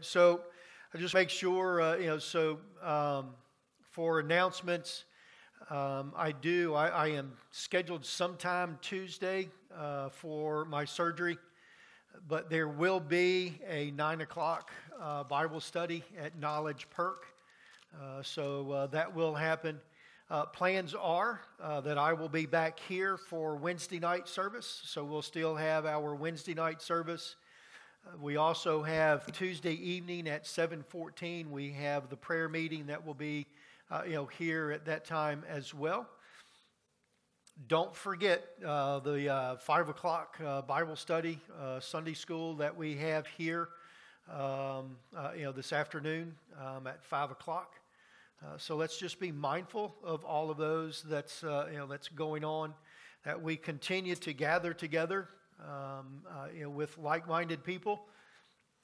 So 0.00 0.42
I 0.94 0.98
just 0.98 1.14
make 1.14 1.30
sure, 1.30 1.80
uh, 1.80 1.96
you 1.96 2.06
know, 2.06 2.18
so 2.18 2.58
um, 2.82 3.30
for 3.90 4.20
announcements, 4.20 5.04
um, 5.68 6.12
I 6.16 6.32
do, 6.32 6.74
I, 6.74 6.88
I, 6.88 7.06
am 7.08 7.32
scheduled 7.50 8.04
sometime 8.04 8.78
Tuesday 8.82 9.48
uh, 9.76 10.08
for 10.08 10.64
my 10.64 10.84
surgery, 10.84 11.38
but 12.28 12.50
there 12.50 12.68
will 12.68 13.00
be 13.00 13.58
a 13.68 13.90
9 13.92 14.20
o'clock 14.20 14.70
uh, 15.00 15.24
Bible 15.24 15.60
study 15.60 16.04
at 16.18 16.38
Knowledge 16.38 16.86
Perk. 16.90 17.26
Uh, 18.00 18.22
so 18.22 18.70
uh, 18.70 18.86
that 18.88 19.14
will 19.14 19.34
happen. 19.34 19.80
Uh, 20.30 20.46
plans 20.46 20.94
are 20.94 21.40
that 21.82 21.98
I 21.98 22.12
will 22.12 22.28
be 22.28 22.46
back 22.46 22.78
here 22.88 23.16
for 23.16 23.56
Wednesday 23.56 23.98
night 23.98 24.28
service, 24.28 24.82
so 24.84 25.04
we'll 25.04 25.22
still 25.22 25.56
have 25.56 25.84
our 25.84 26.14
Wednesday 26.14 26.54
night 26.54 26.80
service. 26.80 27.34
Uh, 28.06 28.16
we 28.18 28.36
also 28.36 28.82
have 28.82 29.30
Tuesday 29.32 29.74
evening 29.74 30.26
at 30.26 30.46
7:14. 30.46 31.50
We 31.50 31.72
have 31.72 32.08
the 32.08 32.16
prayer 32.16 32.48
meeting 32.48 32.86
that 32.86 33.04
will 33.04 33.14
be, 33.14 33.46
uh, 33.90 34.02
you 34.06 34.14
know, 34.14 34.26
here 34.26 34.70
at 34.70 34.86
that 34.86 35.04
time 35.04 35.44
as 35.46 35.74
well. 35.74 36.08
Don't 37.66 37.94
forget 37.94 38.48
uh, 38.64 39.00
the 39.00 39.28
uh, 39.28 39.56
five 39.56 39.90
o'clock 39.90 40.38
Bible 40.66 40.96
study 40.96 41.40
Sunday 41.80 42.14
school 42.14 42.54
that 42.54 42.74
we 42.74 42.96
have 42.96 43.26
here, 43.26 43.68
um, 44.32 44.96
you 45.36 45.42
know, 45.42 45.52
this 45.52 45.72
afternoon 45.72 46.34
um, 46.58 46.86
at 46.86 47.04
five 47.04 47.30
o'clock. 47.30 47.74
Uh, 48.42 48.56
so 48.56 48.76
let's 48.76 48.96
just 48.96 49.20
be 49.20 49.30
mindful 49.30 49.94
of 50.02 50.24
all 50.24 50.50
of 50.50 50.56
those 50.56 51.02
that's, 51.02 51.44
uh, 51.44 51.68
you 51.70 51.76
know, 51.76 51.86
that's 51.86 52.08
going 52.08 52.42
on, 52.42 52.72
that 53.24 53.42
we 53.42 53.56
continue 53.56 54.14
to 54.14 54.32
gather 54.32 54.72
together 54.72 55.28
um, 55.68 56.22
uh, 56.28 56.46
you 56.54 56.64
know, 56.64 56.70
with 56.70 56.96
like 56.98 57.28
minded 57.28 57.64
people 57.64 58.00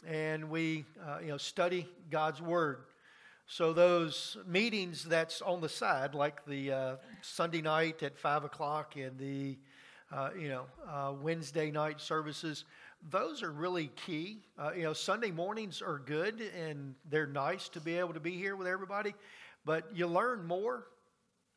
and 0.06 0.50
we 0.50 0.84
uh, 1.06 1.18
you 1.20 1.28
know, 1.28 1.36
study 1.36 1.88
God's 2.10 2.40
Word. 2.40 2.84
So 3.46 3.72
those 3.72 4.36
meetings 4.46 5.04
that's 5.04 5.40
on 5.40 5.60
the 5.60 5.68
side, 5.68 6.14
like 6.14 6.44
the 6.46 6.72
uh, 6.72 6.96
Sunday 7.22 7.62
night 7.62 8.02
at 8.02 8.18
5 8.18 8.44
o'clock 8.44 8.96
and 8.96 9.18
the 9.18 9.56
you 10.38 10.48
know, 10.48 11.18
Wednesday 11.20 11.70
night 11.70 12.00
services, 12.00 12.64
those 13.10 13.42
are 13.42 13.52
really 13.52 13.90
key. 14.06 14.42
you 14.76 14.82
know, 14.82 14.92
Sunday 14.92 15.30
mornings 15.30 15.82
are 15.82 15.98
good 15.98 16.40
and 16.40 16.94
they're 17.08 17.26
nice 17.26 17.68
to 17.70 17.80
be 17.80 17.96
able 17.96 18.14
to 18.14 18.20
be 18.20 18.32
here 18.32 18.56
with 18.56 18.66
everybody. 18.66 19.14
But 19.64 19.84
you 19.94 20.06
learn 20.06 20.46
more 20.46 20.86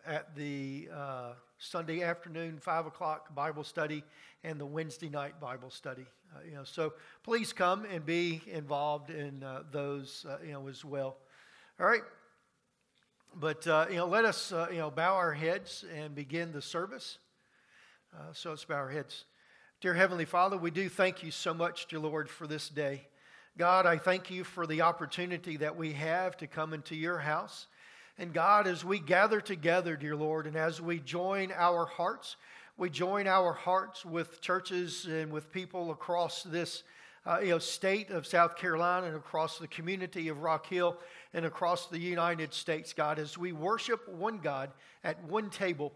at 0.05 0.35
the 0.35 0.89
uh, 0.94 1.33
Sunday 1.61 2.03
afternoon, 2.03 2.57
5 2.57 2.85
o'clock 2.85 3.35
Bible 3.35 3.65
study 3.65 4.02
and 4.45 4.57
the 4.57 4.65
Wednesday 4.65 5.09
night 5.09 5.41
Bible 5.41 5.69
study. 5.69 6.05
Uh, 6.33 6.39
you 6.47 6.55
know, 6.55 6.63
so 6.63 6.93
please 7.23 7.51
come 7.51 7.83
and 7.83 8.05
be 8.05 8.41
involved 8.49 9.09
in 9.09 9.43
uh, 9.43 9.63
those 9.69 10.25
uh, 10.29 10.38
you 10.41 10.53
know, 10.53 10.69
as 10.69 10.85
well. 10.85 11.17
All 11.77 11.85
right. 11.85 12.03
But, 13.35 13.67
uh, 13.67 13.88
you 13.89 13.97
know, 13.97 14.05
let 14.05 14.23
us, 14.23 14.53
uh, 14.53 14.67
you 14.71 14.77
know, 14.77 14.89
bow 14.89 15.16
our 15.16 15.33
heads 15.33 15.83
and 15.93 16.16
begin 16.16 16.53
the 16.53 16.61
service. 16.61 17.17
so 18.31 18.51
let's 18.51 18.63
bow 18.63 18.75
our 18.75 18.89
heads. 18.89 19.25
Dear 19.81 19.94
Heavenly 19.94 20.25
Father, 20.25 20.55
we 20.55 20.71
do 20.71 20.88
thank 20.88 21.23
you 21.23 21.31
so 21.31 21.53
much, 21.53 21.88
dear 21.88 21.99
Lord, 21.99 22.29
for 22.29 22.47
this 22.47 22.69
day. 22.69 23.05
God, 23.57 23.85
I 23.85 23.97
thank 23.97 24.31
you 24.31 24.45
for 24.45 24.66
the 24.66 24.81
opportunity 24.81 25.57
that 25.57 25.75
we 25.75 25.91
have 25.91 26.38
to 26.38 26.47
come 26.47 26.73
into 26.73 26.95
your 26.95 27.17
house. 27.17 27.67
And 28.20 28.34
God, 28.34 28.67
as 28.67 28.84
we 28.84 29.00
gather 29.00 29.39
together, 29.39 29.95
dear 29.95 30.14
Lord, 30.14 30.45
and 30.45 30.58
as 30.58 30.81
we 30.81 31.00
join 31.00 31.53
our 31.56 31.86
hearts, 31.86 32.36
we 32.75 32.89
join 32.89 33.28
our 33.28 33.53
hearts 33.53 34.03
with 34.03 34.42
churches 34.42 35.06
and 35.06 35.31
with 35.31 35.53
people 35.53 35.92
across 35.92 36.44
this 36.44 36.84
uh, 37.25 37.40
you 37.40 37.52
know, 37.52 37.59
state 37.59 38.09
of 38.09 38.28
South 38.28 38.58
Carolina 38.58 39.08
and 39.08 39.16
across 39.16 39.58
the 39.58 39.70
community 39.70 40.28
of 40.28 40.42
Rock 40.42 40.66
Hill 40.66 40.97
and 41.34 41.45
across 41.45 41.88
the 41.88 41.97
United 41.97 42.53
States, 42.53 42.92
God, 42.92 43.20
as 43.20 43.38
we 43.38 43.53
worship 43.53 44.06
one 44.09 44.40
God 44.40 44.72
at 45.06 45.23
one 45.23 45.50
table. 45.50 45.94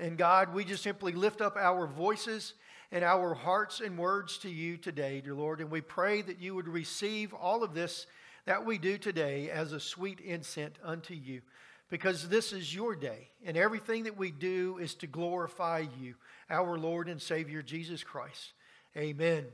And 0.00 0.18
God, 0.18 0.52
we 0.52 0.64
just 0.64 0.82
simply 0.82 1.12
lift 1.12 1.40
up 1.40 1.56
our 1.56 1.86
voices 1.86 2.54
and 2.90 3.04
our 3.04 3.34
hearts 3.34 3.78
and 3.78 3.96
words 3.96 4.36
to 4.38 4.50
you 4.50 4.78
today, 4.78 5.20
dear 5.20 5.34
Lord. 5.34 5.60
And 5.60 5.70
we 5.70 5.80
pray 5.80 6.22
that 6.22 6.40
you 6.40 6.56
would 6.56 6.66
receive 6.66 7.32
all 7.32 7.62
of 7.62 7.72
this 7.72 8.08
that 8.46 8.64
we 8.66 8.78
do 8.78 8.98
today 8.98 9.50
as 9.50 9.72
a 9.72 9.80
sweet 9.80 10.20
incense 10.20 10.76
unto 10.82 11.14
you, 11.14 11.42
because 11.88 12.28
this 12.28 12.52
is 12.52 12.74
your 12.74 12.96
day, 12.96 13.28
and 13.44 13.56
everything 13.56 14.04
that 14.04 14.16
we 14.16 14.30
do 14.30 14.78
is 14.78 14.94
to 14.96 15.06
glorify 15.06 15.84
you, 16.00 16.14
our 16.50 16.78
Lord 16.78 17.08
and 17.08 17.20
Savior 17.20 17.62
Jesus 17.62 18.02
Christ. 18.02 18.52
Amen. 18.96 19.44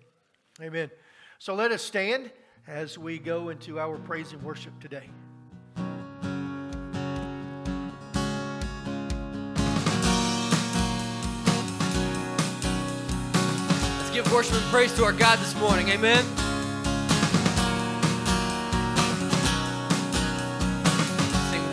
Amen. 0.61 0.91
So 1.39 1.55
let 1.55 1.71
us 1.71 1.83
stand 1.83 2.31
as 2.67 2.99
we 2.99 3.19
go 3.19 3.51
into 3.51 3.79
our 3.79 3.99
praise 3.99 4.33
and 4.33 4.43
worship 4.43 4.73
today. 4.81 5.09
Let's 13.99 14.11
give 14.11 14.33
worship 14.33 14.55
and 14.55 14.65
praise 14.65 14.95
to 14.97 15.05
our 15.05 15.13
God 15.13 15.39
this 15.39 15.55
morning. 15.57 15.89
Amen. 15.91 16.48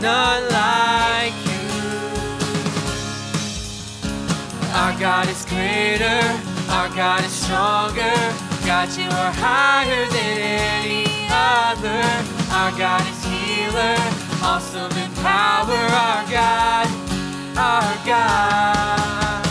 none 0.00 0.42
like 0.48 1.34
you. 1.44 1.60
Our 4.72 4.98
God 4.98 5.28
is 5.28 5.44
greater, 5.44 6.20
our 6.70 6.88
God 6.90 7.24
is 7.24 7.32
stronger. 7.32 8.16
God, 8.64 8.88
you 8.96 9.08
are 9.08 9.32
higher 9.32 10.06
than 10.06 10.38
any 10.38 11.26
other. 11.30 12.02
Our 12.52 12.70
God 12.78 13.02
is 13.08 13.24
healer, 13.24 13.96
awesome 14.42 14.92
in 14.98 15.10
power. 15.22 15.80
Our 16.06 16.24
God, 16.30 16.88
our 17.56 18.06
God. 18.06 19.46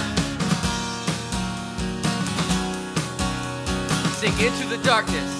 Sing 4.16 4.34
into 4.40 4.68
the 4.68 4.78
darkness. 4.84 5.39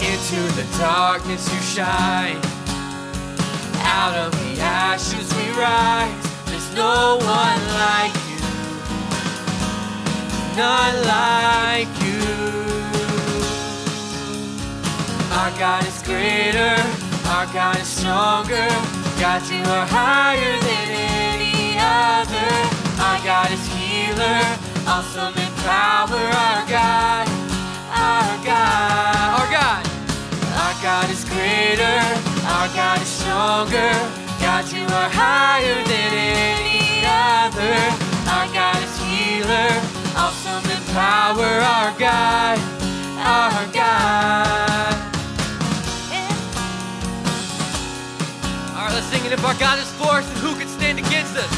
Into 0.00 0.40
the 0.54 0.64
darkness 0.78 1.52
you 1.52 1.60
shine. 1.60 2.38
Out 3.82 4.14
of 4.14 4.30
the 4.30 4.60
ashes 4.60 5.28
we 5.34 5.50
rise. 5.58 6.14
There's 6.46 6.72
no 6.74 7.16
one 7.18 7.60
like 7.74 8.14
you. 8.30 8.38
None 10.56 10.96
like 11.04 11.90
you. 12.06 12.22
Our 15.34 15.50
God 15.58 15.84
is 15.84 16.00
greater. 16.02 16.76
Our 17.26 17.46
God 17.52 17.76
is 17.80 17.88
stronger. 17.88 18.68
God, 19.18 19.42
you 19.50 19.62
are 19.62 19.86
higher 19.86 20.60
than 20.60 20.88
any 20.90 21.76
other. 21.76 22.50
Our 23.02 23.18
God 23.24 23.50
is 23.50 23.66
healer. 23.74 24.40
Awesome 24.86 25.34
in 25.34 25.52
power. 25.66 26.22
Our 26.46 26.66
God. 26.68 27.28
Our 27.90 28.44
God. 28.44 29.40
Our 29.40 29.50
God. 29.50 29.87
Greater, 31.30 32.00
our 32.48 32.68
God 32.74 33.02
is 33.02 33.08
stronger. 33.08 33.92
God, 34.40 34.64
you 34.72 34.84
are 34.84 35.10
higher 35.10 35.84
than 35.84 36.12
any 36.14 37.04
other. 37.04 37.76
Our 38.32 38.48
God 38.52 38.82
is 38.82 38.96
healer, 39.04 39.68
awesome 40.16 40.64
in 40.70 40.82
power. 40.94 41.44
Our 41.44 41.92
God, 41.98 42.58
our 43.18 43.66
God. 43.72 44.94
All 48.74 48.84
right, 48.84 48.94
let's 48.94 49.06
sing 49.06 49.24
it. 49.26 49.32
If 49.32 49.44
our 49.44 49.54
God 49.54 49.78
is 49.78 49.90
for 49.92 50.18
us, 50.22 50.26
then 50.28 50.38
who 50.38 50.54
can 50.58 50.68
stand 50.68 50.98
against 50.98 51.36
us? 51.36 51.52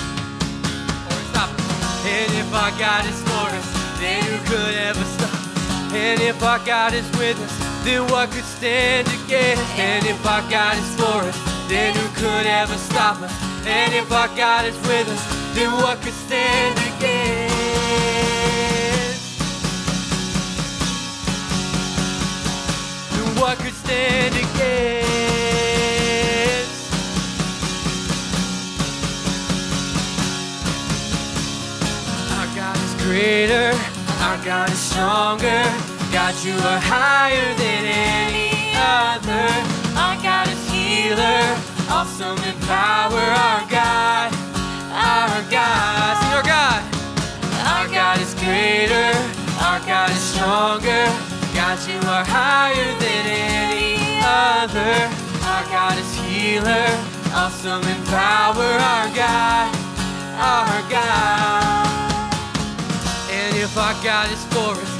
Or 1.07 1.21
stop 1.31 1.51
us. 1.53 2.07
And 2.07 2.33
if 2.35 2.53
our 2.53 2.73
God 2.79 3.05
is 3.07 3.23
for 3.23 3.49
us, 3.55 4.01
then 4.01 4.25
who 4.25 4.39
could 4.51 4.75
ever 4.75 5.05
stop 5.05 5.33
us? 5.35 5.93
And 5.93 6.21
if 6.21 6.43
our 6.43 6.59
God 6.61 6.95
is 6.95 7.09
with 7.19 7.39
us, 7.39 7.70
then 7.85 8.07
what 8.11 8.31
could 8.31 8.45
stand 8.45 9.09
against? 9.09 9.63
And 9.79 10.05
if 10.07 10.27
our 10.27 10.43
God 10.51 10.77
is 10.77 10.95
for 10.97 11.25
us, 11.25 11.39
then 11.69 11.95
who 11.95 12.09
could 12.15 12.47
ever 12.47 12.77
stop 12.77 13.21
us? 13.23 13.33
And 13.67 13.95
if 13.95 14.13
our 14.13 14.29
God 14.37 14.67
is 14.67 14.77
with 14.87 15.09
us, 15.09 15.55
then 15.55 15.73
what 15.73 16.01
could 16.03 16.13
stand 16.13 16.77
against? 16.79 17.55
Then 23.13 23.35
what 23.41 23.59
could 23.59 23.75
stand 23.75 24.35
against? 24.35 24.61
Our 32.37 32.47
God 32.55 32.77
is 32.77 32.95
greater, 33.05 33.73
our 34.21 34.45
God 34.45 34.71
is 34.71 34.79
stronger. 34.79 35.90
God, 36.13 36.35
you 36.43 36.55
are 36.55 36.81
higher 36.83 37.55
than 37.55 37.85
any 37.87 38.75
other. 38.75 39.47
Our 39.95 40.19
God 40.21 40.49
is 40.49 40.59
healer. 40.71 41.55
Awesome 41.87 42.39
in 42.43 42.59
power. 42.67 43.23
Our 43.23 43.63
God. 43.71 44.35
Our 44.91 45.43
God. 45.47 46.15
Sing 46.19 46.35
our 46.35 46.43
God. 46.43 46.83
Our 47.63 47.87
God 47.89 48.19
is 48.19 48.35
greater. 48.35 49.15
Our 49.63 49.79
God 49.87 50.11
is 50.11 50.19
stronger. 50.35 51.07
God, 51.55 51.79
you 51.87 51.99
are 52.11 52.25
higher 52.27 52.91
than 52.99 53.25
any 53.31 54.19
other. 54.19 55.07
Our 55.47 55.65
God 55.71 55.97
is 55.97 56.11
healer. 56.27 56.91
Awesome 57.33 57.87
in 57.87 58.03
power. 58.07 58.67
Our 58.83 59.09
God. 59.15 59.71
Our 60.43 60.91
God. 60.91 62.33
And 63.31 63.57
if 63.57 63.79
our 63.79 63.95
God 64.03 64.31
is 64.33 64.45
for 64.47 64.75
us, 64.75 65.00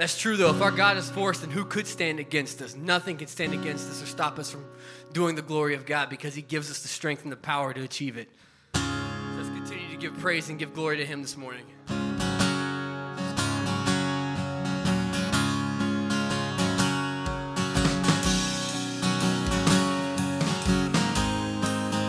That's 0.00 0.18
true 0.18 0.38
though. 0.38 0.48
If 0.48 0.62
our 0.62 0.70
God 0.70 0.96
is 0.96 1.10
for 1.10 1.28
us, 1.28 1.40
then 1.40 1.50
who 1.50 1.62
could 1.62 1.86
stand 1.86 2.20
against 2.20 2.62
us? 2.62 2.74
Nothing 2.74 3.18
can 3.18 3.26
stand 3.26 3.52
against 3.52 3.86
us 3.90 4.02
or 4.02 4.06
stop 4.06 4.38
us 4.38 4.50
from 4.50 4.64
doing 5.12 5.34
the 5.34 5.42
glory 5.42 5.74
of 5.74 5.84
God 5.84 6.08
because 6.08 6.34
He 6.34 6.40
gives 6.40 6.70
us 6.70 6.80
the 6.80 6.88
strength 6.88 7.22
and 7.24 7.30
the 7.30 7.36
power 7.36 7.74
to 7.74 7.82
achieve 7.82 8.16
it. 8.16 8.30
So 8.72 8.80
let's 9.36 9.50
continue 9.50 9.90
to 9.90 9.98
give 9.98 10.16
praise 10.16 10.48
and 10.48 10.58
give 10.58 10.72
glory 10.72 10.96
to 10.96 11.04
Him 11.04 11.20
this 11.20 11.36
morning. 11.36 11.66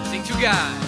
Sing 0.06 0.24
to 0.24 0.42
God. 0.42 0.82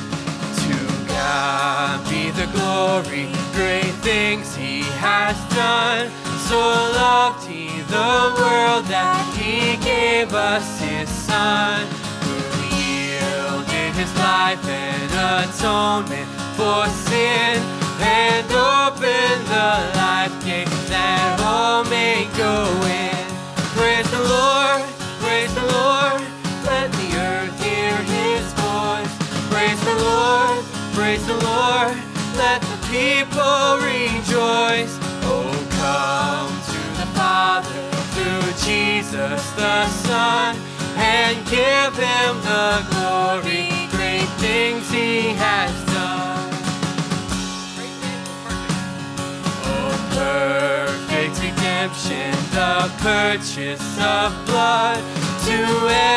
To 0.55 1.07
God 1.09 2.09
be 2.09 2.29
the 2.29 2.49
glory, 2.53 3.29
great 3.51 3.93
things 3.95 4.55
He 4.55 4.83
has 4.83 5.35
done. 5.53 6.22
So 6.53 6.59
loved 6.59 7.47
He 7.47 7.81
the 7.89 8.13
world 8.37 8.85
that 8.85 9.25
He 9.33 9.73
gave 9.81 10.35
us 10.35 10.79
His 10.79 11.09
Son, 11.09 11.81
who 12.21 12.37
yielded 12.77 13.97
His 13.97 14.13
life 14.21 14.61
and 14.69 15.49
atonement 15.49 16.29
for 16.53 16.85
sin, 17.09 17.57
and 18.05 18.45
opened 18.53 19.41
the 19.49 19.71
life 19.97 20.35
gate 20.45 20.69
that 20.93 21.41
all 21.41 21.85
may 21.89 22.29
go 22.37 22.69
in. 22.85 23.25
Praise 23.73 24.05
the 24.13 24.21
Lord, 24.21 24.85
praise 25.25 25.49
the 25.57 25.65
Lord, 25.73 26.21
let 26.69 26.93
the 27.01 27.09
earth 27.17 27.57
hear 27.65 27.97
His 28.13 28.45
voice. 28.61 29.13
Praise 29.49 29.81
the 29.89 29.97
Lord, 30.05 30.61
praise 30.93 31.25
the 31.25 31.39
Lord, 31.49 31.97
let 32.37 32.61
the 32.61 32.77
people 32.93 33.81
rejoice. 33.81 34.93
Oh, 35.25 35.49
come 35.81 36.42
Jesus 39.03 39.51
the 39.51 39.87
Son 40.07 40.55
and 40.95 41.35
give 41.47 41.93
Him 41.93 42.33
the 42.41 42.85
glory. 42.91 43.69
Great 43.91 44.29
things 44.39 44.89
He 44.89 45.33
has 45.35 45.73
done. 45.91 46.49
Oh, 49.65 49.93
perfect 50.15 51.35
redemption, 51.41 52.31
the 52.51 52.91
purchase 52.99 53.97
of 53.99 54.31
blood 54.45 55.03
to 55.47 55.59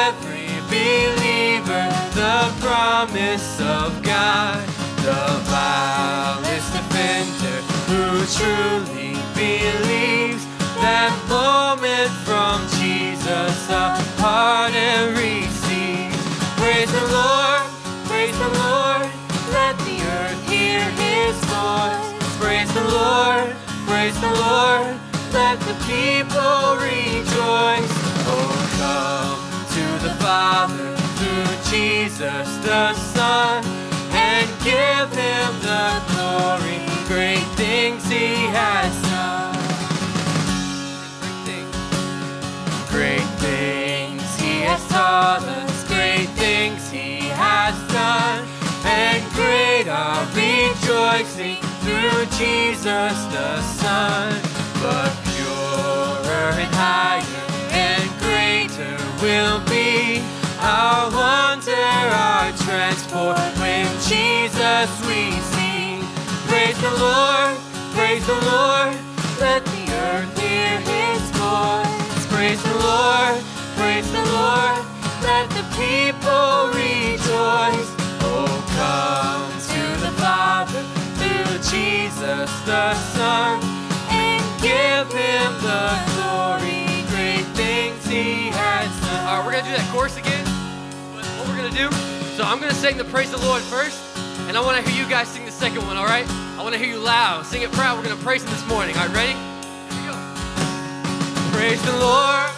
every 0.07 0.47
believer, 0.71 1.89
the 2.15 2.55
promise 2.61 3.61
of 3.61 4.01
God, 4.03 4.65
the 5.03 5.27
vilest 5.51 6.73
offender 6.83 7.61
who 7.91 8.25
truly 8.39 9.17
believes 9.35 10.47
that 10.87 11.11
moment 11.27 12.11
from 12.23 12.63
Jesus 12.79 13.59
a 13.75 13.99
heart 14.23 14.71
and 14.71 15.19
receive. 15.19 16.15
Praise 16.63 16.87
the 16.95 17.07
Lord, 17.11 17.67
praise 18.07 18.39
the 18.39 18.53
Lord, 18.63 19.11
let 19.51 19.75
the 19.83 19.99
earth 20.15 20.39
hear 20.47 20.87
His 20.95 21.35
voice. 21.51 22.07
Praise 22.39 22.71
the 22.71 22.87
Lord, 22.87 23.51
praise 23.91 24.15
the 24.23 24.31
Lord, 24.31 24.95
let 25.35 25.59
the 25.67 25.75
people 25.91 26.79
rejoice. 26.79 27.95
Oh, 28.31 28.55
come 28.79 29.43
to 29.75 29.85
the 30.07 30.15
Father 30.23 30.95
through 31.19 31.51
Jesus 31.67 32.47
the 32.63 32.95
Son 32.95 33.59
and 34.15 34.47
give 34.63 35.11
Him 35.19 35.51
the 35.67 35.87
glory. 36.15 36.79
Great 37.11 37.47
things 37.59 38.07
He 38.07 38.47
has 38.55 39.06
taught. 45.17 45.43
Great 45.89 46.29
things 46.43 46.91
He 46.91 47.29
has 47.45 47.75
done. 47.93 48.47
And 48.85 49.23
great 49.33 49.89
our 49.89 50.23
rejoicing 50.37 51.61
through 51.83 52.23
Jesus 52.41 53.17
the 53.35 53.53
Son. 53.81 54.33
But 54.83 55.13
purer 55.29 56.49
and 56.65 56.75
higher 56.75 57.45
and 57.73 58.07
greater 58.27 58.97
will 59.25 59.61
be 59.77 60.23
our 60.61 61.11
wonder, 61.11 61.89
our 62.29 62.53
transport 62.67 63.39
when 63.63 63.87
Jesus 64.11 64.89
we 65.09 65.23
sing. 65.55 66.05
Praise 66.51 66.79
the 66.87 66.95
Lord, 67.07 67.57
praise 67.97 68.25
the 68.27 68.41
Lord, 68.53 68.95
let 69.41 69.65
the 69.65 69.85
earth 70.05 70.33
hear 70.39 70.79
his 70.93 71.23
voice. 71.41 72.23
Praise 72.33 72.63
the 72.63 72.79
Lord, 72.89 73.37
praise 73.79 74.09
the 74.13 74.25
Lord, 74.39 74.79
people 75.77 76.73
rejoice. 76.73 77.91
Oh, 78.25 78.49
come 78.73 79.53
to 79.53 79.83
the 80.01 80.13
Father 80.17 80.83
through 81.21 81.61
Jesus 81.69 82.51
the 82.65 82.95
Son 83.13 83.61
and 84.11 84.43
give 84.61 85.07
him 85.13 85.53
the 85.61 85.93
glory. 86.17 87.05
Great 87.13 87.45
things 87.53 88.05
he 88.07 88.49
has 88.49 88.89
done. 89.01 89.27
All 89.29 89.39
right, 89.39 89.45
we're 89.45 89.53
going 89.53 89.65
to 89.65 89.71
do 89.71 89.77
that 89.77 89.89
chorus 89.93 90.17
again. 90.17 90.45
What 91.15 91.49
we're 91.49 91.57
going 91.57 91.71
to 91.71 91.77
do, 91.77 91.93
so 92.37 92.45
I'm 92.45 92.59
going 92.59 92.73
to 92.73 92.79
sing 92.79 92.97
the 92.97 93.05
praise 93.05 93.31
the 93.31 93.39
Lord 93.39 93.63
first, 93.63 94.01
and 94.49 94.57
I 94.57 94.61
want 94.61 94.83
to 94.83 94.91
hear 94.91 95.05
you 95.05 95.09
guys 95.11 95.29
sing 95.29 95.45
the 95.45 95.53
second 95.53 95.87
one, 95.87 95.97
all 95.97 96.07
right? 96.07 96.27
I 96.57 96.63
want 96.63 96.75
to 96.75 96.79
hear 96.79 96.89
you 96.89 96.99
loud. 96.99 97.45
Sing 97.45 97.61
it 97.63 97.71
proud. 97.73 97.99
We're 97.99 98.05
going 98.05 98.17
to 98.17 98.25
praise 98.25 98.43
him 98.43 98.51
this 98.51 98.67
morning. 98.67 98.97
All 98.97 99.07
right, 99.07 99.15
ready? 99.15 99.37
Here 99.93 100.01
we 100.01 100.09
go. 100.09 100.17
Praise 101.53 101.83
the 101.85 101.97
Lord. 101.99 102.56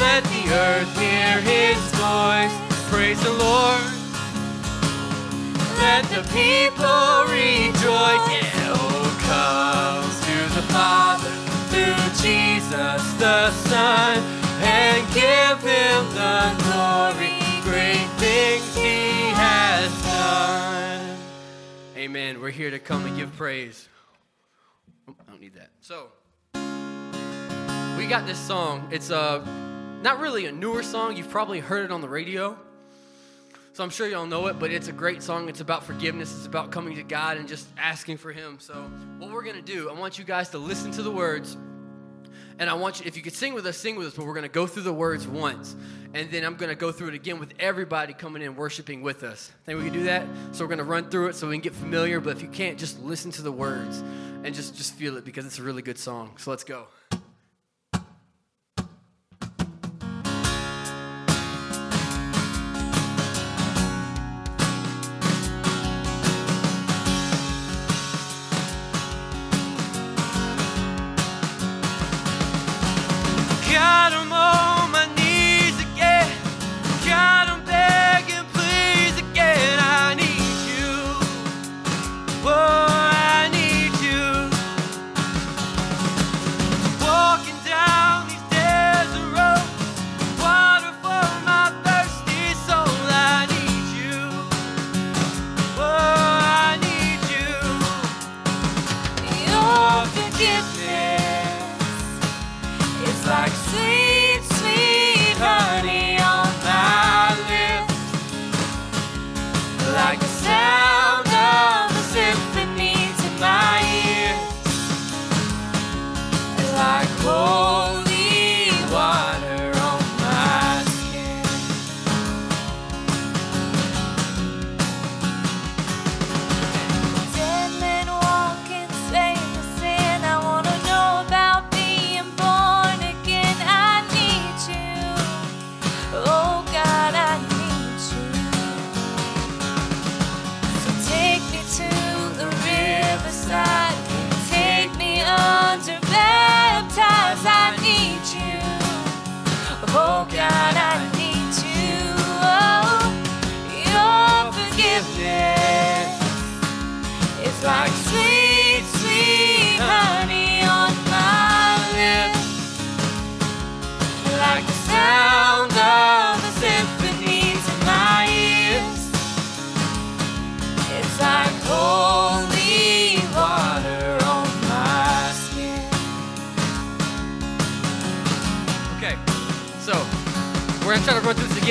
Let 0.00 0.24
the 0.24 0.48
earth 0.54 0.98
hear 0.98 1.40
his 1.42 1.76
voice. 1.92 2.56
Praise 2.88 3.22
the 3.22 3.32
Lord. 3.32 3.82
Let 5.76 6.04
the 6.08 6.22
people 6.32 7.28
rejoice. 7.28 8.24
Oh, 8.72 9.04
comes 9.28 10.16
to 10.24 10.36
the 10.56 10.62
Father 10.72 11.30
through 11.68 12.00
Jesus 12.22 13.12
the 13.20 13.50
Son 13.50 14.18
and 14.62 15.06
give 15.12 15.60
him 15.60 16.08
the 16.14 16.54
glory. 16.64 17.36
Great 17.62 18.08
things 18.16 18.74
he 18.74 19.28
has 19.36 19.90
done. 20.02 21.16
Amen. 21.98 22.40
We're 22.40 22.48
here 22.48 22.70
to 22.70 22.78
come 22.78 23.04
and 23.04 23.18
give 23.18 23.36
praise. 23.36 23.86
Oh, 25.06 25.14
I 25.20 25.30
don't 25.30 25.42
need 25.42 25.54
that. 25.56 25.70
So, 25.82 26.08
we 27.98 28.06
got 28.06 28.26
this 28.26 28.38
song. 28.38 28.88
It's 28.90 29.10
a 29.10 29.44
not 30.02 30.18
really 30.18 30.46
a 30.46 30.52
newer 30.52 30.82
song. 30.82 31.16
You've 31.16 31.30
probably 31.30 31.60
heard 31.60 31.84
it 31.84 31.90
on 31.92 32.00
the 32.00 32.08
radio. 32.08 32.58
So 33.72 33.84
I'm 33.84 33.90
sure 33.90 34.08
y'all 34.08 34.26
know 34.26 34.46
it, 34.48 34.58
but 34.58 34.70
it's 34.72 34.88
a 34.88 34.92
great 34.92 35.22
song. 35.22 35.48
It's 35.48 35.60
about 35.60 35.84
forgiveness. 35.84 36.34
It's 36.36 36.46
about 36.46 36.72
coming 36.72 36.96
to 36.96 37.02
God 37.02 37.36
and 37.36 37.46
just 37.46 37.68
asking 37.78 38.16
for 38.16 38.32
Him. 38.32 38.58
So 38.58 38.74
what 39.18 39.30
we're 39.30 39.44
gonna 39.44 39.62
do, 39.62 39.88
I 39.88 39.92
want 39.92 40.18
you 40.18 40.24
guys 40.24 40.48
to 40.50 40.58
listen 40.58 40.90
to 40.92 41.02
the 41.02 41.10
words, 41.10 41.56
And 42.60 42.68
I 42.68 42.74
want 42.74 43.00
you, 43.00 43.06
if 43.06 43.16
you 43.16 43.22
could 43.22 43.32
sing 43.32 43.54
with 43.54 43.64
us, 43.64 43.78
sing 43.78 43.96
with 43.96 44.08
us, 44.08 44.14
but 44.14 44.26
we're 44.26 44.34
going 44.34 44.42
to 44.42 44.50
go 44.50 44.66
through 44.66 44.82
the 44.82 44.92
words 44.92 45.26
once. 45.26 45.74
And 46.12 46.30
then 46.30 46.44
I'm 46.44 46.56
going 46.56 46.68
to 46.68 46.76
go 46.76 46.92
through 46.92 47.08
it 47.08 47.14
again 47.14 47.38
with 47.40 47.54
everybody 47.58 48.12
coming 48.12 48.42
in 48.42 48.54
worshiping 48.54 49.00
with 49.00 49.22
us. 49.22 49.50
Think 49.64 49.78
we 49.78 49.84
can 49.86 49.94
do 49.94 50.04
that? 50.04 50.26
So 50.52 50.64
we're 50.64 50.68
going 50.68 50.78
to 50.78 50.84
run 50.84 51.08
through 51.08 51.28
it 51.28 51.36
so 51.36 51.48
we 51.48 51.54
can 51.54 51.62
get 51.62 51.72
familiar. 51.72 52.20
But 52.20 52.36
if 52.36 52.42
you 52.42 52.48
can't, 52.48 52.78
just 52.78 53.00
listen 53.00 53.30
to 53.32 53.42
the 53.42 53.50
words 53.50 54.04
and 54.44 54.54
just, 54.54 54.76
just 54.76 54.92
feel 54.92 55.16
it 55.16 55.24
because 55.24 55.46
it's 55.46 55.58
a 55.58 55.62
really 55.62 55.80
good 55.80 55.96
song. 55.96 56.32
So 56.36 56.50
let's 56.50 56.64
go. 56.64 56.88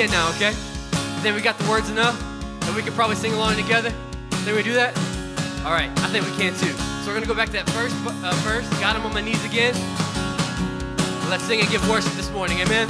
Again 0.00 0.12
now, 0.12 0.30
okay? 0.30 0.54
Then 1.22 1.34
we 1.34 1.42
got 1.42 1.58
the 1.58 1.68
words 1.68 1.90
enough, 1.90 2.18
and 2.66 2.74
we 2.74 2.80
could 2.80 2.94
probably 2.94 3.16
sing 3.16 3.34
along 3.34 3.56
together. 3.56 3.90
Think 4.30 4.56
we 4.56 4.62
do 4.62 4.72
that? 4.72 4.96
All 5.66 5.72
right, 5.72 5.90
I 5.98 6.08
think 6.08 6.24
we 6.24 6.32
can 6.36 6.54
too. 6.54 6.72
So 7.02 7.08
we're 7.08 7.14
gonna 7.14 7.26
go 7.26 7.34
back 7.34 7.48
to 7.48 7.52
that 7.52 7.68
first 7.68 7.94
uh, 8.06 8.32
verse. 8.42 8.66
Got 8.80 8.96
him 8.96 9.02
on 9.02 9.12
my 9.12 9.20
knees 9.20 9.44
again. 9.44 9.74
Let's 11.28 11.44
sing 11.44 11.60
and 11.60 11.68
give 11.68 11.86
worship 11.90 12.12
this 12.14 12.30
morning, 12.30 12.60
amen. 12.60 12.88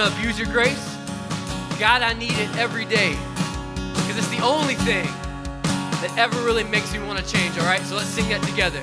Wanna 0.00 0.16
abuse 0.16 0.38
your 0.38 0.48
grace. 0.48 0.96
God, 1.78 2.00
I 2.00 2.14
need 2.14 2.32
it 2.32 2.56
every 2.56 2.86
day. 2.86 3.18
Because 3.74 4.16
it's 4.16 4.28
the 4.28 4.40
only 4.42 4.74
thing 4.74 5.04
that 6.00 6.14
ever 6.16 6.40
really 6.40 6.64
makes 6.64 6.90
me 6.94 7.00
wanna 7.00 7.20
change, 7.20 7.58
all 7.58 7.66
right? 7.66 7.82
So 7.82 7.96
let's 7.96 8.08
sing 8.08 8.26
that 8.30 8.42
together. 8.44 8.82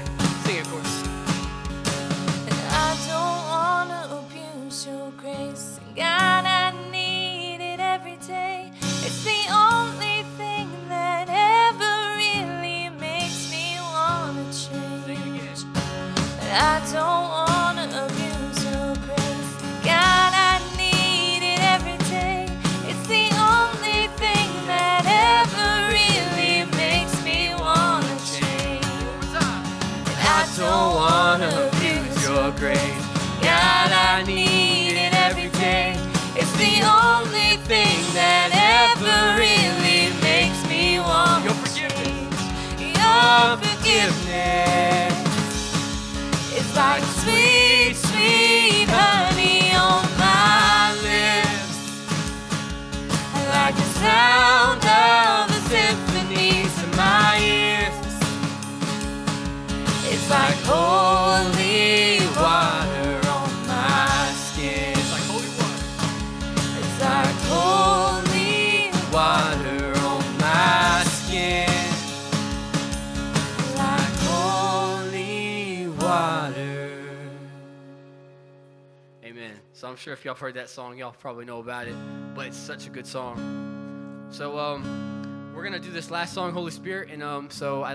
I'm 79.98 80.02
sure 80.02 80.14
if 80.14 80.24
y'all 80.24 80.36
heard 80.36 80.54
that 80.54 80.70
song, 80.70 80.96
y'all 81.00 81.12
probably 81.12 81.44
know 81.44 81.58
about 81.58 81.88
it. 81.88 81.96
But 82.36 82.46
it's 82.46 82.56
such 82.56 82.86
a 82.86 82.92
good 82.92 83.08
song. 83.08 84.28
So 84.30 84.60
um, 84.60 85.52
we're 85.56 85.64
gonna 85.64 85.80
do 85.80 85.90
this 85.90 86.12
last 86.12 86.36
song, 86.36 86.54
Holy 86.54 86.70
Spirit, 86.70 87.10
and 87.10 87.24
um, 87.24 87.50
so 87.50 87.82
I 87.82 87.94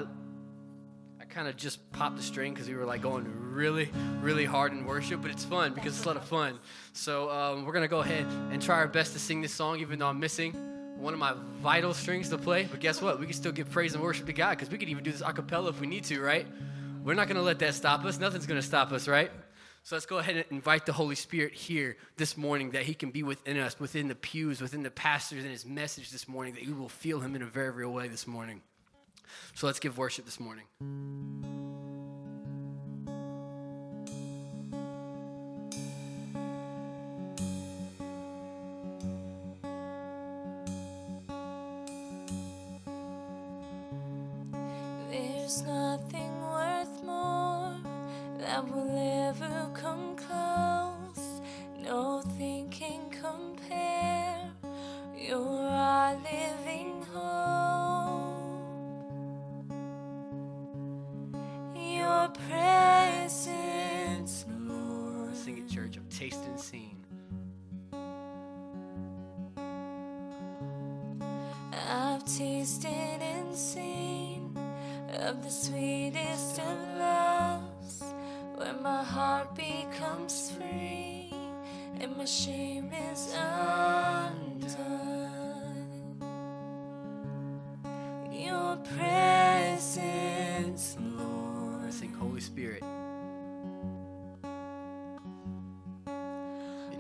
I 1.20 1.24
kind 1.28 1.46
of 1.46 1.56
just 1.56 1.92
popped 1.92 2.16
the 2.16 2.22
string 2.24 2.54
because 2.54 2.68
we 2.68 2.74
were 2.74 2.86
like 2.86 3.02
going 3.02 3.24
really, 3.52 3.88
really 4.20 4.44
hard 4.44 4.72
in 4.72 4.84
worship, 4.84 5.22
but 5.22 5.30
it's 5.30 5.44
fun 5.44 5.74
because 5.74 5.94
it's 5.96 6.04
a 6.04 6.08
lot 6.08 6.16
of 6.16 6.24
fun. 6.24 6.58
So 6.92 7.30
um, 7.30 7.64
we're 7.64 7.72
gonna 7.72 7.86
go 7.86 8.00
ahead 8.00 8.26
and 8.50 8.60
try 8.60 8.78
our 8.78 8.88
best 8.88 9.12
to 9.12 9.20
sing 9.20 9.40
this 9.40 9.54
song, 9.54 9.78
even 9.78 10.00
though 10.00 10.08
I'm 10.08 10.18
missing 10.18 10.54
one 10.98 11.14
of 11.14 11.20
my 11.20 11.34
vital 11.60 11.94
strings 11.94 12.30
to 12.30 12.36
play. 12.36 12.66
But 12.68 12.80
guess 12.80 13.00
what? 13.00 13.20
We 13.20 13.26
can 13.26 13.34
still 13.36 13.52
give 13.52 13.70
praise 13.70 13.94
and 13.94 14.02
worship 14.02 14.26
to 14.26 14.32
God 14.32 14.58
because 14.58 14.70
we 14.72 14.78
could 14.78 14.88
even 14.88 15.04
do 15.04 15.12
this 15.12 15.22
a 15.24 15.32
cappella 15.32 15.70
if 15.70 15.80
we 15.80 15.86
need 15.86 16.02
to, 16.06 16.20
right? 16.20 16.48
We're 17.04 17.14
not 17.14 17.28
gonna 17.28 17.42
let 17.42 17.60
that 17.60 17.74
stop 17.74 18.04
us. 18.04 18.18
Nothing's 18.18 18.46
gonna 18.46 18.60
stop 18.60 18.90
us, 18.90 19.06
right? 19.06 19.30
So 19.84 19.96
let's 19.96 20.06
go 20.06 20.18
ahead 20.18 20.36
and 20.36 20.44
invite 20.50 20.86
the 20.86 20.92
Holy 20.92 21.16
Spirit 21.16 21.54
here 21.54 21.96
this 22.16 22.36
morning 22.36 22.70
that 22.70 22.84
He 22.84 22.94
can 22.94 23.10
be 23.10 23.24
within 23.24 23.58
us, 23.58 23.80
within 23.80 24.06
the 24.06 24.14
pews, 24.14 24.60
within 24.60 24.84
the 24.84 24.92
pastors, 24.92 25.42
and 25.42 25.50
His 25.50 25.66
message 25.66 26.10
this 26.10 26.28
morning, 26.28 26.54
that 26.54 26.62
you 26.62 26.76
will 26.76 26.88
feel 26.88 27.18
Him 27.18 27.34
in 27.34 27.42
a 27.42 27.46
very 27.46 27.70
real 27.70 27.92
way 27.92 28.06
this 28.06 28.26
morning. 28.26 28.62
So 29.54 29.66
let's 29.66 29.80
give 29.80 29.98
worship 29.98 30.24
this 30.24 30.38
morning. 30.38 30.66
There's 45.10 45.62
nothing 45.62 46.40
worth 46.40 47.02
more 47.02 47.51
that 48.42 48.68
will 48.68 48.90
ever 49.28 49.70
come 49.72 50.16
close. 50.16 51.40
Nothing 51.78 52.68
can 52.70 53.08
compare. 53.10 54.50
You're 55.16 55.68
our 55.68 56.14
living 56.16 57.02
hope. 57.12 58.32
Your 61.76 62.28
presence, 62.48 64.44
Lord. 64.66 65.36
Sing 65.36 65.58
it, 65.58 65.68
church. 65.72 65.96
I've 65.96 66.08
tasted 66.08 66.48
and 66.48 66.60
seen. 66.60 66.96
I've 71.88 72.24
tasted 72.24 73.20
and 73.20 73.54
seen 73.54 74.56
of 75.20 75.42
the 75.44 75.50
sweetest 75.50 76.58
of 76.58 76.78
loves, 76.98 77.71
where 78.62 78.74
my 78.74 79.02
heart 79.02 79.56
becomes 79.56 80.52
free 80.52 81.34
and 81.98 82.16
my 82.16 82.24
shame 82.24 82.92
is 83.10 83.34
undone. 83.34 84.38
Your 88.30 88.76
presence, 88.96 90.96
Lord. 91.00 91.92
Sing 91.92 92.12
Holy 92.12 92.40
Spirit. 92.40 92.84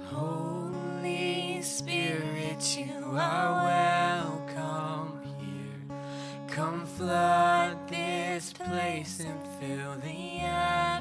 Holy 0.06 1.62
Spirit, 1.62 2.76
you 2.76 3.16
are 3.16 3.52
welcome 3.70 5.22
here. 5.38 5.96
Come 6.48 6.86
flood 6.86 7.88
this 7.88 8.52
place 8.52 9.20
and 9.20 9.40
fill 9.60 9.94
the 10.00 10.40
atmosphere. 10.40 10.91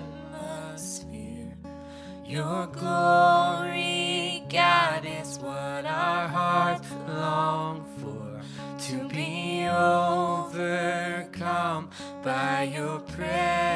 Your 2.31 2.67
glory, 2.67 4.43
God, 4.49 5.05
is 5.05 5.37
what 5.39 5.85
our 5.85 6.29
hearts 6.29 6.89
long 7.05 7.83
for. 7.99 8.41
To 8.87 9.09
be 9.09 9.67
overcome 9.67 11.09
by 12.23 12.71
your 12.73 12.99
presence, 12.99 13.70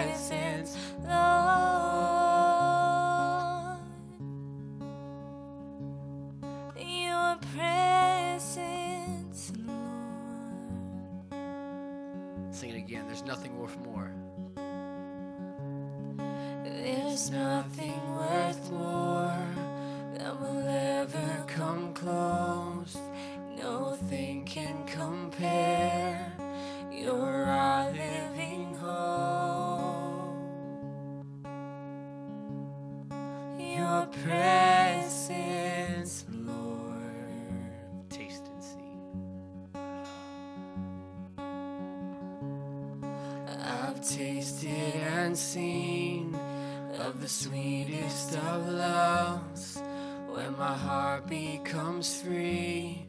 becomes 51.27 52.21
free 52.21 53.05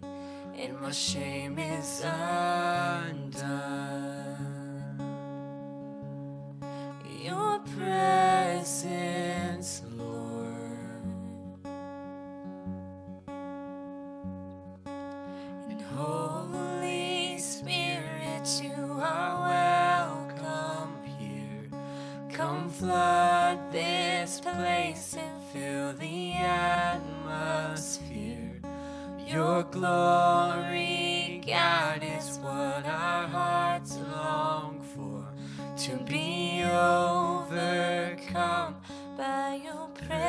and 0.56 0.80
my 0.80 0.90
shame 0.90 1.58
is 1.58 2.02
undone. 2.04 4.05
Your 39.66 39.88
presence, 39.94 40.25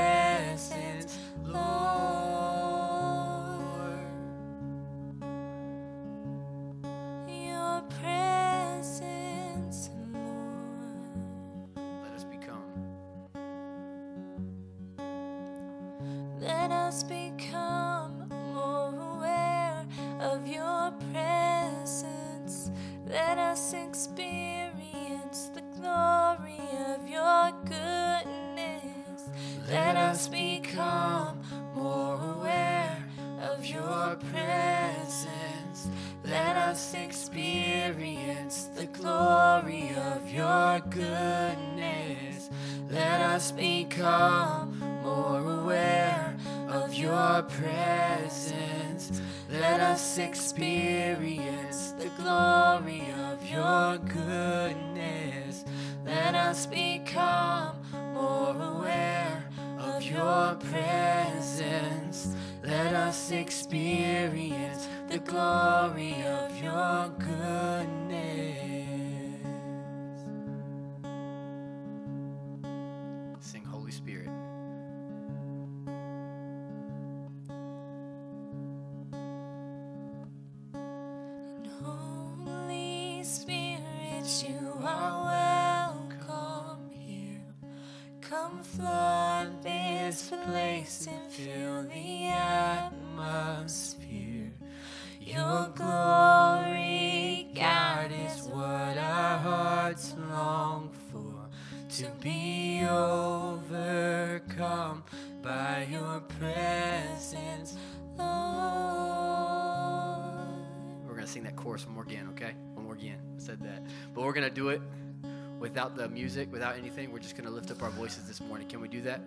without 115.68 115.98
the 115.98 116.08
music, 116.08 116.50
without 116.50 116.78
anything. 116.78 117.12
We're 117.12 117.20
just 117.20 117.36
gonna 117.36 117.50
lift 117.50 117.72
up 117.72 117.84
our 117.84 117.90
voices 117.90 118.26
this 118.26 118.40
morning. 118.40 118.70
Can 118.70 118.80
we 118.80 118.88
do 118.88 119.02
that? 119.02 119.20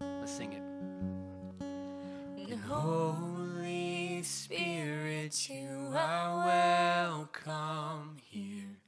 Let's 0.00 0.30
sing 0.30 0.52
it. 0.52 0.62
Holy 2.68 4.22
Spirit, 4.22 5.50
you 5.50 5.92
are 5.92 6.46
welcome 6.46 8.18
here. 8.22 8.78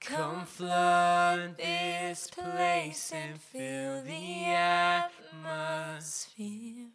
Come 0.00 0.46
flood 0.46 1.58
this 1.58 2.30
place 2.30 3.12
and 3.12 3.38
fill 3.38 4.02
the 4.02 4.44
atmosphere. 5.26 6.86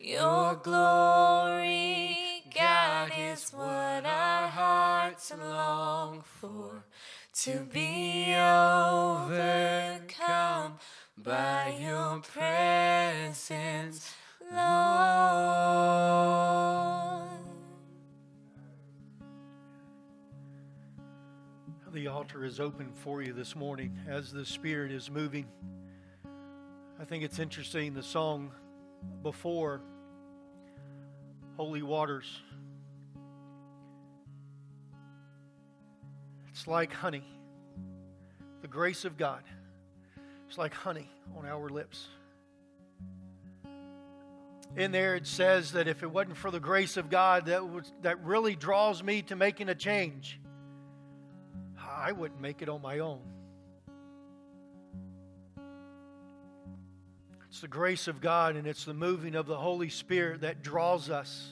Your 0.00 0.54
glory, 0.54 2.16
God, 2.54 3.12
is 3.18 3.50
what 3.50 4.06
our 4.06 4.48
hearts 4.48 5.30
long 5.38 6.22
for. 6.22 6.84
To 7.42 7.60
be 7.60 8.34
overcome 8.34 9.28
by 11.18 11.76
your 11.78 12.20
presence, 12.20 14.14
Lord. 14.50 14.56
The 21.92 22.06
altar 22.06 22.42
is 22.46 22.58
open 22.58 22.92
for 22.94 23.20
you 23.20 23.34
this 23.34 23.54
morning 23.54 23.98
as 24.08 24.32
the 24.32 24.46
Spirit 24.46 24.90
is 24.90 25.10
moving. 25.10 25.44
I 26.98 27.04
think 27.04 27.22
it's 27.22 27.38
interesting 27.38 27.92
the 27.92 28.02
song 28.02 28.50
before 29.22 29.82
Holy 31.58 31.82
Waters. 31.82 32.40
It's 36.56 36.66
like 36.66 36.90
honey. 36.90 37.22
The 38.62 38.68
grace 38.68 39.04
of 39.04 39.18
God. 39.18 39.42
It's 40.48 40.56
like 40.56 40.72
honey 40.72 41.10
on 41.36 41.44
our 41.44 41.68
lips. 41.68 42.08
In 44.74 44.90
there 44.90 45.16
it 45.16 45.26
says 45.26 45.72
that 45.72 45.86
if 45.86 46.02
it 46.02 46.10
wasn't 46.10 46.38
for 46.38 46.50
the 46.50 46.58
grace 46.58 46.96
of 46.96 47.10
God 47.10 47.44
that 47.46 47.68
was, 47.68 47.92
that 48.00 48.24
really 48.24 48.56
draws 48.56 49.02
me 49.02 49.20
to 49.22 49.36
making 49.36 49.68
a 49.68 49.74
change, 49.74 50.40
I 51.78 52.12
wouldn't 52.12 52.40
make 52.40 52.62
it 52.62 52.70
on 52.70 52.80
my 52.80 53.00
own. 53.00 53.20
It's 57.50 57.60
the 57.60 57.68
grace 57.68 58.08
of 58.08 58.22
God 58.22 58.56
and 58.56 58.66
it's 58.66 58.86
the 58.86 58.94
moving 58.94 59.34
of 59.34 59.46
the 59.46 59.58
Holy 59.58 59.90
Spirit 59.90 60.40
that 60.40 60.62
draws 60.62 61.10
us. 61.10 61.50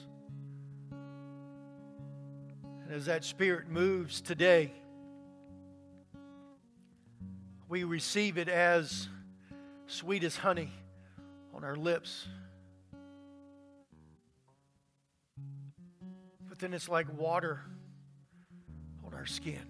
And 2.83 2.91
as 2.91 3.05
that 3.05 3.23
Spirit 3.23 3.69
moves 3.69 4.19
today, 4.19 4.73
we 7.67 7.83
receive 7.83 8.37
it 8.37 8.47
as 8.47 9.07
sweet 9.87 10.23
as 10.23 10.37
honey 10.37 10.71
on 11.53 11.63
our 11.63 11.75
lips. 11.75 12.27
But 16.47 16.59
then 16.59 16.73
it's 16.73 16.87
like 16.87 17.07
water 17.17 17.61
on 19.05 19.13
our 19.13 19.25
skin. 19.25 19.65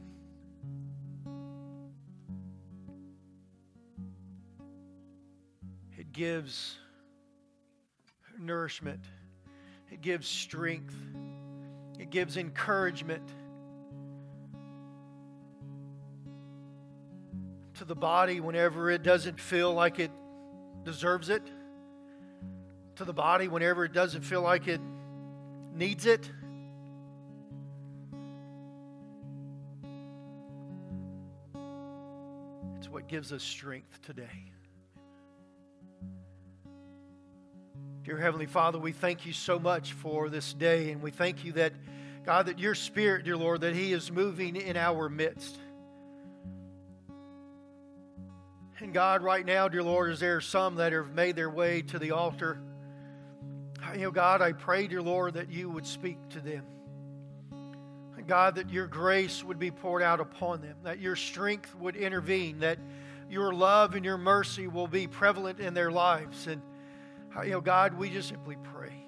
It 5.98 6.12
gives 6.12 6.76
nourishment, 8.38 9.00
it 9.90 10.02
gives 10.02 10.28
strength, 10.28 10.96
it 11.98 12.10
gives 12.10 12.36
encouragement 12.36 13.24
to 17.76 17.86
the 17.86 17.96
body 17.96 18.40
whenever 18.40 18.90
it 18.90 19.04
doesn't 19.04 19.40
feel 19.40 19.74
like 19.74 20.00
it 20.00 20.12
deserves 20.84 21.30
it, 21.30 21.44
to 22.96 23.04
the 23.04 23.14
body 23.14 23.48
whenever 23.48 23.84
it 23.84 23.92
doesn't 23.92 24.22
feel 24.22 24.42
like 24.42 24.68
it 24.68 24.80
needs 25.74 26.06
it. 26.06 26.30
It's 32.78 32.90
what 32.90 33.08
gives 33.08 33.34
us 33.34 33.44
strength 33.44 34.02
today. 34.02 34.52
Dear 38.04 38.18
Heavenly 38.18 38.46
Father, 38.46 38.78
we 38.78 38.92
thank 38.92 39.26
you 39.26 39.34
so 39.34 39.60
much 39.60 39.94
for 39.94 40.30
this 40.30 40.54
day, 40.54 40.92
and 40.92 41.02
we 41.02 41.12
thank 41.12 41.44
you 41.44 41.54
that, 41.54 41.74
God, 42.24 42.46
that 42.46 42.60
your 42.60 42.76
Spirit, 42.76 43.26
dear 43.26 43.36
Lord, 43.36 43.62
that 43.62 43.74
He 43.74 43.92
is 43.92 44.12
moving 44.12 44.56
in 44.56 44.78
our 44.78 45.10
midst. 45.10 45.58
And 48.80 48.94
God, 48.94 49.24
right 49.24 49.46
now, 49.46 49.68
dear 49.68 49.84
Lord, 49.84 50.12
is 50.12 50.20
there 50.20 50.42
some 50.42 50.76
that 50.76 50.92
have 50.92 51.14
made 51.14 51.36
their 51.36 51.50
way 51.50 51.82
to 51.84 51.98
the 51.98 52.12
altar? 52.12 52.60
You 53.94 54.02
know, 54.02 54.12
God, 54.12 54.42
I 54.42 54.52
pray, 54.52 54.88
dear 54.88 55.02
Lord, 55.02 55.36
that 55.36 55.50
you 55.50 55.70
would 55.70 55.86
speak 55.86 56.18
to 56.30 56.40
them. 56.40 56.64
God, 58.28 58.56
that 58.56 58.72
your 58.72 58.88
grace 58.88 59.44
would 59.44 59.60
be 59.60 59.70
poured 59.70 60.02
out 60.02 60.20
upon 60.20 60.62
them, 60.62 60.76
that 60.84 61.00
your 61.00 61.16
strength 61.16 61.76
would 61.76 61.96
intervene, 61.96 62.60
that 62.60 62.80
your 63.30 63.54
love 63.54 63.94
and 63.94 64.04
your 64.04 64.18
mercy 64.18 64.68
will 64.68 64.88
be 64.88 65.06
prevalent 65.06 65.60
in 65.60 65.76
their 65.76 65.92
lives. 65.92 66.48
And, 66.48 66.62
you 67.44 67.52
know, 67.52 67.62
God, 67.62 67.98
we 67.98 68.10
just 68.10 68.30
simply 68.30 68.58
pray. 68.64 69.06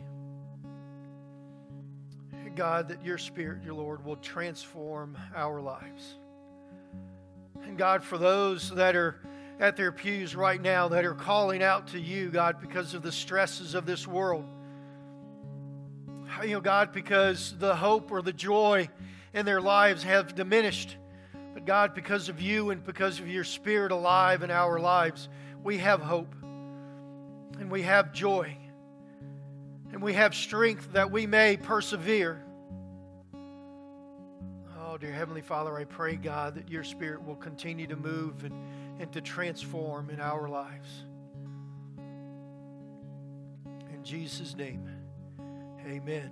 God, 2.55 2.89
that 2.89 3.05
your 3.05 3.17
Spirit, 3.19 3.63
your 3.63 3.75
Lord, 3.75 4.03
will 4.03 4.15
transform 4.15 5.15
our 5.35 5.61
lives. 5.61 6.15
And 7.63 7.77
God, 7.77 8.03
for 8.03 8.17
those 8.17 8.71
that 8.71 8.95
are 8.95 9.21
at 9.59 9.75
their 9.75 9.91
pews 9.91 10.35
right 10.35 10.61
now 10.61 10.89
that 10.89 11.03
are 11.05 11.15
calling 11.15 11.63
out 11.63 11.87
to 11.87 11.99
you, 11.99 12.29
God, 12.29 12.61
because 12.61 12.93
of 12.93 13.01
the 13.01 13.11
stresses 13.11 13.73
of 13.73 13.85
this 13.85 14.07
world. 14.07 14.45
You 16.43 16.51
know, 16.51 16.61
God, 16.61 16.91
because 16.91 17.55
the 17.57 17.75
hope 17.75 18.11
or 18.11 18.21
the 18.21 18.33
joy 18.33 18.89
in 19.33 19.45
their 19.45 19.61
lives 19.61 20.03
have 20.03 20.35
diminished. 20.35 20.97
But 21.53 21.65
God, 21.65 21.95
because 21.95 22.29
of 22.29 22.39
you 22.39 22.69
and 22.69 22.83
because 22.83 23.19
of 23.19 23.27
your 23.27 23.43
Spirit 23.43 23.91
alive 23.91 24.43
in 24.43 24.51
our 24.51 24.79
lives, 24.79 25.29
we 25.63 25.79
have 25.79 26.01
hope 26.01 26.35
and 27.59 27.71
we 27.71 27.81
have 27.81 28.13
joy 28.13 28.55
and 29.91 30.01
we 30.01 30.13
have 30.13 30.35
strength 30.35 30.93
that 30.93 31.09
we 31.09 31.25
may 31.25 31.57
persevere. 31.57 32.43
Oh, 34.79 34.97
dear 34.99 35.11
Heavenly 35.11 35.41
Father, 35.41 35.75
I 35.75 35.85
pray, 35.85 36.15
God, 36.15 36.55
that 36.55 36.69
your 36.69 36.83
Spirit 36.83 37.25
will 37.25 37.35
continue 37.35 37.87
to 37.87 37.95
move 37.95 38.43
and 38.43 38.53
and 38.99 39.11
to 39.13 39.21
transform 39.21 40.09
in 40.09 40.19
our 40.19 40.47
lives. 40.47 41.05
In 43.93 44.03
Jesus' 44.03 44.55
name, 44.55 44.87
amen. 45.85 46.31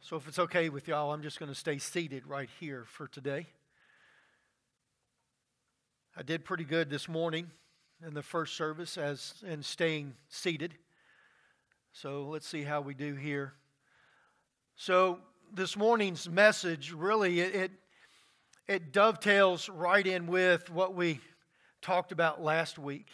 So, 0.00 0.16
if 0.16 0.28
it's 0.28 0.38
okay 0.38 0.68
with 0.68 0.88
y'all, 0.88 1.12
I'm 1.12 1.22
just 1.22 1.38
going 1.38 1.48
to 1.48 1.54
stay 1.54 1.78
seated 1.78 2.26
right 2.26 2.50
here 2.60 2.84
for 2.86 3.06
today. 3.06 3.46
I 6.14 6.22
did 6.22 6.44
pretty 6.44 6.64
good 6.64 6.90
this 6.90 7.08
morning 7.08 7.50
in 8.06 8.12
the 8.12 8.22
first 8.22 8.54
service 8.54 8.98
as 8.98 9.42
in 9.46 9.62
staying 9.62 10.14
seated. 10.28 10.74
So 11.92 12.24
let's 12.24 12.46
see 12.46 12.62
how 12.62 12.80
we 12.80 12.92
do 12.94 13.14
here. 13.14 13.54
So 14.76 15.20
this 15.54 15.76
morning's 15.76 16.30
message 16.30 16.92
really 16.92 17.40
it, 17.40 17.54
it, 17.54 17.70
it 18.66 18.92
dovetails 18.92 19.68
right 19.68 20.06
in 20.06 20.26
with 20.26 20.70
what 20.70 20.94
we 20.94 21.20
talked 21.82 22.10
about 22.10 22.42
last 22.42 22.78
week. 22.78 23.08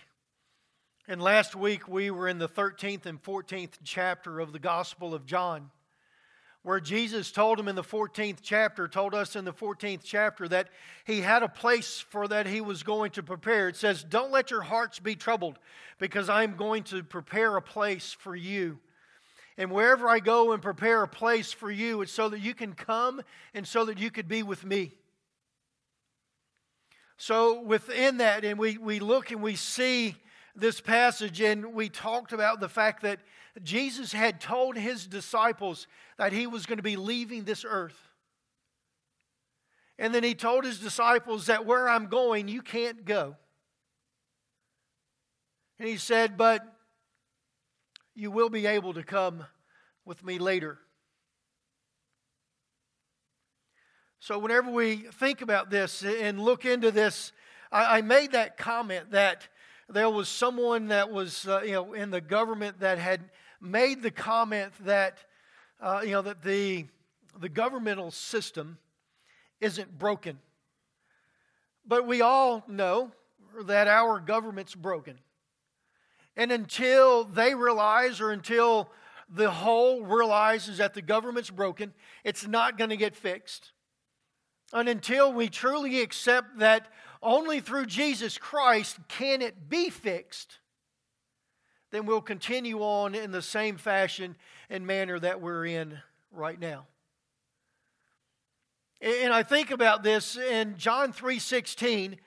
And 1.09 1.21
last 1.21 1.57
week 1.57 1.89
we 1.89 2.11
were 2.13 2.29
in 2.29 2.39
the 2.39 2.49
13th 2.49 3.07
and 3.07 3.21
14th 3.21 3.79
chapter 3.83 4.39
of 4.39 4.53
the 4.53 4.61
Gospel 4.61 5.15
of 5.15 5.27
John, 5.27 5.71
where 6.63 6.79
Jesus 6.79 7.33
told 7.33 7.59
him 7.59 7.67
in 7.67 7.75
the 7.75 7.83
14th 7.83 8.39
chapter, 8.41 8.87
told 8.87 9.15
us 9.15 9.35
in 9.35 9.45
the 9.45 9.53
14th 9.53 10.03
chapter 10.05 10.47
that 10.47 10.69
he 11.05 11.23
had 11.23 11.43
a 11.43 11.49
place 11.49 11.99
for 11.99 12.29
that 12.29 12.47
he 12.47 12.61
was 12.61 12.85
going 12.85 13.11
to 13.13 13.23
prepare. 13.23 13.69
It 13.69 13.77
says, 13.77 14.05
Don't 14.05 14.31
let 14.31 14.53
your 14.53 14.63
hearts 14.63 15.01
be 15.01 15.17
troubled, 15.17 15.59
because 15.99 16.29
I'm 16.29 16.55
going 16.55 16.85
to 16.85 17.03
prepare 17.03 17.57
a 17.57 17.63
place 17.63 18.13
for 18.13 18.37
you. 18.37 18.79
And 19.59 19.73
wherever 19.73 20.09
I 20.09 20.21
go 20.21 20.53
and 20.53 20.63
prepare 20.63 21.03
a 21.03 21.09
place 21.09 21.53
for 21.53 21.69
you, 21.69 22.01
it's 22.01 22.13
so 22.13 22.29
that 22.29 22.39
you 22.39 22.55
can 22.55 22.75
come 22.75 23.21
and 23.53 23.67
so 23.67 23.85
that 23.87 23.99
you 23.99 24.09
could 24.09 24.29
be 24.29 24.45
with 24.45 24.65
me. 24.65 24.93
So, 27.17 27.61
within 27.63 28.19
that, 28.19 28.45
and 28.45 28.57
we, 28.57 28.79
we 28.79 29.01
look 29.01 29.33
and 29.33 29.43
we 29.43 29.57
see 29.57 30.15
this 30.55 30.81
passage, 30.81 31.41
and 31.41 31.75
we 31.75 31.89
talked 31.89 32.33
about 32.33 32.61
the 32.61 32.69
fact 32.69 33.03
that 33.03 33.19
Jesus 33.65 34.13
had 34.13 34.41
told 34.41 34.77
his 34.77 35.09
disciples 35.09 35.89
that 36.17 36.33
he 36.33 36.47
was 36.47 36.65
going 36.65 36.77
to 36.77 36.83
be 36.83 36.95
leaving 36.95 37.43
this 37.43 37.65
earth. 37.69 37.99
And 39.99 40.15
then 40.15 40.23
he 40.23 40.35
told 40.35 40.65
his 40.65 40.79
disciples 40.79 41.47
that 41.47 41.67
where 41.67 41.89
I'm 41.89 42.07
going, 42.07 42.47
you 42.47 42.63
can't 42.63 43.05
go. 43.05 43.35
And 45.81 45.89
he 45.89 45.97
said, 45.97 46.37
But 46.37 46.65
you 48.19 48.33
will 48.33 48.51
be 48.51 48.67
able 48.67 48.93
to 48.93 49.05
come 49.05 49.45
with 50.05 50.25
me 50.25 50.41
later. 50.41 50.77
So, 54.19 54.41
whenever 54.41 54.73
we 54.73 54.97
think 54.97 55.41
about 55.41 55.71
this 55.71 56.03
and 56.03 56.41
look 56.41 56.65
into 56.65 56.91
this, 56.91 57.31
I, 57.71 57.99
I 57.99 58.01
made 58.03 58.33
that 58.33 58.57
comment 58.57 59.13
that 59.13 59.47
there 59.89 60.11
was 60.11 60.29
someone 60.29 60.89
that 60.89 61.13
was, 61.13 61.47
uh, 61.47 61.61
you 61.65 61.71
know, 61.71 61.93
in 61.95 62.11
the 62.11 62.21
government 62.21 62.81
that 62.81 62.99
had 62.99 63.21
made 63.61 64.03
the 64.03 64.11
comment 64.11 64.73
that, 64.81 65.19
uh, 65.81 66.01
you 66.03 66.11
know, 66.11 66.23
that 66.23 66.43
the, 66.43 66.87
the 67.39 67.49
governmental 67.49 68.11
system 68.11 68.79
isn't 69.61 69.97
broken. 69.97 70.41
But 71.87 72.05
we 72.05 72.21
all 72.21 72.65
know 72.67 73.13
that 73.67 73.87
our 73.87 74.19
government's 74.19 74.75
broken. 74.75 75.21
And 76.39 76.53
until 76.53 77.25
they 77.25 77.55
realize, 77.57 78.21
or 78.21 78.31
until 78.31 78.89
the 79.29 79.51
whole 79.51 80.05
realizes 80.05 80.79
that 80.79 80.95
the 80.95 81.03
government's 81.03 81.51
broken, 81.51 81.93
it's 82.23 82.47
not 82.47 82.79
going 82.79 82.91
to 82.91 82.97
get 82.97 83.17
fixed. 83.17 83.73
And 84.73 84.89
until 84.89 85.33
we 85.33 85.49
truly 85.49 86.01
accept 86.01 86.61
that 86.61 86.87
only 87.21 87.59
through 87.61 87.87
Jesus 87.87 88.39
Christ 88.39 88.99
can 89.09 89.43
it 89.43 89.69
be 89.69 89.91
fixed, 89.91 90.61
then 91.91 92.07
we'll 92.07 92.21
continue 92.21 92.81
on 92.83 93.17
in 93.17 93.33
the 93.33 93.43
same 93.43 93.77
fashion 93.77 94.37
and 94.71 94.87
manner 94.87 95.19
that 95.19 95.41
we're 95.41 95.67
in 95.67 95.99
right 96.31 96.61
now. 96.61 96.87
And 99.01 99.33
I 99.33 99.43
think 99.43 99.73
about 99.73 100.05
this 100.05 100.37
in 100.37 100.77
John 100.77 101.13
3:16, 101.13 102.21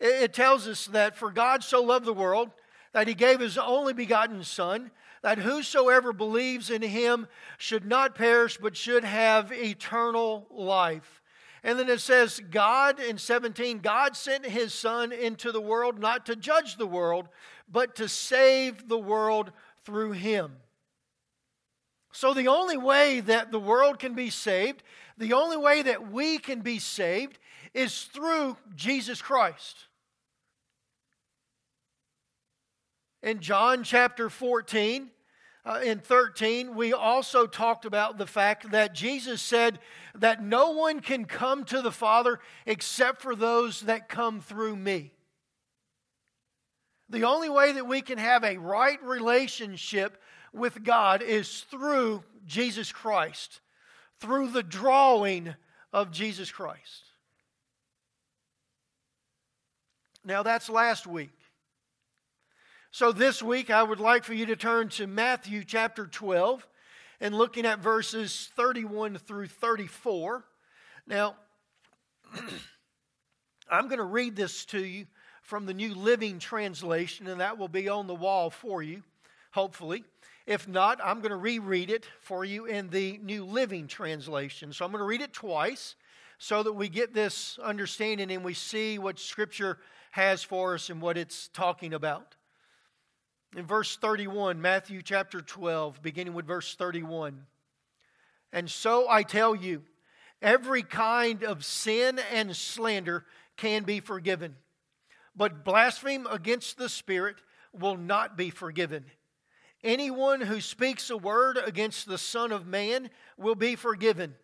it 0.00 0.34
tells 0.34 0.66
us 0.66 0.86
that 0.86 1.16
for 1.16 1.30
God 1.30 1.62
so 1.62 1.82
loved 1.82 2.04
the 2.04 2.12
world 2.12 2.50
that 2.94 3.08
he 3.08 3.14
gave 3.14 3.40
his 3.40 3.58
only 3.58 3.92
begotten 3.92 4.44
Son, 4.44 4.90
that 5.22 5.38
whosoever 5.38 6.12
believes 6.12 6.70
in 6.70 6.80
him 6.80 7.26
should 7.58 7.84
not 7.84 8.14
perish, 8.14 8.56
but 8.56 8.76
should 8.76 9.04
have 9.04 9.52
eternal 9.52 10.46
life. 10.50 11.20
And 11.64 11.78
then 11.78 11.88
it 11.88 12.00
says, 12.00 12.40
God 12.50 13.00
in 13.00 13.18
17, 13.18 13.80
God 13.80 14.16
sent 14.16 14.46
his 14.46 14.72
Son 14.72 15.10
into 15.10 15.50
the 15.50 15.60
world 15.60 15.98
not 15.98 16.26
to 16.26 16.36
judge 16.36 16.76
the 16.76 16.86
world, 16.86 17.28
but 17.68 17.96
to 17.96 18.08
save 18.08 18.88
the 18.88 18.98
world 18.98 19.50
through 19.84 20.12
him. 20.12 20.52
So, 22.12 22.32
the 22.32 22.48
only 22.48 22.76
way 22.76 23.18
that 23.20 23.50
the 23.50 23.58
world 23.58 23.98
can 23.98 24.14
be 24.14 24.30
saved, 24.30 24.84
the 25.18 25.32
only 25.32 25.56
way 25.56 25.82
that 25.82 26.12
we 26.12 26.38
can 26.38 26.60
be 26.60 26.78
saved, 26.78 27.40
is 27.72 28.02
through 28.04 28.56
Jesus 28.76 29.20
Christ. 29.20 29.88
In 33.24 33.40
John 33.40 33.84
chapter 33.84 34.28
14 34.28 35.08
uh, 35.64 35.80
in 35.82 35.98
13, 35.98 36.74
we 36.74 36.92
also 36.92 37.46
talked 37.46 37.86
about 37.86 38.18
the 38.18 38.26
fact 38.26 38.70
that 38.72 38.94
Jesus 38.94 39.40
said 39.40 39.78
that 40.14 40.42
no 40.42 40.72
one 40.72 41.00
can 41.00 41.24
come 41.24 41.64
to 41.64 41.80
the 41.80 41.90
Father 41.90 42.38
except 42.66 43.22
for 43.22 43.34
those 43.34 43.80
that 43.80 44.10
come 44.10 44.42
through 44.42 44.76
me. 44.76 45.14
The 47.08 47.24
only 47.24 47.48
way 47.48 47.72
that 47.72 47.86
we 47.86 48.02
can 48.02 48.18
have 48.18 48.44
a 48.44 48.58
right 48.58 49.02
relationship 49.02 50.20
with 50.52 50.84
God 50.84 51.22
is 51.22 51.62
through 51.70 52.24
Jesus 52.44 52.92
Christ, 52.92 53.62
through 54.20 54.48
the 54.48 54.62
drawing 54.62 55.54
of 55.94 56.10
Jesus 56.10 56.52
Christ. 56.52 57.04
Now, 60.26 60.42
that's 60.42 60.68
last 60.68 61.06
week. 61.06 61.30
So 62.94 63.10
this 63.10 63.42
week, 63.42 63.70
I 63.70 63.82
would 63.82 63.98
like 63.98 64.22
for 64.22 64.34
you 64.34 64.46
to 64.46 64.54
turn 64.54 64.88
to 64.90 65.08
Matthew 65.08 65.64
chapter 65.64 66.06
12 66.06 66.64
and 67.20 67.34
looking 67.34 67.66
at 67.66 67.80
verses 67.80 68.50
31 68.54 69.18
through 69.18 69.48
34. 69.48 70.44
Now, 71.04 71.34
I'm 73.68 73.88
going 73.88 73.98
to 73.98 74.04
read 74.04 74.36
this 74.36 74.64
to 74.66 74.78
you 74.78 75.06
from 75.42 75.66
the 75.66 75.74
New 75.74 75.92
Living 75.92 76.38
Translation, 76.38 77.26
and 77.26 77.40
that 77.40 77.58
will 77.58 77.66
be 77.66 77.88
on 77.88 78.06
the 78.06 78.14
wall 78.14 78.48
for 78.48 78.80
you, 78.80 79.02
hopefully. 79.50 80.04
If 80.46 80.68
not, 80.68 81.00
I'm 81.02 81.18
going 81.18 81.30
to 81.30 81.36
reread 81.36 81.90
it 81.90 82.06
for 82.20 82.44
you 82.44 82.66
in 82.66 82.90
the 82.90 83.18
New 83.24 83.44
Living 83.44 83.88
Translation. 83.88 84.72
So 84.72 84.84
I'm 84.84 84.92
going 84.92 85.02
to 85.02 85.04
read 85.04 85.20
it 85.20 85.32
twice 85.32 85.96
so 86.38 86.62
that 86.62 86.74
we 86.74 86.88
get 86.88 87.12
this 87.12 87.58
understanding 87.60 88.30
and 88.30 88.44
we 88.44 88.54
see 88.54 89.00
what 89.00 89.18
Scripture 89.18 89.78
has 90.12 90.44
for 90.44 90.74
us 90.74 90.90
and 90.90 91.02
what 91.02 91.18
it's 91.18 91.48
talking 91.48 91.92
about. 91.92 92.36
In 93.56 93.66
verse 93.66 93.96
31, 93.96 94.60
Matthew 94.60 95.00
chapter 95.00 95.40
12, 95.40 96.02
beginning 96.02 96.34
with 96.34 96.44
verse 96.44 96.74
31. 96.74 97.46
And 98.52 98.68
so 98.68 99.08
I 99.08 99.22
tell 99.22 99.54
you, 99.54 99.82
every 100.42 100.82
kind 100.82 101.44
of 101.44 101.64
sin 101.64 102.18
and 102.32 102.56
slander 102.56 103.24
can 103.56 103.84
be 103.84 104.00
forgiven, 104.00 104.56
but 105.36 105.64
blasphemy 105.64 106.24
against 106.32 106.78
the 106.78 106.88
Spirit 106.88 107.36
will 107.72 107.96
not 107.96 108.36
be 108.36 108.50
forgiven. 108.50 109.04
Anyone 109.84 110.40
who 110.40 110.60
speaks 110.60 111.10
a 111.10 111.16
word 111.16 111.56
against 111.64 112.08
the 112.08 112.18
Son 112.18 112.50
of 112.50 112.66
Man 112.66 113.08
will 113.36 113.54
be 113.54 113.76
forgiven, 113.76 114.34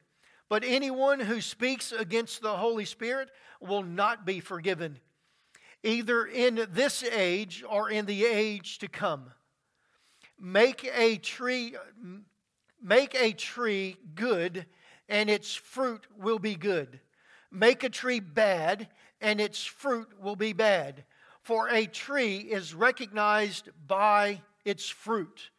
but 0.48 0.62
anyone 0.64 1.18
who 1.18 1.40
speaks 1.40 1.90
against 1.90 2.42
the 2.42 2.56
Holy 2.56 2.84
Spirit 2.84 3.28
will 3.60 3.82
not 3.82 4.24
be 4.24 4.38
forgiven 4.38 5.00
either 5.82 6.24
in 6.26 6.66
this 6.72 7.02
age 7.02 7.64
or 7.68 7.90
in 7.90 8.06
the 8.06 8.24
age 8.24 8.78
to 8.78 8.88
come. 8.88 9.30
Make 10.38 10.90
a 10.94 11.16
tree 11.16 11.74
make 12.82 13.14
a 13.14 13.32
tree 13.32 13.96
good 14.14 14.66
and 15.08 15.28
its 15.28 15.54
fruit 15.54 16.06
will 16.16 16.38
be 16.38 16.54
good. 16.54 17.00
Make 17.50 17.84
a 17.84 17.90
tree 17.90 18.20
bad 18.20 18.88
and 19.20 19.40
its 19.40 19.64
fruit 19.64 20.08
will 20.20 20.36
be 20.36 20.52
bad. 20.52 21.04
For 21.42 21.68
a 21.68 21.86
tree 21.86 22.38
is 22.38 22.74
recognized 22.74 23.68
by 23.86 24.42
its 24.64 24.88
fruit. 24.88 25.50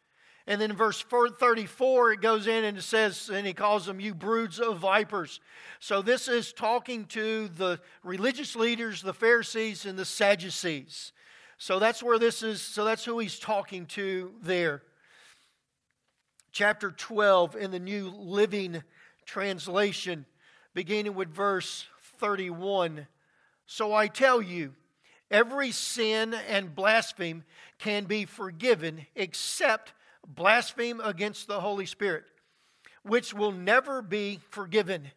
And 0.46 0.60
then 0.60 0.70
in 0.72 0.76
verse 0.76 1.02
34, 1.02 2.12
it 2.12 2.20
goes 2.20 2.46
in 2.46 2.64
and 2.64 2.78
it 2.78 2.82
says, 2.82 3.30
and 3.32 3.46
he 3.46 3.52
calls 3.52 3.86
them, 3.86 4.00
you 4.00 4.14
broods 4.14 4.58
of 4.58 4.78
vipers. 4.78 5.40
So 5.78 6.02
this 6.02 6.26
is 6.26 6.52
talking 6.52 7.04
to 7.06 7.48
the 7.48 7.80
religious 8.02 8.56
leaders, 8.56 9.02
the 9.02 9.14
Pharisees, 9.14 9.86
and 9.86 9.96
the 9.96 10.04
Sadducees. 10.04 11.12
So 11.58 11.78
that's 11.78 12.02
where 12.02 12.18
this 12.18 12.42
is, 12.42 12.60
so 12.60 12.84
that's 12.84 13.04
who 13.04 13.20
he's 13.20 13.38
talking 13.38 13.86
to 13.86 14.32
there. 14.42 14.82
Chapter 16.50 16.90
12 16.90 17.54
in 17.54 17.70
the 17.70 17.78
New 17.78 18.08
Living 18.08 18.82
Translation, 19.24 20.26
beginning 20.74 21.14
with 21.14 21.28
verse 21.28 21.86
31. 22.18 23.06
So 23.66 23.94
I 23.94 24.08
tell 24.08 24.42
you, 24.42 24.74
every 25.30 25.70
sin 25.70 26.34
and 26.48 26.74
blasphemy 26.74 27.42
can 27.78 28.04
be 28.04 28.24
forgiven 28.24 29.06
except 29.14 29.92
blaspheme 30.26 31.00
against 31.00 31.46
the 31.46 31.60
Holy 31.60 31.86
Spirit, 31.86 32.24
which 33.02 33.34
will 33.34 33.52
never 33.52 34.02
be 34.02 34.40
forgiven. 34.50 35.10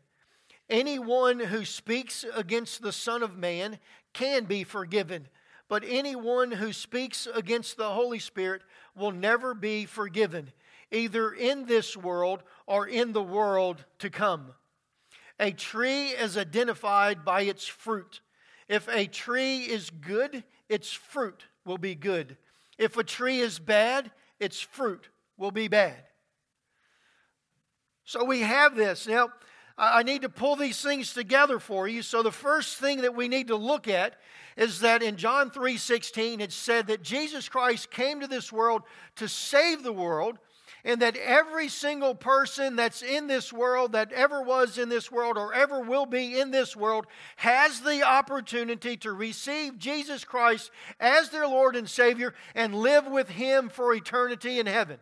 Anyone 0.69 1.39
who 1.39 1.63
speaks 1.63 2.25
against 2.33 2.81
the 2.81 2.91
Son 2.91 3.21
of 3.21 3.37
Man 3.37 3.77
can 4.13 4.45
be 4.45 4.63
forgiven, 4.63 5.27
but 5.67 5.83
anyone 5.87 6.51
who 6.51 6.73
speaks 6.73 7.27
against 7.33 7.77
the 7.77 7.89
Holy 7.89 8.19
Spirit 8.19 8.61
will 8.95 9.11
never 9.11 9.53
be 9.53 9.85
forgiven, 9.85 10.51
either 10.91 11.31
in 11.31 11.65
this 11.65 11.95
world 11.95 12.43
or 12.65 12.87
in 12.87 13.13
the 13.13 13.23
world 13.23 13.85
to 13.99 14.09
come. 14.09 14.53
A 15.39 15.51
tree 15.51 16.07
is 16.09 16.37
identified 16.37 17.25
by 17.25 17.41
its 17.41 17.67
fruit. 17.67 18.21
If 18.67 18.87
a 18.87 19.05
tree 19.05 19.59
is 19.59 19.89
good, 19.89 20.43
its 20.69 20.91
fruit 20.91 21.43
will 21.65 21.77
be 21.77 21.93
good. 21.93 22.37
If 22.77 22.97
a 22.97 23.03
tree 23.03 23.39
is 23.39 23.59
bad, 23.59 24.11
its 24.39 24.59
fruit 24.59 25.09
will 25.37 25.51
be 25.51 25.67
bad. 25.67 26.03
So 28.03 28.23
we 28.23 28.41
have 28.41 28.75
this. 28.75 29.07
Now, 29.07 29.29
I 29.77 30.03
need 30.03 30.21
to 30.21 30.29
pull 30.29 30.55
these 30.55 30.81
things 30.81 31.13
together 31.13 31.59
for 31.59 31.87
you. 31.87 32.01
So 32.01 32.23
the 32.23 32.31
first 32.31 32.77
thing 32.77 33.01
that 33.01 33.15
we 33.15 33.27
need 33.27 33.47
to 33.47 33.55
look 33.55 33.87
at 33.87 34.15
is 34.55 34.79
that 34.79 35.03
in 35.03 35.17
John 35.17 35.51
3:16 35.51 36.39
it 36.39 36.53
said 36.53 36.87
that 36.87 37.01
Jesus 37.01 37.49
Christ 37.49 37.91
came 37.91 38.21
to 38.21 38.27
this 38.27 38.53
world 38.53 38.83
to 39.17 39.27
save 39.27 39.83
the 39.83 39.91
world, 39.91 40.39
and 40.85 41.01
that 41.01 41.17
every 41.17 41.67
single 41.67 42.13
person 42.13 42.75
that's 42.75 43.01
in 43.01 43.25
this 43.25 43.51
world, 43.51 43.93
that 43.93 44.11
ever 44.11 44.43
was 44.43 44.77
in 44.77 44.87
this 44.87 45.11
world, 45.11 45.35
or 45.35 45.51
ever 45.51 45.81
will 45.81 46.05
be 46.05 46.39
in 46.39 46.51
this 46.51 46.75
world, 46.75 47.07
has 47.37 47.81
the 47.81 48.03
opportunity 48.03 48.95
to 48.97 49.11
receive 49.11 49.79
Jesus 49.79 50.23
Christ 50.23 50.69
as 50.99 51.31
their 51.31 51.47
Lord 51.47 51.75
and 51.75 51.89
Savior 51.89 52.35
and 52.53 52.75
live 52.75 53.07
with 53.07 53.29
Him 53.29 53.67
for 53.67 53.95
eternity 53.95 54.59
in 54.59 54.67
heaven. 54.67 54.99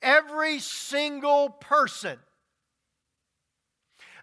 Every 0.00 0.58
single 0.58 1.50
person. 1.50 2.18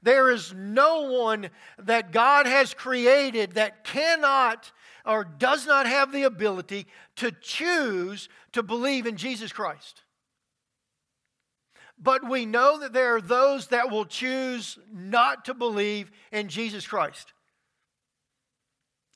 There 0.02 0.32
is 0.32 0.52
no 0.56 1.12
one 1.12 1.52
that 1.78 2.12
God 2.12 2.48
has 2.48 2.74
created 2.74 3.54
that 3.54 3.84
cannot 3.84 4.72
or 5.06 5.24
does 5.24 5.68
not 5.68 5.86
have 5.86 6.12
the 6.12 6.24
ability 6.24 6.88
to 7.18 7.32
choose 7.40 8.30
to 8.54 8.64
believe 8.64 9.06
in 9.06 9.16
Jesus 9.16 9.52
Christ. 9.54 10.04
But 12.00 12.30
we 12.30 12.46
know 12.46 12.80
that 12.80 12.94
there 12.94 13.16
are 13.16 13.22
those 13.22 13.68
that 13.68 13.90
will 13.90 14.06
choose 14.06 14.78
not 14.94 15.46
to 15.46 15.54
believe 15.54 16.12
in 16.32 16.48
Jesus 16.48 16.86
Christ. 16.86 17.34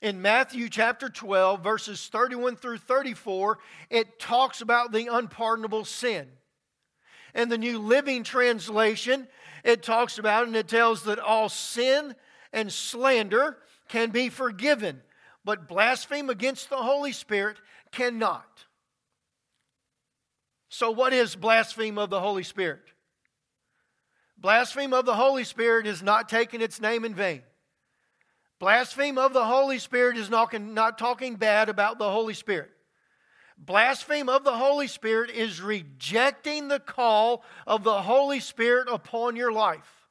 In 0.01 0.21
Matthew 0.21 0.67
chapter 0.67 1.09
12, 1.09 1.63
verses 1.63 2.07
31 2.07 2.55
through 2.55 2.79
34, 2.79 3.59
it 3.91 4.19
talks 4.19 4.61
about 4.61 4.91
the 4.91 5.07
unpardonable 5.07 5.85
sin. 5.85 6.27
In 7.35 7.49
the 7.49 7.57
New 7.57 7.77
Living 7.77 8.23
Translation, 8.23 9.27
it 9.63 9.83
talks 9.83 10.17
about 10.17 10.47
and 10.47 10.55
it 10.55 10.67
tells 10.67 11.03
that 11.03 11.19
all 11.19 11.49
sin 11.49 12.15
and 12.51 12.71
slander 12.71 13.57
can 13.89 14.09
be 14.09 14.29
forgiven, 14.29 15.01
but 15.45 15.67
blaspheme 15.67 16.31
against 16.31 16.71
the 16.71 16.77
Holy 16.77 17.11
Spirit 17.11 17.57
cannot. 17.91 18.65
So, 20.73 20.89
what 20.89 21.11
is 21.11 21.35
blaspheme 21.35 21.97
of 21.97 22.09
the 22.09 22.21
Holy 22.21 22.43
Spirit? 22.43 22.79
Blaspheme 24.37 24.93
of 24.93 25.05
the 25.05 25.15
Holy 25.15 25.43
Spirit 25.43 25.85
is 25.85 26.01
not 26.01 26.29
taking 26.29 26.61
its 26.61 26.79
name 26.79 27.03
in 27.03 27.13
vain. 27.13 27.41
Blaspheme 28.57 29.17
of 29.17 29.33
the 29.33 29.43
Holy 29.43 29.79
Spirit 29.79 30.15
is 30.15 30.29
not, 30.29 30.53
not 30.61 30.97
talking 30.97 31.35
bad 31.35 31.67
about 31.67 31.99
the 31.99 32.09
Holy 32.09 32.33
Spirit. 32.33 32.71
Blaspheme 33.57 34.29
of 34.29 34.45
the 34.45 34.55
Holy 34.55 34.87
Spirit 34.87 35.29
is 35.29 35.59
rejecting 35.59 36.69
the 36.69 36.79
call 36.79 37.43
of 37.67 37.83
the 37.83 38.01
Holy 38.03 38.39
Spirit 38.39 38.87
upon 38.89 39.35
your 39.35 39.51
life. 39.51 40.07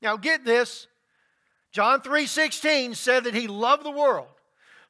Now 0.00 0.16
get 0.16 0.46
this. 0.46 0.86
John 1.72 2.00
3:16 2.00 2.94
said 2.94 3.24
that 3.24 3.34
he 3.34 3.48
loved 3.48 3.84
the 3.84 3.90
world 3.90 4.39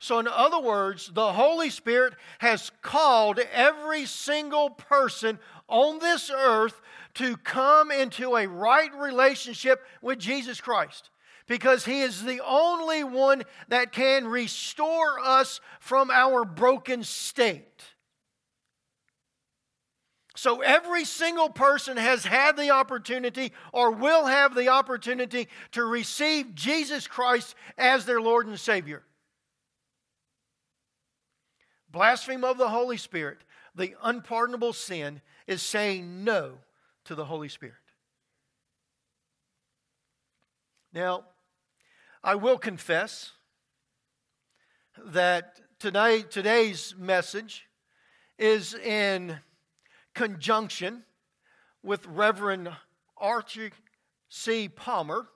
so, 0.03 0.19
in 0.19 0.27
other 0.27 0.59
words, 0.59 1.11
the 1.13 1.35
Holy 1.35 1.69
Spirit 1.69 2.15
has 2.39 2.73
called 2.81 3.39
every 3.53 4.07
single 4.07 4.71
person 4.71 5.39
on 5.69 5.99
this 5.99 6.31
earth 6.31 6.81
to 7.15 7.37
come 7.37 7.91
into 7.91 8.35
a 8.35 8.49
right 8.49 8.93
relationship 8.95 9.85
with 10.01 10.19
Jesus 10.19 10.59
Christ 10.59 11.11
because 11.47 11.85
He 11.85 12.01
is 12.01 12.23
the 12.25 12.41
only 12.41 13.05
one 13.05 13.43
that 13.69 13.93
can 13.93 14.27
restore 14.27 15.21
us 15.21 15.61
from 15.81 16.11
our 16.11 16.47
broken 16.47 17.05
state. 17.05 17.85
So, 20.35 20.63
every 20.63 21.05
single 21.05 21.51
person 21.51 21.99
has 21.99 22.25
had 22.25 22.57
the 22.57 22.71
opportunity 22.71 23.53
or 23.75 23.91
will 23.91 24.25
have 24.25 24.55
the 24.55 24.71
opportunity 24.71 25.49
to 25.73 25.85
receive 25.85 26.55
Jesus 26.55 27.07
Christ 27.07 27.55
as 27.77 28.07
their 28.07 28.23
Lord 28.23 28.47
and 28.47 28.59
Savior 28.59 29.03
blaspheme 31.93 32.45
of 32.45 32.59
the 32.59 32.69
Holy 32.69 32.97
Spirit, 32.97 33.39
the 33.75 33.95
unpardonable 34.03 34.73
sin, 34.73 35.21
is 35.47 35.63
saying 35.63 36.25
no 36.25 36.55
to 37.05 37.15
the 37.15 37.25
Holy 37.25 37.49
Spirit. 37.49 37.75
Now, 40.93 41.25
I 42.23 42.35
will 42.35 42.59
confess 42.59 43.33
that 44.99 45.61
tonight, 45.79 46.31
today's 46.31 46.95
message 46.99 47.67
is 48.39 48.75
in 48.75 49.39
conjunction 50.15 51.05
with 51.83 52.07
Reverend 52.07 52.71
Archie 53.17 53.71
C. 54.29 54.69
Palmer, 54.69 55.29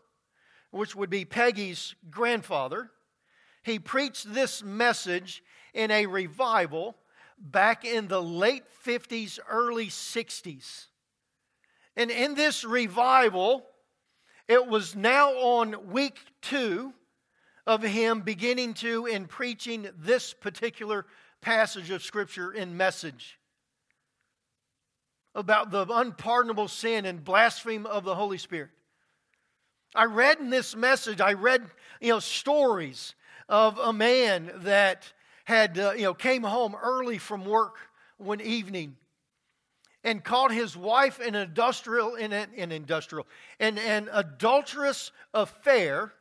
which 0.70 0.94
would 0.94 1.10
be 1.10 1.24
Peggy's 1.24 1.94
grandfather. 2.10 2.90
He 3.64 3.78
preached 3.78 4.32
this 4.32 4.62
message 4.62 5.42
in 5.72 5.90
a 5.90 6.06
revival 6.06 6.96
back 7.38 7.84
in 7.84 8.08
the 8.08 8.22
late 8.22 8.64
50s, 8.86 9.38
early 9.48 9.88
60s. 9.88 10.86
And 11.96 12.10
in 12.10 12.34
this 12.34 12.64
revival, 12.64 13.66
it 14.48 14.66
was 14.66 14.94
now 14.94 15.30
on 15.30 15.90
week 15.90 16.18
two 16.42 16.92
of 17.66 17.82
him 17.82 18.20
beginning 18.20 18.74
to 18.74 19.06
and 19.06 19.28
preaching 19.28 19.88
this 19.98 20.34
particular 20.34 21.06
passage 21.40 21.90
of 21.90 22.02
Scripture 22.02 22.52
in 22.52 22.76
message 22.76 23.38
about 25.34 25.70
the 25.70 25.86
unpardonable 25.90 26.68
sin 26.68 27.06
and 27.06 27.24
blasphemy 27.24 27.86
of 27.86 28.04
the 28.04 28.14
Holy 28.14 28.38
Spirit. 28.38 28.70
I 29.94 30.04
read 30.04 30.38
in 30.38 30.50
this 30.50 30.76
message, 30.76 31.20
I 31.20 31.32
read, 31.32 31.64
you 32.00 32.10
know, 32.10 32.18
stories 32.18 33.14
of 33.48 33.78
a 33.78 33.92
man 33.92 34.50
that 34.56 35.12
had, 35.44 35.78
uh, 35.78 35.92
you 35.92 36.02
know, 36.02 36.14
came 36.14 36.42
home 36.42 36.74
early 36.74 37.18
from 37.18 37.44
work 37.44 37.76
one 38.16 38.40
evening 38.40 38.96
and 40.02 40.22
caught 40.22 40.52
his 40.52 40.76
wife 40.76 41.20
in 41.20 41.34
an 41.34 41.42
industrial, 41.42 42.14
in 42.14 42.32
an, 42.32 42.48
in 42.54 42.72
industrial, 42.72 43.26
in 43.58 43.78
an 43.78 44.08
adulterous 44.12 45.10
affair. 45.32 46.12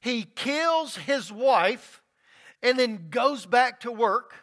He 0.00 0.24
kills 0.34 0.96
his 0.96 1.32
wife 1.32 2.02
and 2.62 2.78
then 2.78 3.08
goes 3.10 3.46
back 3.46 3.80
to 3.80 3.92
work. 3.92 4.34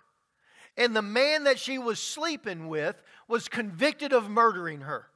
And 0.75 0.95
the 0.95 1.01
man 1.01 1.45
that 1.45 1.59
she 1.59 1.77
was 1.77 1.99
sleeping 1.99 2.67
with 2.67 3.01
was 3.27 3.47
convicted 3.47 4.13
of 4.13 4.29
murdering 4.29 4.81
her. 4.81 5.07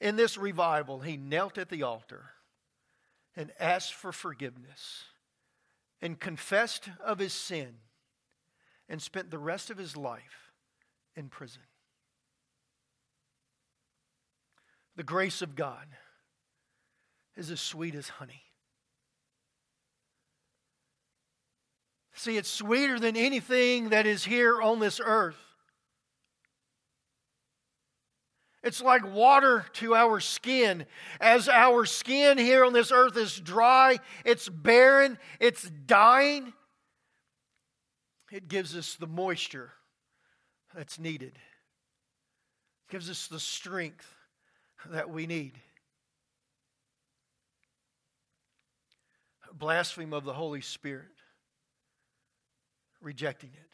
In 0.00 0.16
this 0.16 0.36
revival, 0.36 1.00
he 1.00 1.16
knelt 1.16 1.58
at 1.58 1.70
the 1.70 1.82
altar 1.82 2.30
and 3.38 3.52
asked 3.60 3.94
for 3.94 4.10
forgiveness 4.10 5.04
and 6.02 6.18
confessed 6.18 6.90
of 7.04 7.20
his 7.20 7.32
sin 7.32 7.76
and 8.88 9.00
spent 9.00 9.30
the 9.30 9.38
rest 9.38 9.70
of 9.70 9.78
his 9.78 9.96
life 9.96 10.50
in 11.14 11.28
prison. 11.28 11.62
The 14.96 15.04
grace 15.04 15.40
of 15.40 15.54
God 15.54 15.86
is 17.36 17.52
as 17.52 17.60
sweet 17.60 17.94
as 17.94 18.08
honey. 18.08 18.42
See, 22.14 22.36
it's 22.36 22.50
sweeter 22.50 22.98
than 22.98 23.16
anything 23.16 23.90
that 23.90 24.04
is 24.04 24.24
here 24.24 24.60
on 24.60 24.80
this 24.80 25.00
earth. 25.02 25.38
It's 28.62 28.82
like 28.82 29.06
water 29.14 29.64
to 29.74 29.94
our 29.94 30.18
skin. 30.20 30.84
As 31.20 31.48
our 31.48 31.84
skin 31.86 32.38
here 32.38 32.64
on 32.64 32.72
this 32.72 32.90
earth 32.90 33.16
is 33.16 33.38
dry, 33.38 33.98
it's 34.24 34.48
barren, 34.48 35.18
it's 35.38 35.62
dying, 35.86 36.52
it 38.30 38.48
gives 38.48 38.76
us 38.76 38.96
the 38.96 39.06
moisture 39.06 39.72
that's 40.74 40.98
needed. 40.98 41.32
It 42.88 42.92
gives 42.92 43.08
us 43.08 43.26
the 43.28 43.40
strength 43.40 44.06
that 44.90 45.08
we 45.08 45.26
need. 45.26 45.58
Blasphemy 49.52 50.14
of 50.14 50.24
the 50.24 50.32
Holy 50.32 50.60
Spirit, 50.60 51.06
rejecting 53.00 53.50
it. 53.54 53.67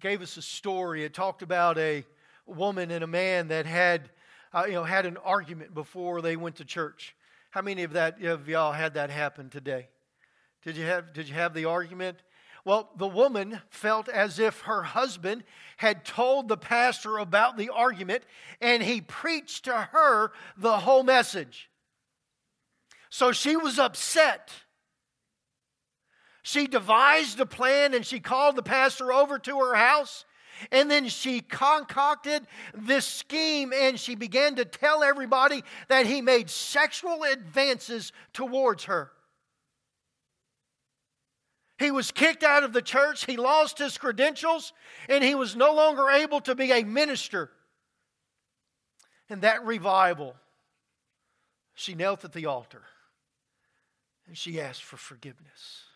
Gave 0.00 0.22
us 0.22 0.36
a 0.36 0.42
story. 0.42 1.04
It 1.04 1.14
talked 1.14 1.42
about 1.42 1.78
a 1.78 2.04
woman 2.46 2.90
and 2.90 3.02
a 3.02 3.08
man 3.08 3.48
that 3.48 3.66
had, 3.66 4.10
uh, 4.52 4.64
you 4.66 4.72
know, 4.72 4.84
had 4.84 5.06
an 5.06 5.16
argument 5.18 5.74
before 5.74 6.22
they 6.22 6.36
went 6.36 6.56
to 6.56 6.64
church. 6.64 7.14
How 7.50 7.62
many 7.62 7.82
of 7.82 7.92
that 7.94 8.22
of 8.22 8.48
y'all 8.48 8.72
had 8.72 8.94
that 8.94 9.10
happen 9.10 9.50
today? 9.50 9.88
Did 10.62 10.76
you 10.76 10.84
have 10.84 11.12
Did 11.12 11.28
you 11.28 11.34
have 11.34 11.54
the 11.54 11.64
argument? 11.64 12.18
Well, 12.64 12.90
the 12.96 13.08
woman 13.08 13.60
felt 13.70 14.08
as 14.08 14.38
if 14.38 14.60
her 14.62 14.82
husband 14.82 15.44
had 15.78 16.04
told 16.04 16.48
the 16.48 16.56
pastor 16.56 17.16
about 17.16 17.56
the 17.56 17.70
argument, 17.70 18.24
and 18.60 18.82
he 18.82 19.00
preached 19.00 19.64
to 19.64 19.88
her 19.92 20.32
the 20.56 20.78
whole 20.78 21.02
message. 21.02 21.70
So 23.10 23.32
she 23.32 23.56
was 23.56 23.78
upset 23.78 24.52
she 26.48 26.66
devised 26.66 27.38
a 27.40 27.44
plan 27.44 27.92
and 27.92 28.06
she 28.06 28.20
called 28.20 28.56
the 28.56 28.62
pastor 28.62 29.12
over 29.12 29.38
to 29.38 29.58
her 29.58 29.74
house. 29.74 30.24
And 30.72 30.90
then 30.90 31.08
she 31.08 31.42
concocted 31.42 32.46
this 32.72 33.04
scheme 33.04 33.74
and 33.74 34.00
she 34.00 34.14
began 34.14 34.54
to 34.54 34.64
tell 34.64 35.02
everybody 35.02 35.62
that 35.88 36.06
he 36.06 36.22
made 36.22 36.48
sexual 36.48 37.22
advances 37.22 38.14
towards 38.32 38.84
her. 38.84 39.10
He 41.78 41.90
was 41.90 42.10
kicked 42.12 42.42
out 42.42 42.64
of 42.64 42.72
the 42.72 42.80
church, 42.80 43.26
he 43.26 43.36
lost 43.36 43.78
his 43.78 43.98
credentials, 43.98 44.72
and 45.06 45.22
he 45.22 45.34
was 45.34 45.54
no 45.54 45.74
longer 45.74 46.08
able 46.08 46.40
to 46.40 46.54
be 46.54 46.72
a 46.72 46.82
minister. 46.82 47.50
In 49.28 49.40
that 49.40 49.66
revival, 49.66 50.34
she 51.74 51.94
knelt 51.94 52.24
at 52.24 52.32
the 52.32 52.46
altar 52.46 52.84
and 54.26 54.36
she 54.36 54.58
asked 54.58 54.82
for 54.82 54.96
forgiveness. 54.96 55.87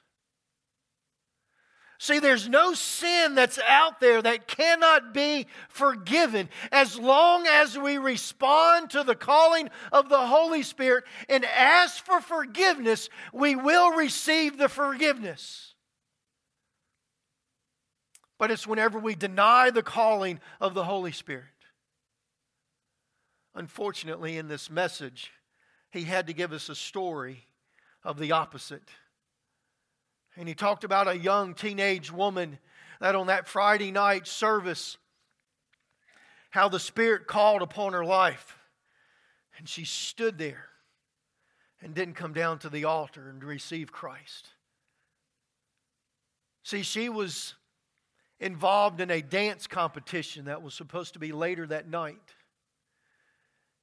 See, 2.03 2.19
there's 2.19 2.49
no 2.49 2.75
sin 2.75 3.37
that's 3.37 3.61
out 3.61 4.01
there 4.01 4.21
that 4.21 4.49
cannot 4.49 5.15
be 5.15 5.47
forgiven 5.69 6.49
as 6.73 6.99
long 6.99 7.47
as 7.47 7.79
we 7.79 7.97
respond 7.97 8.91
to 8.91 9.05
the 9.05 9.15
calling 9.15 9.71
of 9.93 10.09
the 10.09 10.19
Holy 10.19 10.65
Spirit 10.65 11.05
and 11.29 11.45
ask 11.45 12.05
for 12.05 12.21
forgiveness, 12.21 13.09
we 13.33 13.55
will 13.55 13.93
receive 13.93 14.59
the 14.59 14.69
forgiveness. 14.69 15.77
But 18.37 18.51
it's 18.51 18.67
whenever 18.67 18.99
we 18.99 19.15
deny 19.15 19.71
the 19.71 19.85
calling 19.85 20.41
of 20.61 20.75
the 20.75 20.83
Holy 20.83 21.13
Spirit. 21.13 21.45
Unfortunately, 23.55 24.39
in 24.39 24.49
this 24.49 24.69
message, 24.69 25.31
he 25.93 26.03
had 26.03 26.27
to 26.27 26.33
give 26.33 26.53
us 26.53 26.69
a 26.69 26.75
story 26.75 27.45
of 28.03 28.19
the 28.19 28.33
opposite. 28.33 28.91
And 30.37 30.49
he 30.49 30.55
talked 30.55 30.85
about 30.85 31.09
a 31.09 31.17
young 31.17 31.55
teenage 31.55 32.11
woman 32.11 32.59
that 33.01 33.15
on 33.15 33.27
that 33.27 33.49
Friday 33.49 33.91
night 33.91 34.27
service, 34.27 34.97
how 36.51 36.69
the 36.69 36.81
Spirit 36.81 37.27
called 37.27 37.63
upon 37.63 37.93
her 37.93 38.05
life. 38.05 38.57
And 39.59 39.69
she 39.69 39.85
stood 39.85 40.39
there 40.39 40.69
and 41.81 41.95
didn't 41.95 42.15
come 42.15 42.33
down 42.33 42.59
to 42.61 42.69
the 42.69 42.85
altar 42.85 43.29
and 43.29 43.43
receive 43.43 43.93
Christ. 43.93 44.49
See, 46.63 46.83
she 46.83 47.09
was 47.09 47.55
involved 48.39 49.01
in 49.01 49.11
a 49.11 49.21
dance 49.21 49.67
competition 49.67 50.47
that 50.47 50.63
was 50.63 50.75
supposed 50.75 51.13
to 51.15 51.19
be 51.19 51.33
later 51.33 51.67
that 51.67 51.89
night. 51.89 52.35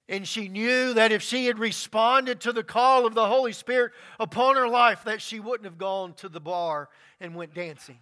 And 0.09 0.27
she 0.27 0.49
knew 0.49 0.95
that 0.95 1.11
if 1.11 1.21
she 1.21 1.45
had 1.45 1.59
responded 1.59 2.41
to 2.41 2.51
the 2.51 2.63
call 2.63 3.05
of 3.05 3.13
the 3.13 3.27
Holy 3.27 3.53
Spirit 3.53 3.91
upon 4.19 4.55
her 4.55 4.67
life, 4.67 5.03
that 5.03 5.21
she 5.21 5.39
wouldn't 5.39 5.65
have 5.65 5.77
gone 5.77 6.13
to 6.15 6.27
the 6.27 6.39
bar 6.39 6.89
and 7.19 7.35
went 7.35 7.53
dancing. 7.53 7.99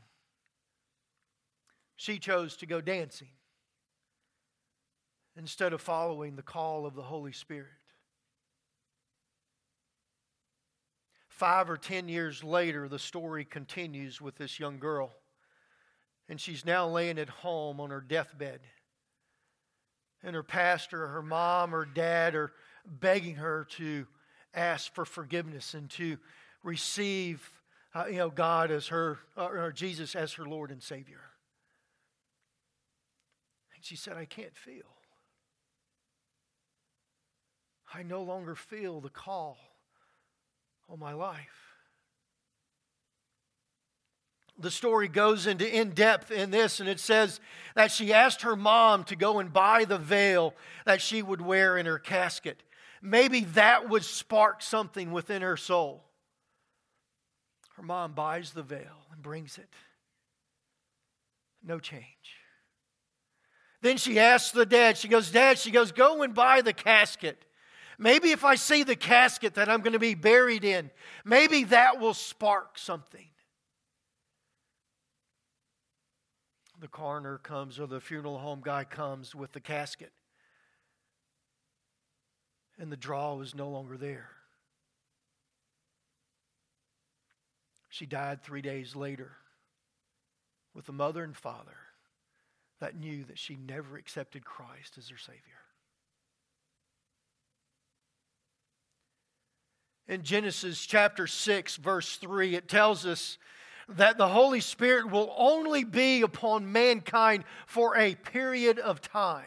She 1.97 2.17
chose 2.17 2.55
to 2.57 2.65
go 2.65 2.79
dancing 2.79 3.27
instead 5.35 5.73
of 5.73 5.81
following 5.81 6.37
the 6.37 6.41
call 6.41 6.85
of 6.85 6.95
the 6.95 7.03
Holy 7.03 7.33
Spirit. 7.33 7.67
Five 11.27 11.69
or 11.69 11.77
ten 11.77 12.07
years 12.07 12.41
later, 12.41 12.87
the 12.87 12.97
story 12.97 13.43
continues 13.43 14.21
with 14.21 14.37
this 14.37 14.61
young 14.61 14.79
girl. 14.79 15.11
And 16.29 16.39
she's 16.39 16.65
now 16.65 16.87
laying 16.87 17.19
at 17.19 17.29
home 17.29 17.81
on 17.81 17.89
her 17.89 18.01
deathbed 18.01 18.61
and 20.24 20.36
her 20.36 20.43
pastor, 20.43 21.03
or 21.03 21.07
her 21.07 21.22
mom, 21.22 21.74
or 21.74 21.86
dad 21.86 22.36
are 22.36 22.51
begging 22.86 23.36
her 23.36 23.68
to 23.72 24.07
ask 24.53 24.93
for 24.93 25.05
forgiveness 25.05 25.74
and 25.74 25.89
to 25.91 26.18
receive, 26.63 27.51
uh, 27.93 28.05
you 28.07 28.18
know, 28.18 28.30
God 28.30 28.72
as 28.72 28.88
her, 28.88 29.20
uh, 29.38 29.47
or 29.47 29.72
Jesus 29.72 30.15
as 30.15 30.34
her 30.34 30.45
Lord 30.45 30.72
and 30.72 30.82
Savior. 30.82 31.22
And 33.76 33.84
she 33.84 33.95
said, 33.95 34.18
I 34.18 34.26
can't 34.26 34.55
feel. 34.55 34.84
I 37.93 38.03
no 38.03 38.22
longer 38.24 38.55
feel 38.55 38.99
the 38.99 39.09
call 39.09 39.57
on 40.89 40.99
my 40.99 41.13
life 41.13 41.66
the 44.59 44.71
story 44.71 45.07
goes 45.07 45.45
into 45.45 45.67
in 45.67 45.91
depth 45.91 46.31
in 46.31 46.51
this, 46.51 46.79
and 46.79 46.89
it 46.89 46.99
says 46.99 47.39
that 47.75 47.91
she 47.91 48.13
asked 48.13 48.41
her 48.41 48.55
mom 48.55 49.03
to 49.05 49.15
go 49.15 49.39
and 49.39 49.53
buy 49.53 49.85
the 49.85 49.97
veil 49.97 50.53
that 50.85 51.01
she 51.01 51.21
would 51.21 51.41
wear 51.41 51.77
in 51.77 51.85
her 51.85 51.99
casket. 51.99 52.63
Maybe 53.01 53.41
that 53.41 53.89
would 53.89 54.03
spark 54.03 54.61
something 54.61 55.11
within 55.11 55.41
her 55.41 55.57
soul. 55.57 56.03
Her 57.75 57.83
mom 57.83 58.13
buys 58.13 58.51
the 58.51 58.63
veil 58.63 59.05
and 59.11 59.21
brings 59.21 59.59
it. 59.59 59.69
No 61.63 61.79
change. 61.79 62.05
Then 63.81 63.97
she 63.97 64.19
asks 64.19 64.51
the 64.51 64.65
dad, 64.65 64.97
she 64.97 65.07
goes, 65.07 65.29
Dad, 65.29 65.59
she 65.59 65.69
goes, 65.69 65.91
go 65.91 66.23
and 66.23 66.33
buy 66.33 66.61
the 66.61 66.73
casket. 66.73 67.45
Maybe 67.99 68.31
if 68.31 68.43
I 68.43 68.55
see 68.55 68.83
the 68.83 68.95
casket 68.95 69.55
that 69.55 69.69
I'm 69.69 69.81
going 69.81 69.93
to 69.93 69.99
be 69.99 70.15
buried 70.15 70.63
in, 70.63 70.89
maybe 71.23 71.63
that 71.65 71.99
will 71.99 72.15
spark 72.15 72.77
something. 72.77 73.27
The 76.80 76.88
coroner 76.88 77.38
comes 77.38 77.80
or 77.80 77.88
the 77.88 78.01
funeral 78.01 78.39
home 78.39 78.61
guy 78.63 78.84
comes 78.84 79.34
with 79.34 79.51
the 79.53 79.59
casket. 79.59 80.11
And 82.80 82.91
the 82.91 82.97
draw 82.97 83.34
was 83.36 83.55
no 83.55 83.69
longer 83.69 83.97
there. 83.97 84.30
She 87.89 88.05
died 88.05 88.41
three 88.41 88.61
days 88.61 88.95
later 88.95 89.32
with 90.75 90.88
a 90.88 90.93
mother 90.93 91.23
and 91.23 91.36
father 91.36 91.78
that 92.80 92.95
knew 92.95 93.23
that 93.23 93.39
she 93.39 93.55
never 93.55 93.97
accepted 93.97 94.45
Christ 94.45 94.99
as 94.99 95.09
her 95.09 95.17
Savior. 95.17 95.41
In 100.07 100.21
Genesis 100.21 100.86
chapter 100.86 101.28
6, 101.28 101.78
verse 101.78 102.15
3, 102.17 102.55
it 102.55 102.69
tells 102.69 103.05
us 103.05 103.39
that 103.89 104.17
the 104.17 104.27
Holy 104.27 104.59
Spirit 104.59 105.09
will 105.09 105.33
only 105.38 105.83
be 105.83 106.21
upon 106.21 106.71
mankind 106.71 107.45
for 107.65 107.95
a 107.97 108.15
period 108.15 108.79
of 108.79 109.01
time. 109.01 109.45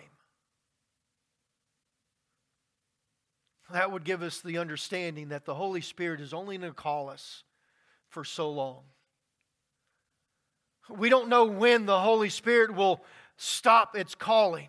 That 3.72 3.92
would 3.92 4.04
give 4.04 4.22
us 4.22 4.40
the 4.40 4.58
understanding 4.58 5.28
that 5.28 5.44
the 5.44 5.54
Holy 5.54 5.80
Spirit 5.80 6.20
is 6.20 6.32
only 6.32 6.56
going 6.58 6.70
to 6.70 6.74
call 6.74 7.08
us 7.08 7.44
for 8.08 8.24
so 8.24 8.50
long. 8.50 8.82
We 10.88 11.08
don't 11.08 11.28
know 11.28 11.44
when 11.44 11.86
the 11.86 12.00
Holy 12.00 12.30
Spirit 12.30 12.74
will 12.74 13.04
stop 13.36 13.96
its 13.96 14.14
calling. 14.14 14.68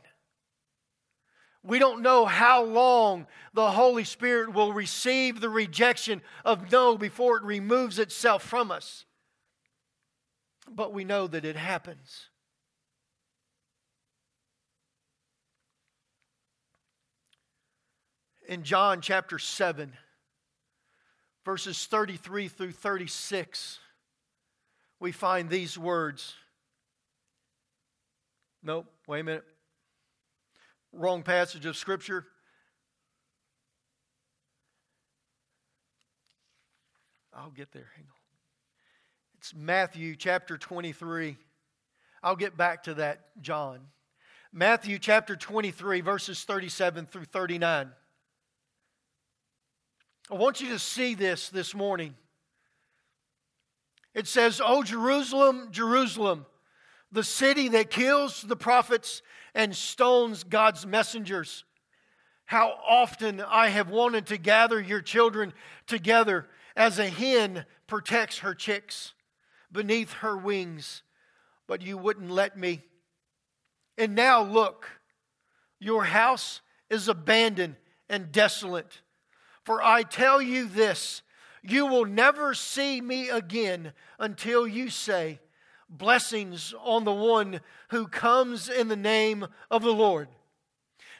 We 1.63 1.79
don't 1.79 2.01
know 2.01 2.25
how 2.25 2.63
long 2.63 3.25
the 3.53 3.71
Holy 3.71 4.03
Spirit 4.03 4.53
will 4.53 4.73
receive 4.73 5.39
the 5.39 5.49
rejection 5.49 6.21
of 6.43 6.71
no 6.71 6.97
before 6.97 7.37
it 7.37 7.43
removes 7.43 7.97
itself 7.97 8.43
from 8.43 8.69
us 8.69 9.05
but 10.75 10.93
we 10.93 11.03
know 11.03 11.27
that 11.27 11.45
it 11.45 11.55
happens. 11.55 12.27
In 18.47 18.63
John 18.63 19.01
chapter 19.01 19.39
7, 19.39 19.93
verses 21.45 21.85
33 21.85 22.47
through 22.47 22.71
36, 22.71 23.79
we 24.99 25.11
find 25.11 25.49
these 25.49 25.77
words. 25.77 26.35
Nope, 28.63 28.87
wait 29.07 29.21
a 29.21 29.23
minute. 29.23 29.45
Wrong 30.91 31.23
passage 31.23 31.65
of 31.65 31.77
Scripture. 31.77 32.25
I'll 37.33 37.49
get 37.49 37.71
there. 37.71 37.89
Hang 37.95 38.05
on. 38.05 38.10
It's 39.41 39.55
Matthew 39.55 40.15
chapter 40.15 40.55
23. 40.55 41.35
I'll 42.21 42.35
get 42.35 42.57
back 42.57 42.83
to 42.83 42.93
that, 42.93 43.41
John. 43.41 43.79
Matthew 44.53 44.99
chapter 44.99 45.35
23, 45.35 46.01
verses 46.01 46.43
37 46.43 47.07
through 47.07 47.25
39. 47.25 47.89
I 50.29 50.35
want 50.35 50.61
you 50.61 50.69
to 50.69 50.77
see 50.77 51.15
this 51.15 51.49
this 51.49 51.73
morning. 51.73 52.13
It 54.13 54.27
says, 54.27 54.61
O 54.63 54.83
Jerusalem, 54.83 55.69
Jerusalem, 55.71 56.45
the 57.11 57.23
city 57.23 57.67
that 57.69 57.89
kills 57.89 58.43
the 58.43 58.55
prophets 58.55 59.23
and 59.55 59.75
stones 59.75 60.43
God's 60.43 60.85
messengers. 60.85 61.65
How 62.45 62.75
often 62.87 63.41
I 63.41 63.69
have 63.69 63.89
wanted 63.89 64.27
to 64.27 64.37
gather 64.37 64.79
your 64.79 65.01
children 65.01 65.51
together 65.87 66.47
as 66.75 66.99
a 66.99 67.09
hen 67.09 67.65
protects 67.87 68.37
her 68.37 68.53
chicks 68.53 69.13
beneath 69.71 70.13
her 70.13 70.37
wings, 70.37 71.03
but 71.67 71.81
you 71.81 71.97
wouldn't 71.97 72.31
let 72.31 72.57
me. 72.57 72.81
And 73.97 74.15
now 74.15 74.43
look, 74.43 74.87
your 75.79 76.05
house 76.05 76.61
is 76.89 77.07
abandoned 77.07 77.75
and 78.09 78.31
desolate. 78.31 79.01
For 79.63 79.81
I 79.81 80.03
tell 80.03 80.41
you 80.41 80.67
this 80.67 81.21
you 81.63 81.85
will 81.85 82.05
never 82.05 82.53
see 82.53 83.01
me 83.01 83.29
again 83.29 83.93
until 84.19 84.67
you 84.67 84.89
say, 84.89 85.39
Blessings 85.89 86.73
on 86.79 87.03
the 87.03 87.13
one 87.13 87.59
who 87.89 88.07
comes 88.07 88.69
in 88.69 88.87
the 88.87 88.95
name 88.95 89.45
of 89.69 89.83
the 89.83 89.93
Lord. 89.93 90.29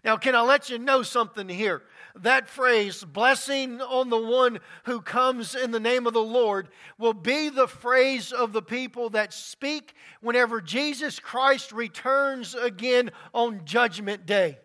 Now, 0.04 0.18
can 0.18 0.34
I 0.34 0.42
let 0.42 0.70
you 0.70 0.80
know 0.80 1.04
something 1.04 1.50
here? 1.50 1.84
That 2.16 2.48
phrase, 2.48 3.04
blessing 3.04 3.82
on 3.82 4.10
the 4.10 4.22
one 4.22 4.60
who 4.84 5.02
comes 5.02 5.56
in 5.56 5.72
the 5.72 5.80
name 5.80 6.08
of 6.08 6.14
the 6.14 6.20
Lord, 6.20 6.70
will 6.98 7.14
be 7.14 7.50
the 7.50 7.68
phrase 7.68 8.32
of 8.32 8.54
the 8.54 8.62
people 8.62 9.10
that 9.12 9.34
speak 9.34 9.94
whenever 10.22 10.62
Jesus 10.62 11.20
Christ 11.20 11.72
returns 11.72 12.56
again 12.56 13.12
on 13.34 13.66
Judgment 13.66 14.26
Day. 14.26 14.60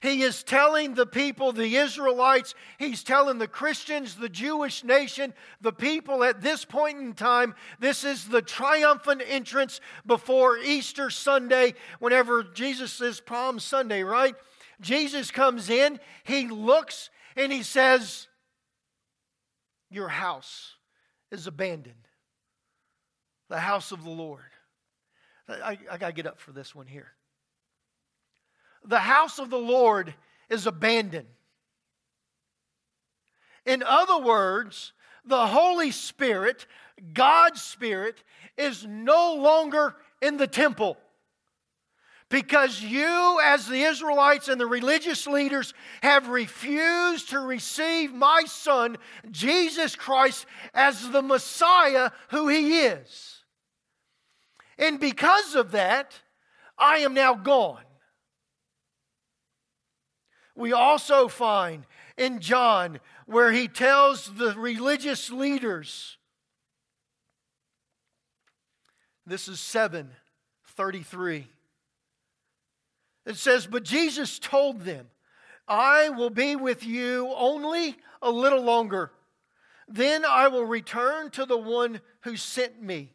He 0.00 0.22
is 0.22 0.42
telling 0.42 0.94
the 0.94 1.04
people, 1.04 1.52
the 1.52 1.76
Israelites, 1.76 2.54
he's 2.78 3.04
telling 3.04 3.36
the 3.36 3.46
Christians, 3.46 4.14
the 4.14 4.30
Jewish 4.30 4.82
nation, 4.82 5.34
the 5.60 5.72
people 5.72 6.24
at 6.24 6.40
this 6.40 6.64
point 6.64 6.98
in 6.98 7.12
time, 7.12 7.54
this 7.80 8.02
is 8.02 8.26
the 8.26 8.40
triumphant 8.40 9.22
entrance 9.26 9.80
before 10.06 10.56
Easter 10.56 11.10
Sunday, 11.10 11.74
whenever 11.98 12.42
Jesus 12.42 12.98
is 13.02 13.20
Palm 13.20 13.58
Sunday, 13.58 14.02
right? 14.02 14.34
Jesus 14.80 15.30
comes 15.30 15.68
in, 15.68 16.00
he 16.24 16.48
looks, 16.48 17.10
and 17.36 17.52
he 17.52 17.62
says, 17.62 18.26
Your 19.90 20.08
house 20.08 20.76
is 21.30 21.46
abandoned. 21.46 21.94
The 23.50 23.60
house 23.60 23.92
of 23.92 24.02
the 24.02 24.10
Lord. 24.10 24.44
I, 25.46 25.76
I 25.90 25.98
got 25.98 26.06
to 26.06 26.12
get 26.14 26.26
up 26.26 26.40
for 26.40 26.52
this 26.52 26.74
one 26.74 26.86
here 26.86 27.12
the 28.84 28.98
house 28.98 29.38
of 29.38 29.50
the 29.50 29.58
Lord 29.58 30.14
is 30.48 30.66
abandoned. 30.66 31.28
In 33.66 33.82
other 33.82 34.18
words, 34.18 34.92
the 35.24 35.46
Holy 35.46 35.90
Spirit, 35.90 36.66
God's 37.12 37.62
Spirit, 37.62 38.22
is 38.56 38.86
no 38.86 39.34
longer 39.34 39.96
in 40.22 40.36
the 40.36 40.46
temple. 40.46 40.96
Because 42.30 42.80
you, 42.80 43.40
as 43.42 43.66
the 43.66 43.82
Israelites 43.82 44.48
and 44.48 44.60
the 44.60 44.66
religious 44.66 45.26
leaders, 45.26 45.74
have 46.00 46.28
refused 46.28 47.30
to 47.30 47.40
receive 47.40 48.14
my 48.14 48.44
Son, 48.46 48.96
Jesus 49.30 49.96
Christ, 49.96 50.46
as 50.72 51.10
the 51.10 51.22
Messiah 51.22 52.10
who 52.30 52.46
He 52.48 52.82
is. 52.82 53.44
And 54.78 55.00
because 55.00 55.56
of 55.56 55.72
that, 55.72 56.20
I 56.78 56.98
am 56.98 57.14
now 57.14 57.34
gone 57.34 57.82
we 60.60 60.72
also 60.72 61.26
find 61.26 61.84
in 62.16 62.40
John 62.40 63.00
where 63.26 63.50
he 63.50 63.66
tells 63.66 64.34
the 64.34 64.54
religious 64.56 65.30
leaders 65.30 66.18
this 69.26 69.48
is 69.48 69.60
733 69.60 71.46
it 73.26 73.36
says 73.36 73.66
but 73.66 73.84
jesus 73.84 74.38
told 74.38 74.80
them 74.80 75.06
i 75.68 76.08
will 76.08 76.30
be 76.30 76.56
with 76.56 76.84
you 76.84 77.32
only 77.36 77.96
a 78.22 78.30
little 78.30 78.62
longer. 78.62 79.12
Then 79.88 80.24
i 80.24 80.48
will 80.48 80.64
return 80.64 81.30
to 81.30 81.46
the 81.46 81.56
one 81.56 82.00
who 82.20 82.36
sent 82.36 82.82
me. 82.82 83.12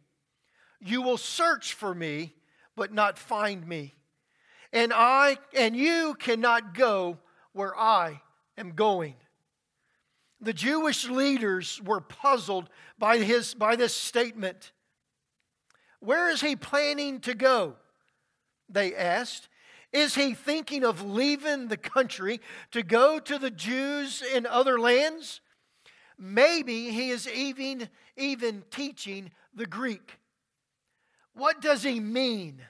You 0.80 1.02
will 1.02 1.18
search 1.18 1.74
for 1.74 1.94
me 1.94 2.34
but 2.76 2.94
not 2.94 3.18
find 3.18 3.66
me. 3.68 3.94
And 4.74 4.92
i 4.94 5.38
and 5.58 5.76
you 5.76 6.16
cannot 6.20 6.74
go 6.74 7.20
where 7.56 7.76
I 7.76 8.22
am 8.58 8.74
going. 8.74 9.16
The 10.42 10.54
Jewish 10.54 11.10
leaders 11.10 11.82
were 11.82 12.02
puzzled 12.02 12.70
by, 13.00 13.18
his, 13.20 13.54
by 13.54 13.78
this 13.78 13.96
statement. 13.96 14.74
Where 16.02 16.30
is 16.30 16.42
he 16.42 16.58
planning 16.58 17.22
to 17.22 17.34
go? 17.34 17.78
They 18.68 18.94
asked. 18.94 19.48
Is 19.94 20.16
he 20.16 20.34
thinking 20.34 20.84
of 20.84 21.02
leaving 21.02 21.70
the 21.70 21.78
country 21.78 22.42
to 22.72 22.84
go 22.84 23.20
to 23.20 23.40
the 23.40 23.52
Jews 23.52 24.22
in 24.22 24.46
other 24.46 24.78
lands? 24.78 25.40
Maybe 26.18 26.92
he 26.92 27.10
is 27.10 27.26
even, 27.30 27.88
even 28.18 28.64
teaching 28.70 29.32
the 29.54 29.66
Greek. 29.66 30.20
What 31.34 31.62
does 31.62 31.84
he 31.84 32.02
mean 32.02 32.62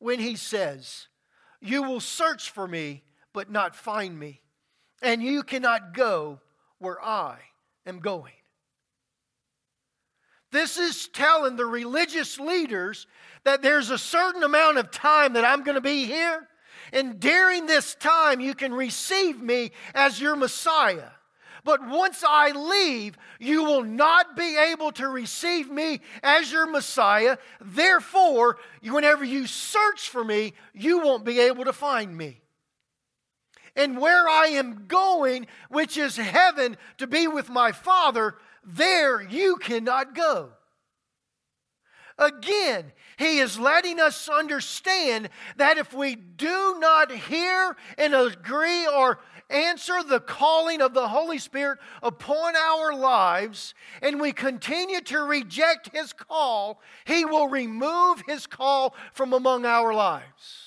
when 0.00 0.18
he 0.18 0.34
says, 0.34 1.06
You 1.60 1.84
will 1.84 2.00
search 2.00 2.50
for 2.50 2.66
me 2.66 3.04
but 3.34 3.50
not 3.50 3.76
find 3.76 4.18
me. 4.18 4.40
And 5.02 5.22
you 5.22 5.42
cannot 5.42 5.92
go 5.92 6.40
where 6.78 7.02
I 7.04 7.36
am 7.84 7.98
going. 7.98 8.32
This 10.50 10.78
is 10.78 11.08
telling 11.08 11.56
the 11.56 11.66
religious 11.66 12.38
leaders 12.38 13.06
that 13.42 13.60
there's 13.60 13.90
a 13.90 13.98
certain 13.98 14.44
amount 14.44 14.78
of 14.78 14.90
time 14.90 15.34
that 15.34 15.44
I'm 15.44 15.64
going 15.64 15.74
to 15.74 15.82
be 15.82 16.06
here. 16.06 16.48
And 16.92 17.18
during 17.18 17.66
this 17.66 17.96
time, 17.96 18.40
you 18.40 18.54
can 18.54 18.72
receive 18.72 19.42
me 19.42 19.72
as 19.94 20.20
your 20.20 20.36
Messiah. 20.36 21.10
But 21.64 21.84
once 21.84 22.22
I 22.26 22.52
leave, 22.52 23.16
you 23.40 23.64
will 23.64 23.82
not 23.82 24.36
be 24.36 24.56
able 24.56 24.92
to 24.92 25.08
receive 25.08 25.70
me 25.70 26.00
as 26.22 26.52
your 26.52 26.66
Messiah. 26.66 27.38
Therefore, 27.60 28.58
whenever 28.82 29.24
you 29.24 29.46
search 29.46 30.08
for 30.08 30.22
me, 30.22 30.52
you 30.72 31.00
won't 31.00 31.24
be 31.24 31.40
able 31.40 31.64
to 31.64 31.72
find 31.72 32.16
me 32.16 32.43
and 33.76 34.00
where 34.00 34.28
I 34.28 34.46
am 34.48 34.86
going, 34.86 35.46
which 35.68 35.96
is 35.96 36.16
heaven, 36.16 36.76
to 36.98 37.06
be 37.06 37.26
with 37.26 37.48
my 37.48 37.72
Father, 37.72 38.36
there 38.64 39.20
you 39.20 39.56
cannot 39.56 40.14
go. 40.14 40.50
Again, 42.16 42.92
he 43.16 43.38
is 43.38 43.58
letting 43.58 43.98
us 43.98 44.28
understand 44.28 45.28
that 45.56 45.78
if 45.78 45.92
we 45.92 46.14
do 46.14 46.76
not 46.78 47.10
hear 47.10 47.76
and 47.98 48.14
agree 48.14 48.86
or 48.86 49.18
answer 49.50 50.02
the 50.02 50.20
calling 50.20 50.80
of 50.80 50.94
the 50.94 51.08
Holy 51.08 51.38
Spirit 51.38 51.78
upon 52.02 52.54
our 52.56 52.94
lives 52.94 53.74
and 54.00 54.20
we 54.20 54.32
continue 54.32 55.00
to 55.02 55.18
reject 55.20 55.90
his 55.92 56.12
call, 56.12 56.80
he 57.04 57.24
will 57.24 57.48
remove 57.48 58.22
his 58.26 58.46
call 58.46 58.94
from 59.12 59.32
among 59.32 59.66
our 59.66 59.92
lives. 59.92 60.63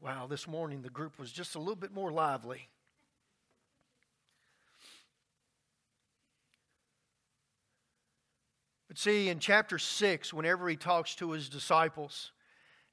Wow, 0.00 0.26
this 0.28 0.46
morning 0.46 0.82
the 0.82 0.90
group 0.90 1.18
was 1.18 1.32
just 1.32 1.56
a 1.56 1.58
little 1.58 1.74
bit 1.74 1.92
more 1.92 2.12
lively. 2.12 2.68
But 8.86 8.96
see, 8.96 9.28
in 9.28 9.38
chapter 9.38 9.78
6, 9.78 10.32
whenever 10.32 10.68
he 10.68 10.76
talks 10.76 11.14
to 11.16 11.32
his 11.32 11.48
disciples 11.48 12.32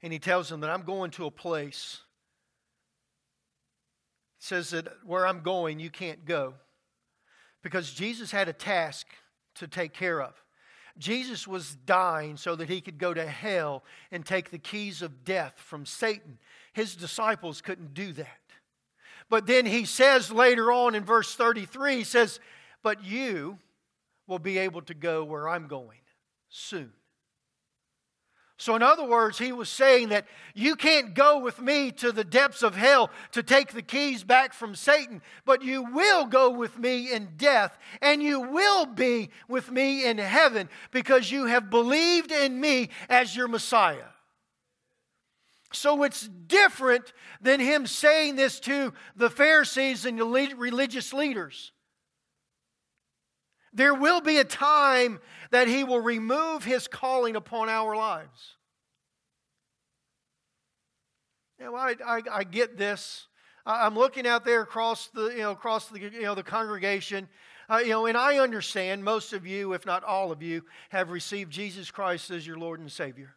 and 0.02 0.12
he 0.12 0.18
tells 0.18 0.48
them 0.48 0.60
that 0.60 0.70
I'm 0.70 0.82
going 0.82 1.10
to 1.12 1.26
a 1.26 1.30
place, 1.30 2.00
says 4.38 4.70
that 4.70 4.88
where 5.04 5.26
I'm 5.26 5.40
going, 5.40 5.78
you 5.78 5.90
can't 5.90 6.24
go. 6.24 6.54
Because 7.62 7.92
Jesus 7.92 8.30
had 8.30 8.48
a 8.48 8.52
task 8.52 9.06
to 9.56 9.66
take 9.66 9.92
care 9.92 10.20
of. 10.20 10.34
Jesus 10.98 11.46
was 11.46 11.74
dying 11.74 12.36
so 12.36 12.56
that 12.56 12.68
he 12.68 12.80
could 12.80 12.98
go 12.98 13.12
to 13.12 13.26
hell 13.26 13.84
and 14.10 14.24
take 14.24 14.50
the 14.50 14.58
keys 14.58 15.02
of 15.02 15.24
death 15.24 15.54
from 15.56 15.84
Satan. 15.84 16.38
His 16.76 16.94
disciples 16.94 17.62
couldn't 17.62 17.94
do 17.94 18.12
that. 18.12 18.28
But 19.30 19.46
then 19.46 19.64
he 19.64 19.86
says 19.86 20.30
later 20.30 20.70
on 20.70 20.94
in 20.94 21.06
verse 21.06 21.34
33, 21.34 21.96
he 21.96 22.04
says, 22.04 22.38
But 22.82 23.02
you 23.02 23.58
will 24.26 24.38
be 24.38 24.58
able 24.58 24.82
to 24.82 24.92
go 24.92 25.24
where 25.24 25.48
I'm 25.48 25.68
going 25.68 26.00
soon. 26.50 26.92
So, 28.58 28.76
in 28.76 28.82
other 28.82 29.06
words, 29.08 29.38
he 29.38 29.52
was 29.52 29.70
saying 29.70 30.10
that 30.10 30.26
you 30.54 30.76
can't 30.76 31.14
go 31.14 31.38
with 31.38 31.62
me 31.62 31.92
to 31.92 32.12
the 32.12 32.24
depths 32.24 32.62
of 32.62 32.76
hell 32.76 33.08
to 33.32 33.42
take 33.42 33.72
the 33.72 33.80
keys 33.80 34.22
back 34.22 34.52
from 34.52 34.74
Satan, 34.74 35.22
but 35.46 35.62
you 35.62 35.82
will 35.82 36.26
go 36.26 36.50
with 36.50 36.78
me 36.78 37.10
in 37.10 37.30
death, 37.38 37.78
and 38.02 38.22
you 38.22 38.42
will 38.42 38.84
be 38.84 39.30
with 39.48 39.70
me 39.70 40.04
in 40.04 40.18
heaven 40.18 40.68
because 40.90 41.30
you 41.30 41.46
have 41.46 41.70
believed 41.70 42.32
in 42.32 42.60
me 42.60 42.90
as 43.08 43.34
your 43.34 43.48
Messiah. 43.48 44.08
So, 45.76 46.02
it's 46.02 46.26
different 46.26 47.12
than 47.40 47.60
him 47.60 47.86
saying 47.86 48.36
this 48.36 48.58
to 48.60 48.92
the 49.14 49.30
Pharisees 49.30 50.04
and 50.04 50.18
the 50.18 50.54
religious 50.56 51.12
leaders. 51.12 51.72
There 53.76 53.94
will 53.94 54.22
be 54.22 54.38
a 54.38 54.44
time 54.44 55.20
that 55.50 55.68
He 55.68 55.84
will 55.84 56.00
remove 56.00 56.64
His 56.64 56.88
calling 56.88 57.36
upon 57.36 57.68
our 57.68 57.94
lives. 57.94 58.56
Know, 61.60 61.74
I, 61.74 61.94
I, 62.04 62.22
I 62.32 62.44
get 62.44 62.78
this. 62.78 63.28
I'm 63.66 63.94
looking 63.94 64.26
out 64.26 64.44
there 64.44 64.62
across 64.62 65.08
the, 65.08 65.28
you 65.28 65.38
know, 65.38 65.50
across 65.50 65.88
the, 65.88 66.00
you 66.00 66.22
know, 66.22 66.34
the 66.34 66.42
congregation, 66.42 67.28
uh, 67.68 67.78
you 67.78 67.90
know, 67.90 68.06
and 68.06 68.16
I 68.16 68.38
understand 68.38 69.04
most 69.04 69.32
of 69.32 69.46
you, 69.46 69.72
if 69.72 69.84
not 69.84 70.04
all 70.04 70.32
of 70.32 70.42
you, 70.42 70.62
have 70.90 71.10
received 71.10 71.52
Jesus 71.52 71.90
Christ 71.90 72.30
as 72.30 72.46
your 72.46 72.58
Lord 72.58 72.80
and 72.80 72.90
Savior. 72.90 73.35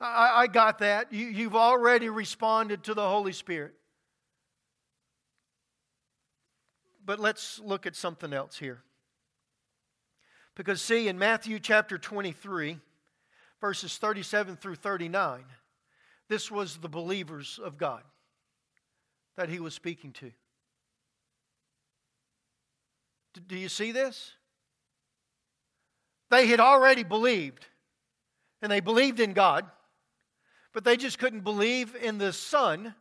I, 0.00 0.42
I 0.42 0.46
got 0.46 0.78
that. 0.78 1.12
You, 1.12 1.26
you've 1.26 1.56
already 1.56 2.08
responded 2.08 2.84
to 2.84 2.94
the 2.94 3.06
Holy 3.06 3.32
Spirit. 3.32 3.74
But 7.04 7.20
let's 7.20 7.60
look 7.60 7.86
at 7.86 7.94
something 7.94 8.32
else 8.32 8.58
here. 8.58 8.82
Because, 10.54 10.80
see, 10.80 11.08
in 11.08 11.18
Matthew 11.18 11.58
chapter 11.58 11.98
23, 11.98 12.78
verses 13.60 13.96
37 13.98 14.56
through 14.56 14.76
39, 14.76 15.44
this 16.28 16.50
was 16.50 16.76
the 16.78 16.88
believers 16.88 17.60
of 17.62 17.76
God 17.76 18.02
that 19.36 19.48
he 19.48 19.58
was 19.58 19.74
speaking 19.74 20.12
to. 20.12 20.30
Do 23.46 23.56
you 23.56 23.68
see 23.68 23.90
this? 23.90 24.32
They 26.30 26.46
had 26.46 26.60
already 26.60 27.02
believed, 27.02 27.66
and 28.62 28.70
they 28.70 28.80
believed 28.80 29.20
in 29.20 29.32
God, 29.32 29.66
but 30.74 30.84
they 30.84 30.96
just 30.96 31.18
couldn't 31.18 31.44
believe 31.44 31.96
in 31.96 32.18
the 32.18 32.32
Son 32.32 32.94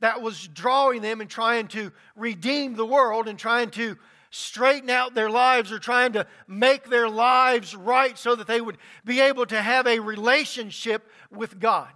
that 0.00 0.22
was 0.22 0.46
drawing 0.46 1.02
them 1.02 1.20
and 1.20 1.28
trying 1.28 1.66
to 1.68 1.90
redeem 2.14 2.76
the 2.76 2.86
world 2.86 3.26
and 3.26 3.38
trying 3.38 3.70
to 3.70 3.96
straighten 4.30 4.90
out 4.90 5.14
their 5.14 5.30
lives 5.30 5.72
or 5.72 5.78
trying 5.78 6.12
to 6.12 6.26
make 6.46 6.88
their 6.88 7.08
lives 7.08 7.74
right 7.74 8.16
so 8.16 8.36
that 8.36 8.46
they 8.46 8.60
would 8.60 8.76
be 9.04 9.20
able 9.20 9.46
to 9.46 9.60
have 9.60 9.86
a 9.86 9.98
relationship 9.98 11.08
with 11.30 11.58
God. 11.58 11.88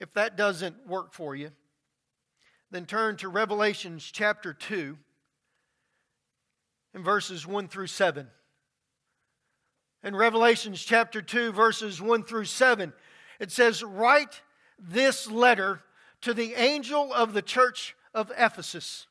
If 0.00 0.12
that 0.14 0.36
doesn't 0.36 0.88
work 0.88 1.14
for 1.14 1.36
you, 1.36 1.52
then 2.72 2.84
turn 2.84 3.16
to 3.18 3.28
Revelations 3.28 4.02
chapter 4.12 4.52
2 4.52 4.98
and 6.92 7.04
verses 7.04 7.46
1 7.46 7.68
through 7.68 7.86
7. 7.86 8.26
In 10.04 10.14
Revelations 10.14 10.84
chapter 10.84 11.22
2, 11.22 11.52
verses 11.52 11.98
1 11.98 12.24
through 12.24 12.44
7, 12.44 12.92
it 13.40 13.50
says, 13.50 13.82
Write 13.82 14.42
this 14.78 15.30
letter 15.30 15.80
to 16.20 16.34
the 16.34 16.52
angel 16.54 17.10
of 17.14 17.32
the 17.32 17.40
church 17.40 17.96
of 18.12 18.30
Ephesus. 18.36 19.06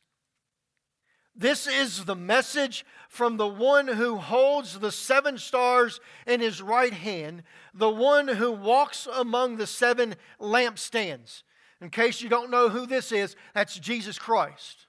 This 1.35 1.65
is 1.65 2.05
the 2.05 2.15
message 2.15 2.85
from 3.09 3.37
the 3.37 3.47
one 3.47 3.87
who 3.87 4.17
holds 4.17 4.77
the 4.77 4.91
seven 4.91 5.39
stars 5.39 5.99
in 6.27 6.41
his 6.41 6.61
right 6.61 6.93
hand, 6.93 7.41
the 7.73 7.89
one 7.89 8.27
who 8.27 8.51
walks 8.51 9.07
among 9.11 9.57
the 9.57 9.65
seven 9.65 10.13
lampstands. 10.39 11.41
In 11.81 11.89
case 11.89 12.21
you 12.21 12.29
don't 12.29 12.51
know 12.51 12.69
who 12.69 12.85
this 12.85 13.11
is, 13.11 13.35
that's 13.55 13.79
Jesus 13.79 14.19
Christ. 14.19 14.85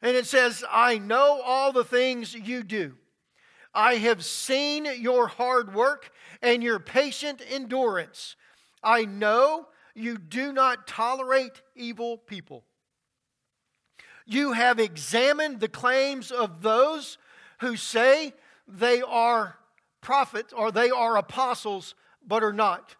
And 0.00 0.16
it 0.16 0.24
says, 0.24 0.64
I 0.70 0.96
know 0.96 1.42
all 1.44 1.70
the 1.70 1.84
things 1.84 2.32
you 2.34 2.62
do. 2.62 2.94
I 3.74 3.96
have 3.96 4.24
seen 4.24 4.86
your 4.98 5.28
hard 5.28 5.74
work 5.74 6.10
and 6.42 6.62
your 6.62 6.78
patient 6.78 7.42
endurance. 7.48 8.36
I 8.82 9.04
know 9.04 9.68
you 9.94 10.18
do 10.18 10.52
not 10.52 10.86
tolerate 10.86 11.62
evil 11.74 12.16
people. 12.16 12.64
You 14.26 14.52
have 14.52 14.78
examined 14.78 15.60
the 15.60 15.68
claims 15.68 16.30
of 16.30 16.62
those 16.62 17.18
who 17.60 17.76
say 17.76 18.32
they 18.66 19.02
are 19.02 19.56
prophets 20.00 20.52
or 20.52 20.70
they 20.70 20.90
are 20.90 21.16
apostles, 21.16 21.94
but 22.26 22.42
are 22.42 22.52
not. 22.52 22.96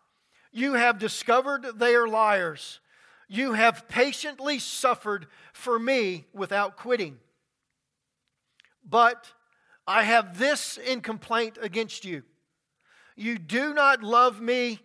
You 0.52 0.74
have 0.74 0.98
discovered 0.98 1.66
they 1.76 1.94
are 1.94 2.08
liars. 2.08 2.80
You 3.28 3.52
have 3.52 3.88
patiently 3.88 4.58
suffered 4.58 5.26
for 5.52 5.78
me 5.78 6.26
without 6.32 6.76
quitting. 6.76 7.18
But 8.84 9.32
I 9.90 10.04
have 10.04 10.38
this 10.38 10.78
in 10.78 11.00
complaint 11.00 11.58
against 11.60 12.04
you. 12.04 12.22
You 13.16 13.38
do 13.38 13.74
not 13.74 14.04
love 14.04 14.40
me 14.40 14.78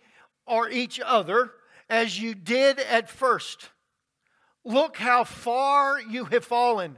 or 0.48 0.68
each 0.68 1.00
other 1.00 1.52
as 1.88 2.20
you 2.20 2.34
did 2.34 2.80
at 2.80 3.08
first. 3.08 3.70
Look 4.64 4.98
how 4.98 5.24
far 5.24 6.02
you 6.02 6.26
have 6.26 6.44
fallen. 6.44 6.98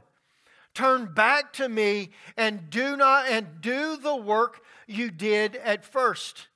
Turn 0.72 1.12
back 1.12 1.52
to 1.54 1.68
me 1.68 2.08
and 2.34 2.70
do 2.70 2.96
not 2.96 3.28
and 3.28 3.60
do 3.60 3.98
the 3.98 4.16
work 4.16 4.62
you 4.86 5.10
did 5.10 5.56
at 5.56 5.84
first. 5.84 6.48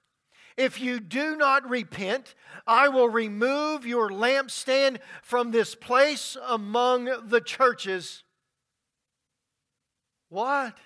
If 0.57 0.81
you 0.81 1.01
do 1.01 1.37
not 1.37 1.69
repent, 1.69 2.35
I 2.67 2.89
will 2.89 3.11
remove 3.11 3.85
your 3.85 4.09
lampstand 4.09 5.01
from 5.23 5.51
this 5.51 5.75
place 5.75 6.35
among 6.49 7.29
the 7.29 7.43
churches. 7.43 8.25
What? 10.31 10.79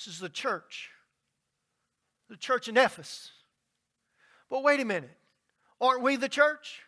This 0.00 0.14
is 0.14 0.20
the 0.20 0.30
church. 0.30 0.88
The 2.30 2.36
church 2.38 2.68
in 2.68 2.78
Ephesus. 2.78 3.32
But 4.48 4.62
wait 4.62 4.80
a 4.80 4.84
minute. 4.86 5.10
Aren't 5.78 6.02
we 6.02 6.16
the 6.16 6.28
church? 6.28 6.80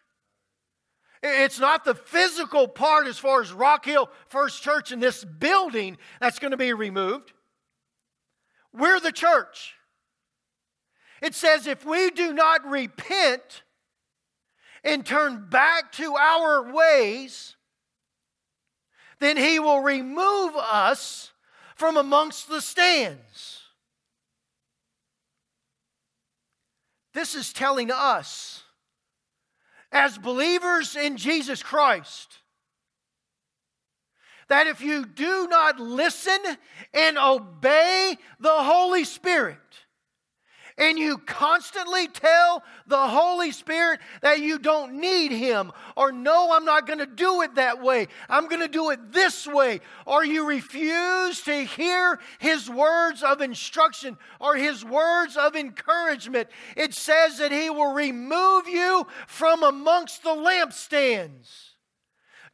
It's 1.23 1.61
not 1.61 1.85
the 1.85 1.95
physical 1.95 2.67
part 2.67 3.07
as 3.07 3.19
far 3.19 3.43
as 3.43 3.53
Rock 3.53 3.85
Hill 3.85 4.09
First 4.29 4.63
Church 4.63 4.93
in 4.93 4.99
this 4.99 5.25
building 5.25 5.99
that's 6.23 6.39
going 6.39 6.53
to 6.53 6.57
be 6.57 6.73
removed. 6.73 7.35
We're 8.73 8.99
the 8.99 9.13
church. 9.13 9.75
It 11.21 11.35
says 11.35 11.67
if 11.67 11.85
we 11.85 12.11
do 12.11 12.33
not 12.33 12.65
repent 12.65 13.63
and 14.83 15.05
turn 15.05 15.51
back 15.51 15.93
to 15.93 16.17
our 16.17 16.73
ways, 16.73 17.57
then 19.21 19.37
he 19.37 19.59
will 19.59 19.81
remove 19.81 20.57
us 20.57 21.32
from 21.75 21.97
amongst 21.97 22.49
the 22.49 22.61
stands. 22.61 23.61
This 27.15 27.35
is 27.35 27.53
telling 27.53 27.91
us 27.91 28.63
as 29.91 30.17
believers 30.17 30.97
in 30.97 31.17
Jesus 31.17 31.63
Christ 31.63 32.39
that 34.49 34.67
if 34.67 34.81
you 34.81 35.07
do 35.07 35.47
not 35.49 35.81
listen 35.81 36.39
and 36.93 37.17
obey 37.19 38.17
the 38.39 38.53
Holy 38.53 39.05
Spirit, 39.05 39.82
and 40.83 40.99
you 40.99 41.17
constantly 41.17 42.09
tell 42.09 42.65
the 42.89 42.99
Holy 42.99 43.53
Spirit 43.53 44.01
that 44.21 44.41
you 44.41 44.59
don't 44.59 44.95
need 44.95 45.31
Him, 45.31 45.71
or 45.97 46.11
no, 46.11 46.53
I'm 46.53 46.65
not 46.65 46.89
going 46.89 46.99
to 46.99 47.07
do 47.07 47.43
it 47.43 47.55
that 47.55 47.81
way, 47.81 48.09
I'm 48.29 48.49
going 48.49 48.63
to 48.63 48.69
do 48.69 48.91
it 48.91 49.13
this 49.13 49.47
way, 49.47 49.81
or 50.07 50.25
you 50.25 50.45
refuse 50.45 51.41
to 51.43 51.65
hear 51.65 52.19
His 52.41 52.69
words 52.69 53.23
of 53.23 53.41
instruction 53.41 54.19
or 54.41 54.57
His 54.57 54.85
words 54.85 55.37
of 55.37 55.55
encouragement, 55.55 56.49
it 56.77 56.95
says 56.95 57.39
that 57.39 57.53
He 57.53 57.71
will 57.71 57.93
remove 57.93 58.67
you 58.67 59.07
from 59.29 59.63
amongst 59.63 60.25
the 60.25 60.31
lampstands. 60.31 61.72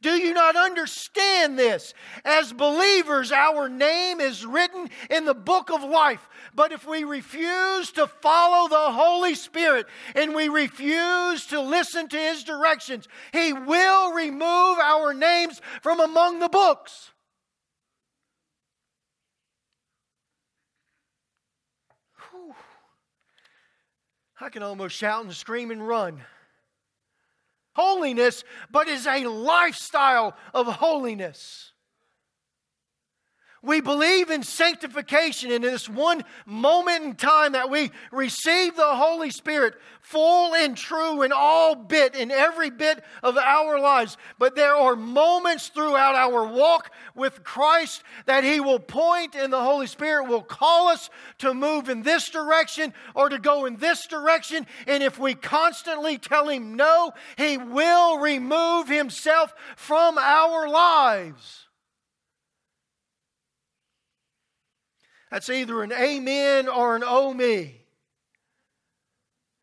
Do 0.01 0.11
you 0.11 0.33
not 0.33 0.55
understand 0.55 1.59
this? 1.59 1.93
As 2.23 2.53
believers, 2.53 3.33
our 3.33 3.67
name 3.67 4.21
is 4.21 4.45
written 4.45 4.89
in 5.09 5.25
the 5.25 5.33
book 5.33 5.69
of 5.69 5.83
life. 5.83 6.29
But 6.55 6.71
if 6.71 6.87
we 6.87 7.03
refuse 7.03 7.91
to 7.91 8.07
follow 8.07 8.69
the 8.69 8.93
Holy 8.93 9.35
Spirit 9.35 9.87
and 10.15 10.33
we 10.33 10.47
refuse 10.47 11.47
to 11.47 11.59
listen 11.59 12.07
to 12.09 12.17
His 12.17 12.45
directions, 12.45 13.09
He 13.33 13.51
will 13.51 14.13
remove 14.13 14.79
our 14.79 15.13
names 15.13 15.61
from 15.81 15.99
among 15.99 16.39
the 16.39 16.49
books. 16.49 17.11
Whew. 22.31 22.55
I 24.39 24.47
can 24.47 24.63
almost 24.63 24.95
shout 24.95 25.25
and 25.25 25.33
scream 25.33 25.71
and 25.71 25.85
run 25.85 26.21
holiness, 27.79 28.43
but 28.69 28.87
is 28.87 29.07
a 29.07 29.25
lifestyle 29.25 30.35
of 30.53 30.67
holiness. 30.67 31.71
We 33.61 33.81
believe 33.81 34.29
in 34.29 34.41
sanctification 34.41 35.51
in 35.51 35.61
this 35.61 35.89
one 35.89 36.23
moment 36.45 37.03
in 37.03 37.15
time 37.15 37.51
that 37.51 37.69
we 37.69 37.91
receive 38.09 38.77
the 38.77 38.95
Holy 38.95 39.31
Spirit 39.31 39.75
full 39.99 40.55
and 40.55 40.77
true 40.77 41.23
in 41.23 41.33
all 41.35 41.75
bit, 41.75 42.15
in 42.15 42.31
every 42.31 42.69
bit 42.69 43.03
of 43.21 43.37
our 43.37 43.77
lives. 43.79 44.17
But 44.37 44.55
there 44.55 44.75
are 44.75 44.95
moments 44.95 45.67
throughout 45.67 46.15
our 46.15 46.47
walk 46.47 46.91
with 47.15 47.43
Christ 47.43 48.03
that 48.25 48.45
He 48.45 48.61
will 48.61 48.79
point 48.79 49.35
and 49.35 49.51
the 49.51 49.61
Holy 49.61 49.87
Spirit 49.87 50.29
will 50.29 50.41
call 50.41 50.87
us 50.87 51.09
to 51.39 51.53
move 51.53 51.89
in 51.89 52.01
this 52.01 52.29
direction 52.29 52.93
or 53.13 53.27
to 53.27 53.39
go 53.39 53.65
in 53.65 53.75
this 53.75 54.07
direction. 54.07 54.65
And 54.87 55.03
if 55.03 55.19
we 55.19 55.35
constantly 55.35 56.17
tell 56.17 56.47
Him 56.47 56.77
no, 56.77 57.11
He 57.37 57.57
will 57.57 58.19
remove 58.19 58.87
Himself 58.87 59.53
from 59.75 60.17
our 60.17 60.69
lives. 60.69 61.68
That's 65.31 65.49
either 65.49 65.83
an 65.83 65.91
amen 65.91 66.67
or 66.67 66.95
an 66.95 67.03
oh 67.05 67.33
me. 67.33 67.75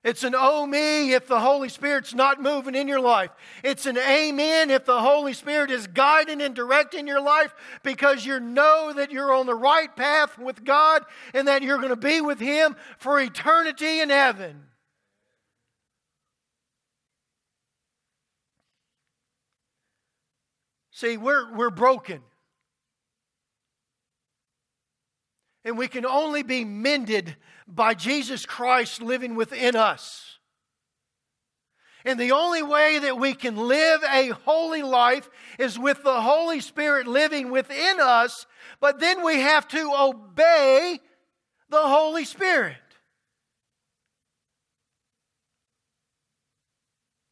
It's 0.07 0.23
an 0.23 0.37
oh 0.37 0.65
me 0.67 1.15
if 1.15 1.27
the 1.27 1.41
Holy 1.41 1.69
Spirit's 1.69 2.15
not 2.15 2.41
moving 2.41 2.77
in 2.77 2.87
your 2.87 3.01
life. 3.01 3.33
It's 3.65 3.87
an 3.87 3.99
amen 3.99 4.71
if 4.71 4.85
the 4.85 5.01
Holy 5.01 5.33
Spirit 5.33 5.73
is 5.73 5.89
guiding 5.89 6.41
and 6.41 6.55
directing 6.55 7.09
your 7.09 7.21
life 7.21 7.53
because 7.83 8.25
you 8.25 8.39
know 8.39 8.93
that 8.95 9.11
you're 9.11 9.35
on 9.35 9.47
the 9.47 9.55
right 9.57 9.95
path 9.97 10.39
with 10.39 10.65
God 10.65 11.05
and 11.35 11.49
that 11.49 11.63
you're 11.63 11.79
going 11.79 11.89
to 11.89 11.97
be 11.97 12.21
with 12.21 12.39
Him 12.39 12.77
for 12.99 13.19
eternity 13.19 13.99
in 13.99 14.11
heaven. 14.11 14.67
See, 20.93 21.17
we're, 21.17 21.53
we're 21.53 21.71
broken. 21.71 22.23
And 25.67 25.77
we 25.77 25.89
can 25.89 26.07
only 26.07 26.45
be 26.45 26.65
mended 26.65 27.37
by 27.67 27.95
Jesus 27.95 28.47
Christ 28.47 29.03
living 29.03 29.35
within 29.35 29.75
us. 29.75 30.39
And 32.05 32.21
the 32.21 32.31
only 32.31 32.63
way 32.63 33.01
that 33.01 33.19
we 33.19 33.35
can 33.35 33.57
live 33.57 34.01
a 34.09 34.29
holy 34.29 34.83
life 34.83 35.29
is 35.59 35.77
with 35.77 36.05
the 36.05 36.21
Holy 36.21 36.61
Spirit 36.61 37.09
living 37.09 37.51
within 37.51 37.99
us, 37.99 38.47
but 38.79 39.01
then 39.01 39.25
we 39.25 39.41
have 39.41 39.67
to 39.69 39.93
obey 39.99 41.01
the 41.69 41.83
Holy 41.83 42.25
Spirit. 42.25 42.77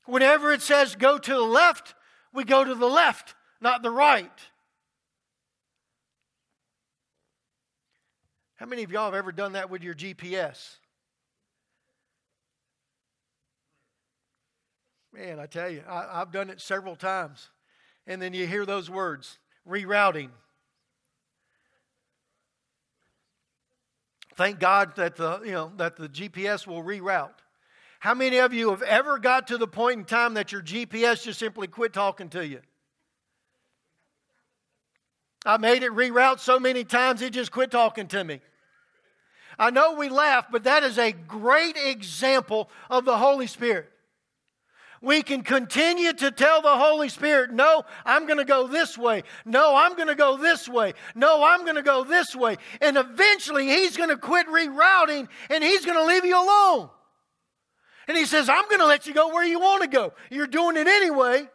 Whenever 0.06 0.52
it 0.52 0.60
says 0.60 0.96
go 0.96 1.18
to 1.18 1.32
the 1.32 1.40
left, 1.40 1.94
we 2.32 2.42
go 2.42 2.64
to 2.64 2.74
the 2.74 2.88
left, 2.88 3.36
not 3.60 3.82
the 3.84 3.92
right. 3.92 4.40
How 8.64 8.70
many 8.70 8.82
of 8.82 8.90
y'all 8.90 9.04
have 9.04 9.14
ever 9.14 9.30
done 9.30 9.52
that 9.52 9.68
with 9.68 9.82
your 9.82 9.92
GPS? 9.92 10.76
Man, 15.12 15.38
I 15.38 15.44
tell 15.44 15.68
you, 15.68 15.82
I, 15.86 16.20
have 16.20 16.32
done 16.32 16.48
it 16.48 16.62
several 16.62 16.96
times. 16.96 17.50
And 18.06 18.22
then 18.22 18.32
you 18.32 18.46
hear 18.46 18.64
those 18.64 18.88
words 18.88 19.38
rerouting. 19.68 20.30
Thank 24.34 24.60
God 24.60 24.96
that 24.96 25.16
the, 25.16 25.42
you 25.44 25.52
know, 25.52 25.70
that 25.76 25.96
the 25.96 26.08
GPS 26.08 26.66
will 26.66 26.82
reroute. 26.82 27.34
How 28.00 28.14
many 28.14 28.38
of 28.38 28.54
you 28.54 28.70
have 28.70 28.80
ever 28.80 29.18
got 29.18 29.48
to 29.48 29.58
the 29.58 29.68
point 29.68 29.98
in 29.98 30.04
time 30.06 30.32
that 30.34 30.52
your 30.52 30.62
GPS 30.62 31.22
just 31.22 31.38
simply 31.38 31.66
quit 31.66 31.92
talking 31.92 32.30
to 32.30 32.46
you? 32.46 32.62
I 35.44 35.58
made 35.58 35.82
it 35.82 35.92
reroute 35.92 36.40
so 36.40 36.58
many 36.58 36.84
times 36.84 37.20
it 37.20 37.34
just 37.34 37.52
quit 37.52 37.70
talking 37.70 38.06
to 38.06 38.24
me. 38.24 38.40
I 39.58 39.70
know 39.70 39.94
we 39.94 40.08
laugh, 40.08 40.46
but 40.50 40.64
that 40.64 40.82
is 40.82 40.98
a 40.98 41.12
great 41.12 41.76
example 41.76 42.68
of 42.90 43.04
the 43.04 43.16
Holy 43.16 43.46
Spirit. 43.46 43.90
We 45.04 45.22
can 45.22 45.42
continue 45.42 46.14
to 46.14 46.30
tell 46.30 46.62
the 46.62 46.76
Holy 46.76 47.10
Spirit, 47.10 47.52
no, 47.52 47.84
I'm 48.06 48.26
going 48.26 48.38
to 48.38 48.44
go 48.44 48.66
this 48.66 48.96
way. 48.96 49.22
No, 49.44 49.76
I'm 49.76 49.96
going 49.96 50.08
to 50.08 50.14
go 50.14 50.38
this 50.38 50.66
way. 50.66 50.94
No, 51.14 51.44
I'm 51.44 51.64
going 51.64 51.76
to 51.76 51.82
go 51.82 52.04
this 52.04 52.34
way. 52.34 52.56
And 52.80 52.96
eventually 52.96 53.66
He's 53.66 53.98
going 53.98 54.08
to 54.08 54.16
quit 54.16 54.46
rerouting 54.46 55.28
and 55.50 55.62
He's 55.62 55.84
going 55.84 55.98
to 55.98 56.06
leave 56.06 56.24
you 56.24 56.36
alone. 56.36 56.88
And 58.08 58.16
He 58.16 58.24
says, 58.24 58.48
I'm 58.48 58.66
going 58.68 58.80
to 58.80 58.86
let 58.86 59.06
you 59.06 59.12
go 59.12 59.28
where 59.28 59.44
you 59.44 59.60
want 59.60 59.82
to 59.82 59.88
go. 59.88 60.14
You're 60.30 60.46
doing 60.46 60.78
it 60.78 60.86
anyway. 60.86 61.48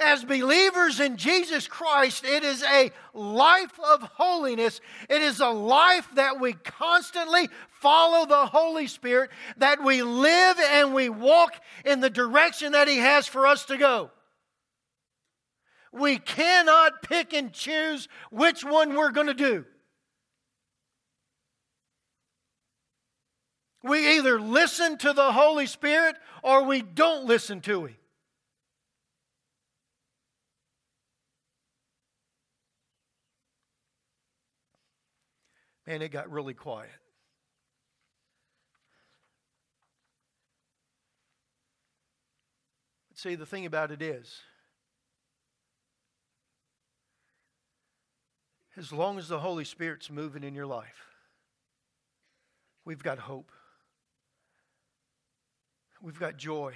As 0.00 0.24
believers 0.24 0.98
in 0.98 1.16
Jesus 1.16 1.68
Christ, 1.68 2.24
it 2.24 2.42
is 2.42 2.64
a 2.64 2.90
life 3.12 3.78
of 3.78 4.02
holiness. 4.02 4.80
It 5.08 5.22
is 5.22 5.38
a 5.38 5.48
life 5.48 6.08
that 6.16 6.40
we 6.40 6.54
constantly 6.54 7.48
follow 7.80 8.26
the 8.26 8.46
Holy 8.46 8.88
Spirit, 8.88 9.30
that 9.58 9.84
we 9.84 10.02
live 10.02 10.58
and 10.58 10.94
we 10.94 11.08
walk 11.08 11.54
in 11.84 12.00
the 12.00 12.10
direction 12.10 12.72
that 12.72 12.88
He 12.88 12.98
has 12.98 13.28
for 13.28 13.46
us 13.46 13.66
to 13.66 13.76
go. 13.76 14.10
We 15.92 16.18
cannot 16.18 17.02
pick 17.02 17.32
and 17.32 17.52
choose 17.52 18.08
which 18.32 18.64
one 18.64 18.96
we're 18.96 19.12
going 19.12 19.28
to 19.28 19.34
do. 19.34 19.64
We 23.84 24.16
either 24.16 24.40
listen 24.40 24.98
to 24.98 25.12
the 25.12 25.30
Holy 25.30 25.66
Spirit 25.66 26.16
or 26.42 26.64
we 26.64 26.82
don't 26.82 27.26
listen 27.26 27.60
to 27.60 27.84
Him. 27.84 27.96
Man, 35.86 36.00
it 36.00 36.08
got 36.08 36.30
really 36.30 36.54
quiet. 36.54 36.90
But 43.10 43.18
see, 43.18 43.34
the 43.34 43.46
thing 43.46 43.66
about 43.66 43.90
it 43.90 44.00
is, 44.00 44.40
as 48.76 48.92
long 48.92 49.18
as 49.18 49.28
the 49.28 49.38
Holy 49.38 49.64
Spirit's 49.64 50.10
moving 50.10 50.42
in 50.42 50.54
your 50.54 50.66
life, 50.66 51.06
we've 52.84 53.02
got 53.02 53.18
hope. 53.18 53.52
We've 56.02 56.18
got 56.18 56.36
joy 56.36 56.74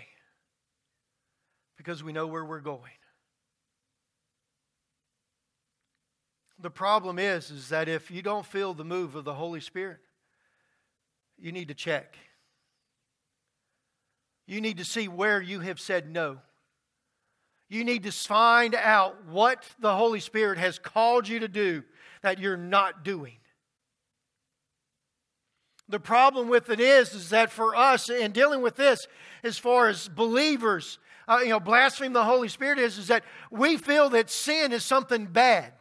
because 1.77 2.03
we 2.03 2.13
know 2.13 2.27
where 2.27 2.45
we're 2.45 2.61
going. 2.61 2.93
The 6.61 6.71
problem 6.71 7.19
is, 7.19 7.51
is 7.51 7.69
that 7.69 7.89
if 7.89 8.11
you 8.11 8.21
don't 8.21 8.45
feel 8.45 8.75
the 8.75 8.85
move 8.85 9.15
of 9.15 9.25
the 9.25 9.35
Holy 9.35 9.61
Spirit, 9.61 9.99
you 11.39 11.53
need 11.53 11.69
to 11.69 11.75
check. 11.75 12.17
You 14.47 14.61
need 14.61 14.79
to 14.79 14.85
see 14.85 15.09
where 15.09 15.41
you 15.41 15.61
have 15.61 15.79
said 15.79 16.11
no. 16.11 16.39
You 17.69 17.85
need 17.85 18.03
to 18.05 18.13
find 18.13 18.75
out 18.75 19.27
what 19.27 19.65
the 19.79 19.95
Holy 19.95 20.21
Spirit 20.21 20.59
has 20.59 20.79
called 20.79 21.29
you 21.29 21.41
to 21.41 21.49
do 21.49 21.85
that 22.23 22.39
you're 22.39 22.57
not 22.57 23.05
doing. 23.05 23.37
The 25.89 26.01
problem 26.01 26.49
with 26.49 26.71
it 26.71 26.81
is, 26.81 27.13
is 27.13 27.31
that 27.31 27.51
for 27.51 27.77
us 27.77 28.11
in 28.11 28.33
dealing 28.33 28.63
with 28.63 28.77
this, 28.77 29.07
as 29.43 29.59
far 29.59 29.89
as 29.89 30.09
believers, 30.09 30.99
uh, 31.29 31.39
you 31.43 31.51
know, 31.51 31.61
blaspheme 31.61 32.13
the 32.13 32.25
Holy 32.25 32.49
Spirit 32.49 32.79
is, 32.79 32.99
is 32.99 33.09
that 33.09 33.25
we 33.51 33.77
feel 33.77 34.11
that 34.11 34.29
sin 34.29 34.73
is 34.73 34.85
something 34.85 35.27
bad. 35.27 35.73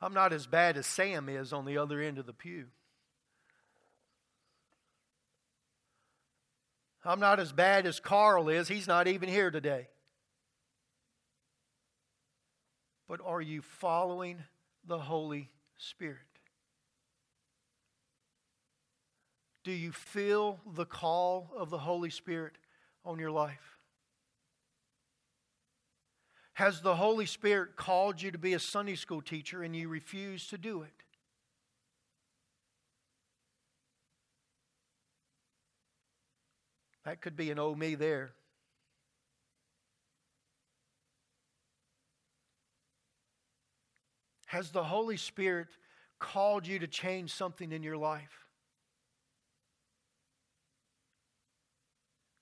I'm 0.00 0.14
not 0.14 0.32
as 0.32 0.46
bad 0.46 0.76
as 0.76 0.86
Sam 0.86 1.28
is 1.28 1.52
on 1.52 1.64
the 1.64 1.78
other 1.78 2.00
end 2.00 2.18
of 2.18 2.26
the 2.26 2.32
pew. 2.32 2.66
I'm 7.04 7.20
not 7.20 7.38
as 7.38 7.52
bad 7.52 7.86
as 7.86 8.00
Carl 8.00 8.48
is. 8.48 8.68
He's 8.68 8.88
not 8.88 9.06
even 9.06 9.28
here 9.28 9.50
today. 9.50 9.88
But 13.08 13.20
are 13.24 13.40
you 13.40 13.62
following 13.62 14.42
the 14.84 14.98
Holy 14.98 15.50
Spirit? 15.78 16.18
Do 19.62 19.70
you 19.70 19.92
feel 19.92 20.60
the 20.74 20.84
call 20.84 21.52
of 21.56 21.70
the 21.70 21.78
Holy 21.78 22.10
Spirit 22.10 22.54
on 23.04 23.18
your 23.18 23.30
life? 23.30 23.75
Has 26.56 26.80
the 26.80 26.96
Holy 26.96 27.26
Spirit 27.26 27.76
called 27.76 28.22
you 28.22 28.30
to 28.30 28.38
be 28.38 28.54
a 28.54 28.58
Sunday 28.58 28.94
school 28.94 29.20
teacher 29.20 29.62
and 29.62 29.76
you 29.76 29.90
refuse 29.90 30.46
to 30.46 30.56
do 30.56 30.80
it? 30.80 31.02
That 37.04 37.20
could 37.20 37.36
be 37.36 37.50
an 37.50 37.58
oh 37.58 37.74
me 37.74 37.94
there. 37.94 38.30
Has 44.46 44.70
the 44.70 44.84
Holy 44.84 45.18
Spirit 45.18 45.68
called 46.18 46.66
you 46.66 46.78
to 46.78 46.86
change 46.86 47.34
something 47.34 47.70
in 47.70 47.82
your 47.82 47.98
life? 47.98 48.46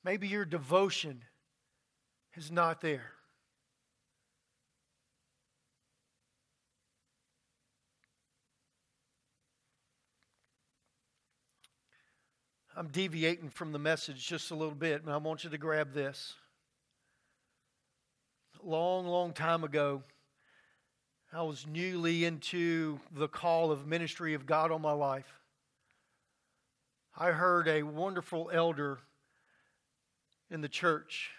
Maybe 0.05 0.29
your 0.29 0.45
devotion 0.45 1.25
is 2.37 2.53
not 2.53 2.81
there. 2.81 3.11
I'm 12.77 12.89
deviating 12.89 13.51
from 13.51 13.71
the 13.71 13.79
message 13.79 14.27
just 14.27 14.51
a 14.51 14.57
little 14.57 14.75
bit, 14.75 15.03
and 15.03 15.13
I 15.13 15.17
want 15.19 15.45
you 15.45 15.51
to 15.51 15.59
grab 15.59 15.93
this. 15.93 16.35
Long, 18.65 19.07
long 19.07 19.33
time 19.33 19.63
ago, 19.63 20.03
I 21.33 21.43
was 21.43 21.69
newly 21.69 22.25
into 22.25 22.99
the 23.13 23.29
call 23.29 23.71
of 23.71 23.87
ministry 23.87 24.35
of 24.35 24.45
God 24.45 24.73
on 24.73 24.83
my 24.83 24.91
life. 24.91 25.41
I 27.17 27.31
heard 27.31 27.69
a 27.69 27.85
wonderful 27.85 28.51
elder 28.53 28.99
in 30.51 30.61
the 30.61 30.69
church 30.69 31.31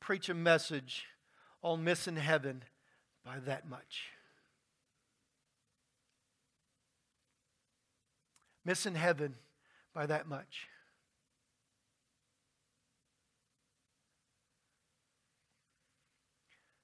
preach 0.00 0.28
a 0.28 0.34
message 0.34 1.06
on 1.62 1.82
missing 1.82 2.16
heaven 2.16 2.64
by 3.24 3.38
that 3.46 3.66
much. 3.66 4.10
Missing 8.66 8.96
heaven 8.96 9.36
by 9.94 10.06
that 10.06 10.26
much. 10.26 10.68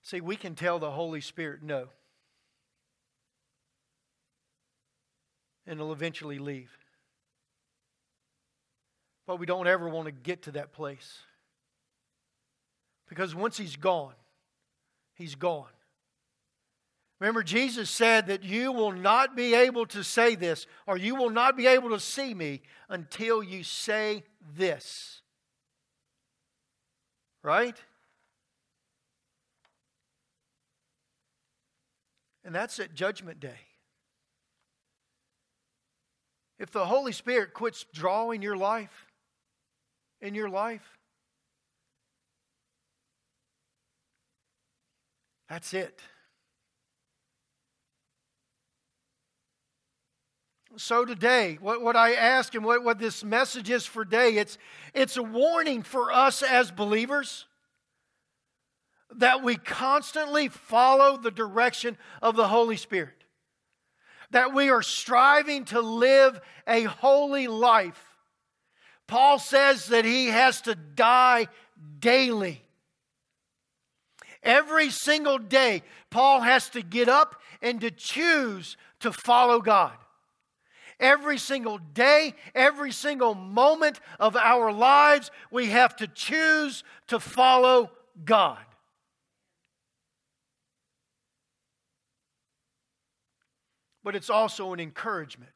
See, 0.02 0.20
we 0.20 0.36
can 0.36 0.54
tell 0.54 0.78
the 0.78 0.90
Holy 0.90 1.20
Spirit 1.20 1.62
no. 1.62 1.88
And 5.66 5.78
it'll 5.78 5.92
eventually 5.92 6.38
leave. 6.38 6.70
But 9.26 9.36
we 9.38 9.44
don't 9.44 9.66
ever 9.66 9.86
want 9.86 10.06
to 10.06 10.12
get 10.12 10.44
to 10.44 10.52
that 10.52 10.72
place. 10.72 11.18
Because 13.08 13.34
once 13.34 13.58
he's 13.58 13.76
gone, 13.76 14.14
he's 15.14 15.34
gone. 15.34 15.68
Remember, 17.20 17.42
Jesus 17.42 17.90
said 17.90 18.28
that 18.28 18.44
you 18.44 18.70
will 18.70 18.92
not 18.92 19.34
be 19.34 19.54
able 19.54 19.86
to 19.86 20.04
say 20.04 20.36
this, 20.36 20.66
or 20.86 20.96
you 20.96 21.16
will 21.16 21.30
not 21.30 21.56
be 21.56 21.66
able 21.66 21.90
to 21.90 21.98
see 21.98 22.32
me 22.32 22.62
until 22.88 23.42
you 23.42 23.64
say 23.64 24.22
this. 24.56 25.20
Right? 27.42 27.76
And 32.44 32.54
that's 32.54 32.78
at 32.78 32.94
Judgment 32.94 33.40
Day. 33.40 33.58
If 36.58 36.70
the 36.70 36.86
Holy 36.86 37.12
Spirit 37.12 37.52
quits 37.52 37.84
drawing 37.92 38.42
your 38.42 38.56
life, 38.56 39.06
in 40.20 40.34
your 40.34 40.48
life, 40.48 40.98
that's 45.48 45.74
it. 45.74 46.00
So 50.78 51.04
today, 51.04 51.58
what, 51.60 51.82
what 51.82 51.96
I 51.96 52.14
ask 52.14 52.54
and 52.54 52.64
what, 52.64 52.84
what 52.84 53.00
this 53.00 53.24
message 53.24 53.68
is 53.68 53.84
for 53.84 54.04
today, 54.04 54.36
it's, 54.36 54.58
it's 54.94 55.16
a 55.16 55.22
warning 55.24 55.82
for 55.82 56.12
us 56.12 56.40
as 56.40 56.70
believers 56.70 57.46
that 59.16 59.42
we 59.42 59.56
constantly 59.56 60.46
follow 60.46 61.16
the 61.16 61.32
direction 61.32 61.98
of 62.22 62.36
the 62.36 62.46
Holy 62.46 62.76
Spirit. 62.76 63.24
That 64.30 64.54
we 64.54 64.70
are 64.70 64.82
striving 64.82 65.64
to 65.66 65.80
live 65.80 66.40
a 66.64 66.84
holy 66.84 67.48
life. 67.48 68.00
Paul 69.08 69.40
says 69.40 69.86
that 69.86 70.04
he 70.04 70.26
has 70.26 70.60
to 70.62 70.76
die 70.76 71.48
daily. 71.98 72.62
Every 74.44 74.90
single 74.90 75.38
day, 75.38 75.82
Paul 76.10 76.42
has 76.42 76.68
to 76.70 76.82
get 76.82 77.08
up 77.08 77.42
and 77.60 77.80
to 77.80 77.90
choose 77.90 78.76
to 79.00 79.10
follow 79.10 79.60
God. 79.60 79.96
Every 81.00 81.38
single 81.38 81.78
day, 81.78 82.34
every 82.54 82.90
single 82.90 83.34
moment 83.34 84.00
of 84.18 84.36
our 84.36 84.72
lives, 84.72 85.30
we 85.50 85.66
have 85.66 85.94
to 85.96 86.08
choose 86.08 86.82
to 87.06 87.20
follow 87.20 87.90
God. 88.24 88.58
But 94.02 94.16
it's 94.16 94.30
also 94.30 94.72
an 94.72 94.80
encouragement. 94.80 95.50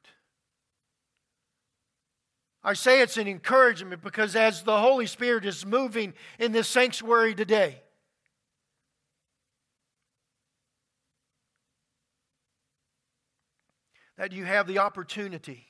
I 2.64 2.74
say 2.74 3.01
it's 3.01 3.16
an 3.16 3.26
encouragement 3.26 4.03
because 4.03 4.36
as 4.36 4.62
the 4.62 4.78
Holy 4.78 5.07
Spirit 5.07 5.45
is 5.45 5.66
moving 5.66 6.14
in 6.38 6.53
this 6.53 6.68
sanctuary 6.68 7.34
today, 7.34 7.82
that 14.22 14.30
you 14.30 14.44
have 14.44 14.68
the 14.68 14.78
opportunity 14.78 15.66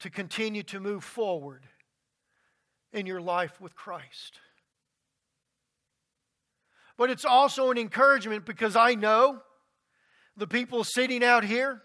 to 0.00 0.08
continue 0.08 0.62
to 0.62 0.80
move 0.80 1.04
forward 1.04 1.66
in 2.94 3.04
your 3.04 3.20
life 3.20 3.60
with 3.60 3.76
Christ. 3.76 4.40
But 6.96 7.10
it's 7.10 7.26
also 7.26 7.70
an 7.70 7.76
encouragement 7.76 8.46
because 8.46 8.76
I 8.76 8.94
know 8.94 9.42
the 10.38 10.46
people 10.46 10.84
sitting 10.84 11.22
out 11.22 11.44
here 11.44 11.82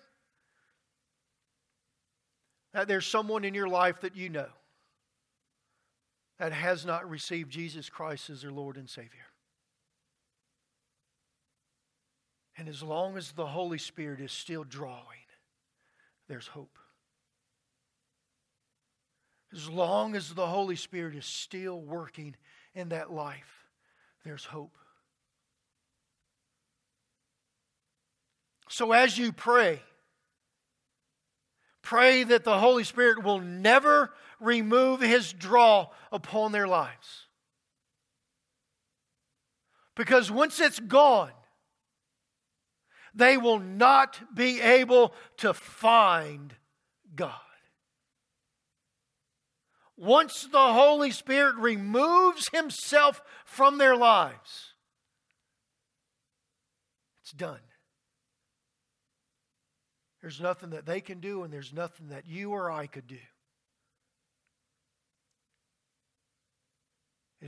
that 2.72 2.88
there's 2.88 3.06
someone 3.06 3.44
in 3.44 3.54
your 3.54 3.68
life 3.68 4.00
that 4.00 4.16
you 4.16 4.30
know 4.30 4.48
that 6.38 6.54
has 6.54 6.86
not 6.86 7.10
received 7.10 7.52
Jesus 7.52 7.90
Christ 7.90 8.30
as 8.30 8.44
their 8.44 8.52
Lord 8.54 8.78
and 8.78 8.90
Savior. 8.90 9.29
And 12.60 12.68
as 12.68 12.84
long 12.84 13.16
as 13.16 13.32
the 13.32 13.46
Holy 13.46 13.78
Spirit 13.78 14.20
is 14.20 14.34
still 14.34 14.66
drawing, 14.66 15.00
there's 16.28 16.48
hope. 16.48 16.78
As 19.54 19.70
long 19.70 20.14
as 20.14 20.34
the 20.34 20.46
Holy 20.46 20.76
Spirit 20.76 21.16
is 21.16 21.26
still 21.26 21.80
working 21.80 22.36
in 22.76 22.90
that 22.90 23.14
life, 23.14 23.66
there's 24.26 24.44
hope. 24.44 24.76
So 28.68 28.92
as 28.92 29.18
you 29.18 29.32
pray, 29.32 29.82
pray 31.82 32.26
that 32.26 32.44
the 32.44 32.60
Holy 32.60 32.84
Spirit 32.84 33.24
will 33.24 33.40
never 33.40 34.12
remove 34.42 35.00
his 35.00 35.32
draw 35.32 35.88
upon 36.12 36.52
their 36.52 36.68
lives. 36.68 37.26
Because 39.96 40.30
once 40.30 40.60
it's 40.60 40.82
gone, 40.82 41.32
they 43.14 43.38
will 43.38 43.60
not 43.60 44.20
be 44.34 44.62
able 44.62 45.14
to 45.38 45.54
find 45.54 46.56
God. 47.16 47.34
Once 49.98 50.48
the 50.52 50.58
Holy 50.58 51.12
Spirit 51.12 51.56
removes 51.56 52.48
Himself 52.54 53.22
from 53.46 53.78
their 53.78 53.96
lives, 53.96 54.74
it's 57.22 57.34
done. 57.34 57.60
There's 60.22 60.40
nothing 60.40 60.72
that 60.72 60.86
they 60.86 61.02
can 61.02 61.20
do, 61.20 61.44
and 61.44 61.52
there's 61.52 61.74
nothing 61.74 62.10
that 62.10 62.28
you 62.28 62.52
or 62.52 62.72
I 62.72 62.88
could 62.88 63.08
do. 63.08 63.18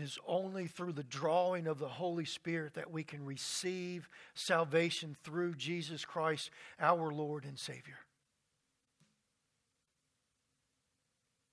It 0.02 0.06
is 0.06 0.18
only 0.26 0.66
through 0.66 0.94
the 0.94 1.04
drawing 1.04 1.68
of 1.68 1.78
the 1.78 1.88
Holy 1.88 2.26
Spirit 2.26 2.74
that 2.74 2.90
we 2.90 3.04
can 3.04 3.24
receive 3.24 4.10
salvation 4.34 5.16
through 5.24 5.54
Jesus 5.54 6.06
Christ, 6.06 6.50
our 6.80 7.12
Lord 7.12 7.46
and 7.46 7.60
Savior. 7.60 8.00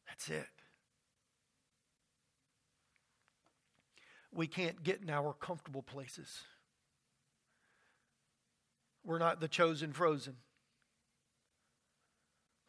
That's 0.07 0.31
it. 0.31 0.47
We 4.33 4.47
can't 4.47 4.83
get 4.83 5.03
in 5.03 5.11
our 5.11 5.35
comfortable 5.35 5.83
places. 5.83 6.41
We're 9.05 9.19
not 9.19 9.41
the 9.41 9.49
chosen 9.49 9.93
frozen. 9.93 10.37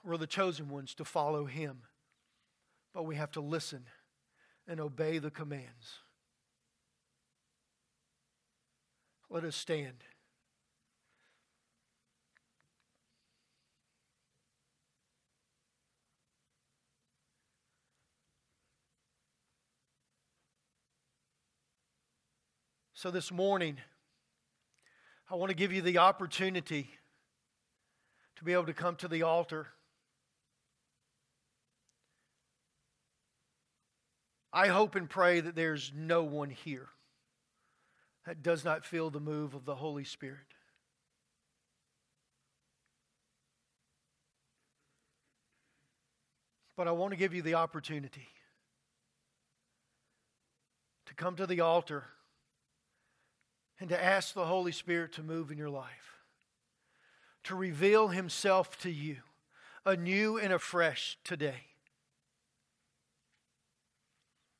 We're 0.03 0.17
the 0.17 0.27
chosen 0.27 0.67
ones 0.67 0.93
to 0.95 1.05
follow 1.05 1.45
Him. 1.45 1.83
But 2.93 3.03
we 3.03 3.15
have 3.15 3.31
to 3.31 3.39
listen 3.39 3.85
and 4.69 4.79
obey 4.79 5.17
the 5.17 5.31
commands. 5.31 6.03
Let 9.31 9.43
us 9.43 9.55
stand. 9.55 10.03
So, 22.93 23.09
this 23.09 23.31
morning, 23.31 23.77
I 25.31 25.35
want 25.35 25.49
to 25.49 25.55
give 25.55 25.73
you 25.73 25.81
the 25.81 25.97
opportunity 25.97 26.91
to 28.35 28.43
be 28.43 28.53
able 28.53 28.65
to 28.65 28.73
come 28.73 28.97
to 28.97 29.07
the 29.07 29.23
altar. 29.23 29.67
I 34.51 34.67
hope 34.67 34.95
and 34.95 35.09
pray 35.09 35.41
that 35.41 35.55
there's 35.55 35.91
no 35.95 36.23
one 36.23 36.49
here 36.49 36.89
that 38.25 38.41
does 38.41 38.65
not 38.65 38.85
feel 38.85 39.09
the 39.09 39.19
move 39.19 39.53
of 39.53 39.65
the 39.65 39.75
Holy 39.75 40.03
Spirit. 40.03 40.37
But 46.75 46.87
I 46.87 46.91
want 46.91 47.11
to 47.11 47.17
give 47.17 47.33
you 47.33 47.41
the 47.41 47.55
opportunity 47.55 48.27
to 51.05 51.13
come 51.13 51.35
to 51.35 51.45
the 51.45 51.59
altar 51.59 52.05
and 53.79 53.89
to 53.89 54.03
ask 54.03 54.33
the 54.33 54.45
Holy 54.45 54.71
Spirit 54.71 55.13
to 55.13 55.23
move 55.23 55.51
in 55.51 55.57
your 55.57 55.69
life, 55.69 56.19
to 57.43 57.55
reveal 57.55 58.09
Himself 58.09 58.79
to 58.79 58.89
you 58.89 59.17
anew 59.85 60.37
and 60.37 60.53
afresh 60.53 61.17
today. 61.23 61.68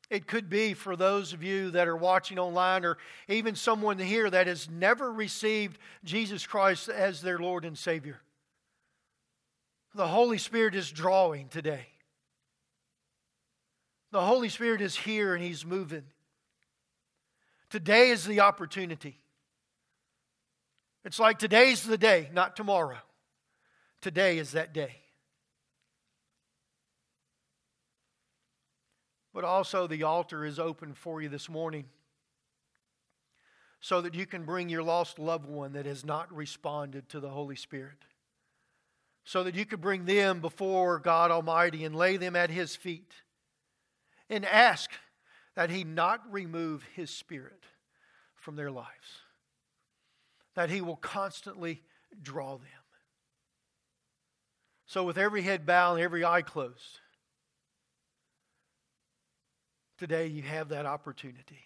It 0.09 0.25
could 0.25 0.49
be 0.49 0.73
for 0.73 0.95
those 0.95 1.33
of 1.33 1.43
you 1.43 1.71
that 1.71 1.87
are 1.87 1.95
watching 1.95 2.39
online, 2.39 2.83
or 2.83 2.97
even 3.27 3.55
someone 3.55 3.99
here 3.99 4.29
that 4.29 4.47
has 4.47 4.69
never 4.69 5.11
received 5.11 5.77
Jesus 6.03 6.47
Christ 6.47 6.89
as 6.89 7.21
their 7.21 7.37
Lord 7.37 7.63
and 7.63 7.77
Savior. 7.77 8.19
The 9.93 10.07
Holy 10.07 10.39
Spirit 10.39 10.73
is 10.73 10.89
drawing 10.89 11.47
today. 11.49 11.85
The 14.11 14.21
Holy 14.21 14.49
Spirit 14.49 14.81
is 14.81 14.95
here 14.95 15.35
and 15.35 15.43
He's 15.43 15.65
moving. 15.65 16.03
Today 17.69 18.09
is 18.09 18.25
the 18.25 18.39
opportunity. 18.39 19.19
It's 21.05 21.19
like 21.19 21.37
today's 21.37 21.83
the 21.83 21.97
day, 21.97 22.29
not 22.33 22.55
tomorrow. 22.55 22.97
Today 24.01 24.39
is 24.39 24.51
that 24.53 24.73
day. 24.73 24.95
But 29.39 29.47
also 29.47 29.87
the 29.87 30.03
altar 30.03 30.43
is 30.43 30.59
open 30.59 30.93
for 30.93 31.21
you 31.21 31.29
this 31.29 31.47
morning 31.47 31.85
so 33.79 34.01
that 34.01 34.13
you 34.13 34.25
can 34.25 34.43
bring 34.43 34.67
your 34.67 34.83
lost 34.83 35.17
loved 35.17 35.45
one 35.45 35.71
that 35.71 35.85
has 35.85 36.03
not 36.03 36.29
responded 36.35 37.07
to 37.07 37.21
the 37.21 37.29
Holy 37.29 37.55
Spirit. 37.55 38.03
So 39.23 39.45
that 39.45 39.55
you 39.55 39.65
could 39.65 39.79
bring 39.79 40.03
them 40.03 40.41
before 40.41 40.99
God 40.99 41.31
Almighty 41.31 41.85
and 41.85 41.95
lay 41.95 42.17
them 42.17 42.35
at 42.35 42.49
His 42.49 42.75
feet 42.75 43.13
and 44.29 44.43
ask 44.43 44.91
that 45.55 45.69
He 45.69 45.85
not 45.85 46.19
remove 46.29 46.83
His 46.93 47.09
Spirit 47.09 47.63
from 48.35 48.57
their 48.57 48.71
lives, 48.71 49.21
that 50.55 50.69
He 50.69 50.81
will 50.81 50.97
constantly 50.97 51.81
draw 52.21 52.57
them. 52.57 52.67
So, 54.85 55.05
with 55.05 55.17
every 55.17 55.43
head 55.43 55.65
bowed 55.65 55.93
and 55.93 56.03
every 56.03 56.25
eye 56.25 56.41
closed, 56.41 56.99
today 59.99 60.27
you 60.27 60.41
have 60.41 60.69
that 60.69 60.85
opportunity. 60.85 61.59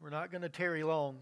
We're 0.00 0.10
not 0.10 0.30
going 0.30 0.42
to 0.42 0.48
tarry 0.48 0.84
long. 0.84 1.18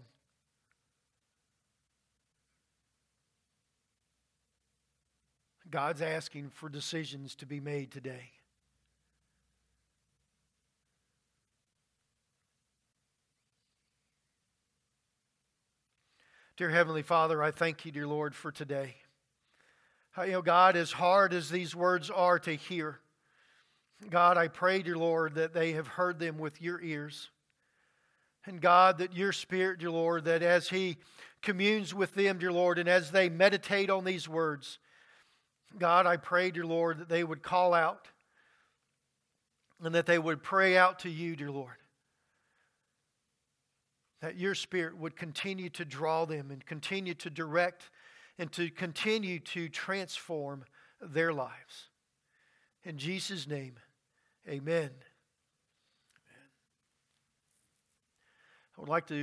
God's 5.69 6.01
asking 6.01 6.49
for 6.49 6.69
decisions 6.69 7.35
to 7.35 7.45
be 7.45 7.59
made 7.59 7.91
today. 7.91 8.31
Dear 16.55 16.69
Heavenly 16.69 17.03
Father, 17.03 17.43
I 17.43 17.51
thank 17.51 17.85
you, 17.85 17.91
dear 17.91 18.07
Lord, 18.07 18.33
for 18.33 18.51
today. 18.51 18.95
You 20.17 20.31
know, 20.31 20.41
God, 20.41 20.75
as 20.75 20.91
hard 20.91 21.31
as 21.31 21.49
these 21.49 21.75
words 21.75 22.09
are 22.09 22.39
to 22.39 22.53
hear, 22.55 22.99
God, 24.09 24.37
I 24.37 24.47
pray, 24.47 24.81
dear 24.81 24.97
Lord, 24.97 25.35
that 25.35 25.53
they 25.53 25.73
have 25.73 25.87
heard 25.87 26.17
them 26.17 26.39
with 26.39 26.59
your 26.59 26.81
ears. 26.81 27.29
And 28.45 28.59
God, 28.59 28.97
that 28.99 29.15
your 29.15 29.33
Spirit, 29.33 29.79
dear 29.79 29.91
Lord, 29.91 30.25
that 30.25 30.41
as 30.41 30.69
He 30.69 30.97
communes 31.43 31.93
with 31.93 32.15
them, 32.15 32.39
dear 32.39 32.51
Lord, 32.51 32.79
and 32.79 32.89
as 32.89 33.11
they 33.11 33.29
meditate 33.29 33.91
on 33.91 34.05
these 34.05 34.27
words, 34.27 34.79
God, 35.77 36.05
I 36.05 36.17
pray, 36.17 36.51
dear 36.51 36.65
Lord, 36.65 36.99
that 36.99 37.09
they 37.09 37.23
would 37.23 37.41
call 37.41 37.73
out 37.73 38.07
and 39.83 39.93
that 39.95 40.05
they 40.05 40.19
would 40.19 40.41
pray 40.41 40.77
out 40.77 40.99
to 40.99 41.09
you, 41.09 41.35
dear 41.35 41.51
Lord. 41.51 41.75
That 44.21 44.37
your 44.37 44.55
Spirit 44.55 44.97
would 44.97 45.15
continue 45.15 45.69
to 45.71 45.85
draw 45.85 46.25
them 46.25 46.49
and 46.49 46.65
continue 46.65 47.13
to 47.15 47.29
direct 47.29 47.89
and 48.39 48.51
to 48.53 48.69
continue 48.69 49.39
to 49.39 49.69
transform 49.69 50.65
their 50.99 51.33
lives. 51.33 51.89
In 52.83 52.97
Jesus' 52.97 53.47
name, 53.47 53.75
amen. 54.47 54.91
I 58.77 58.81
would 58.81 58.89
like 58.89 59.07
to 59.07 59.15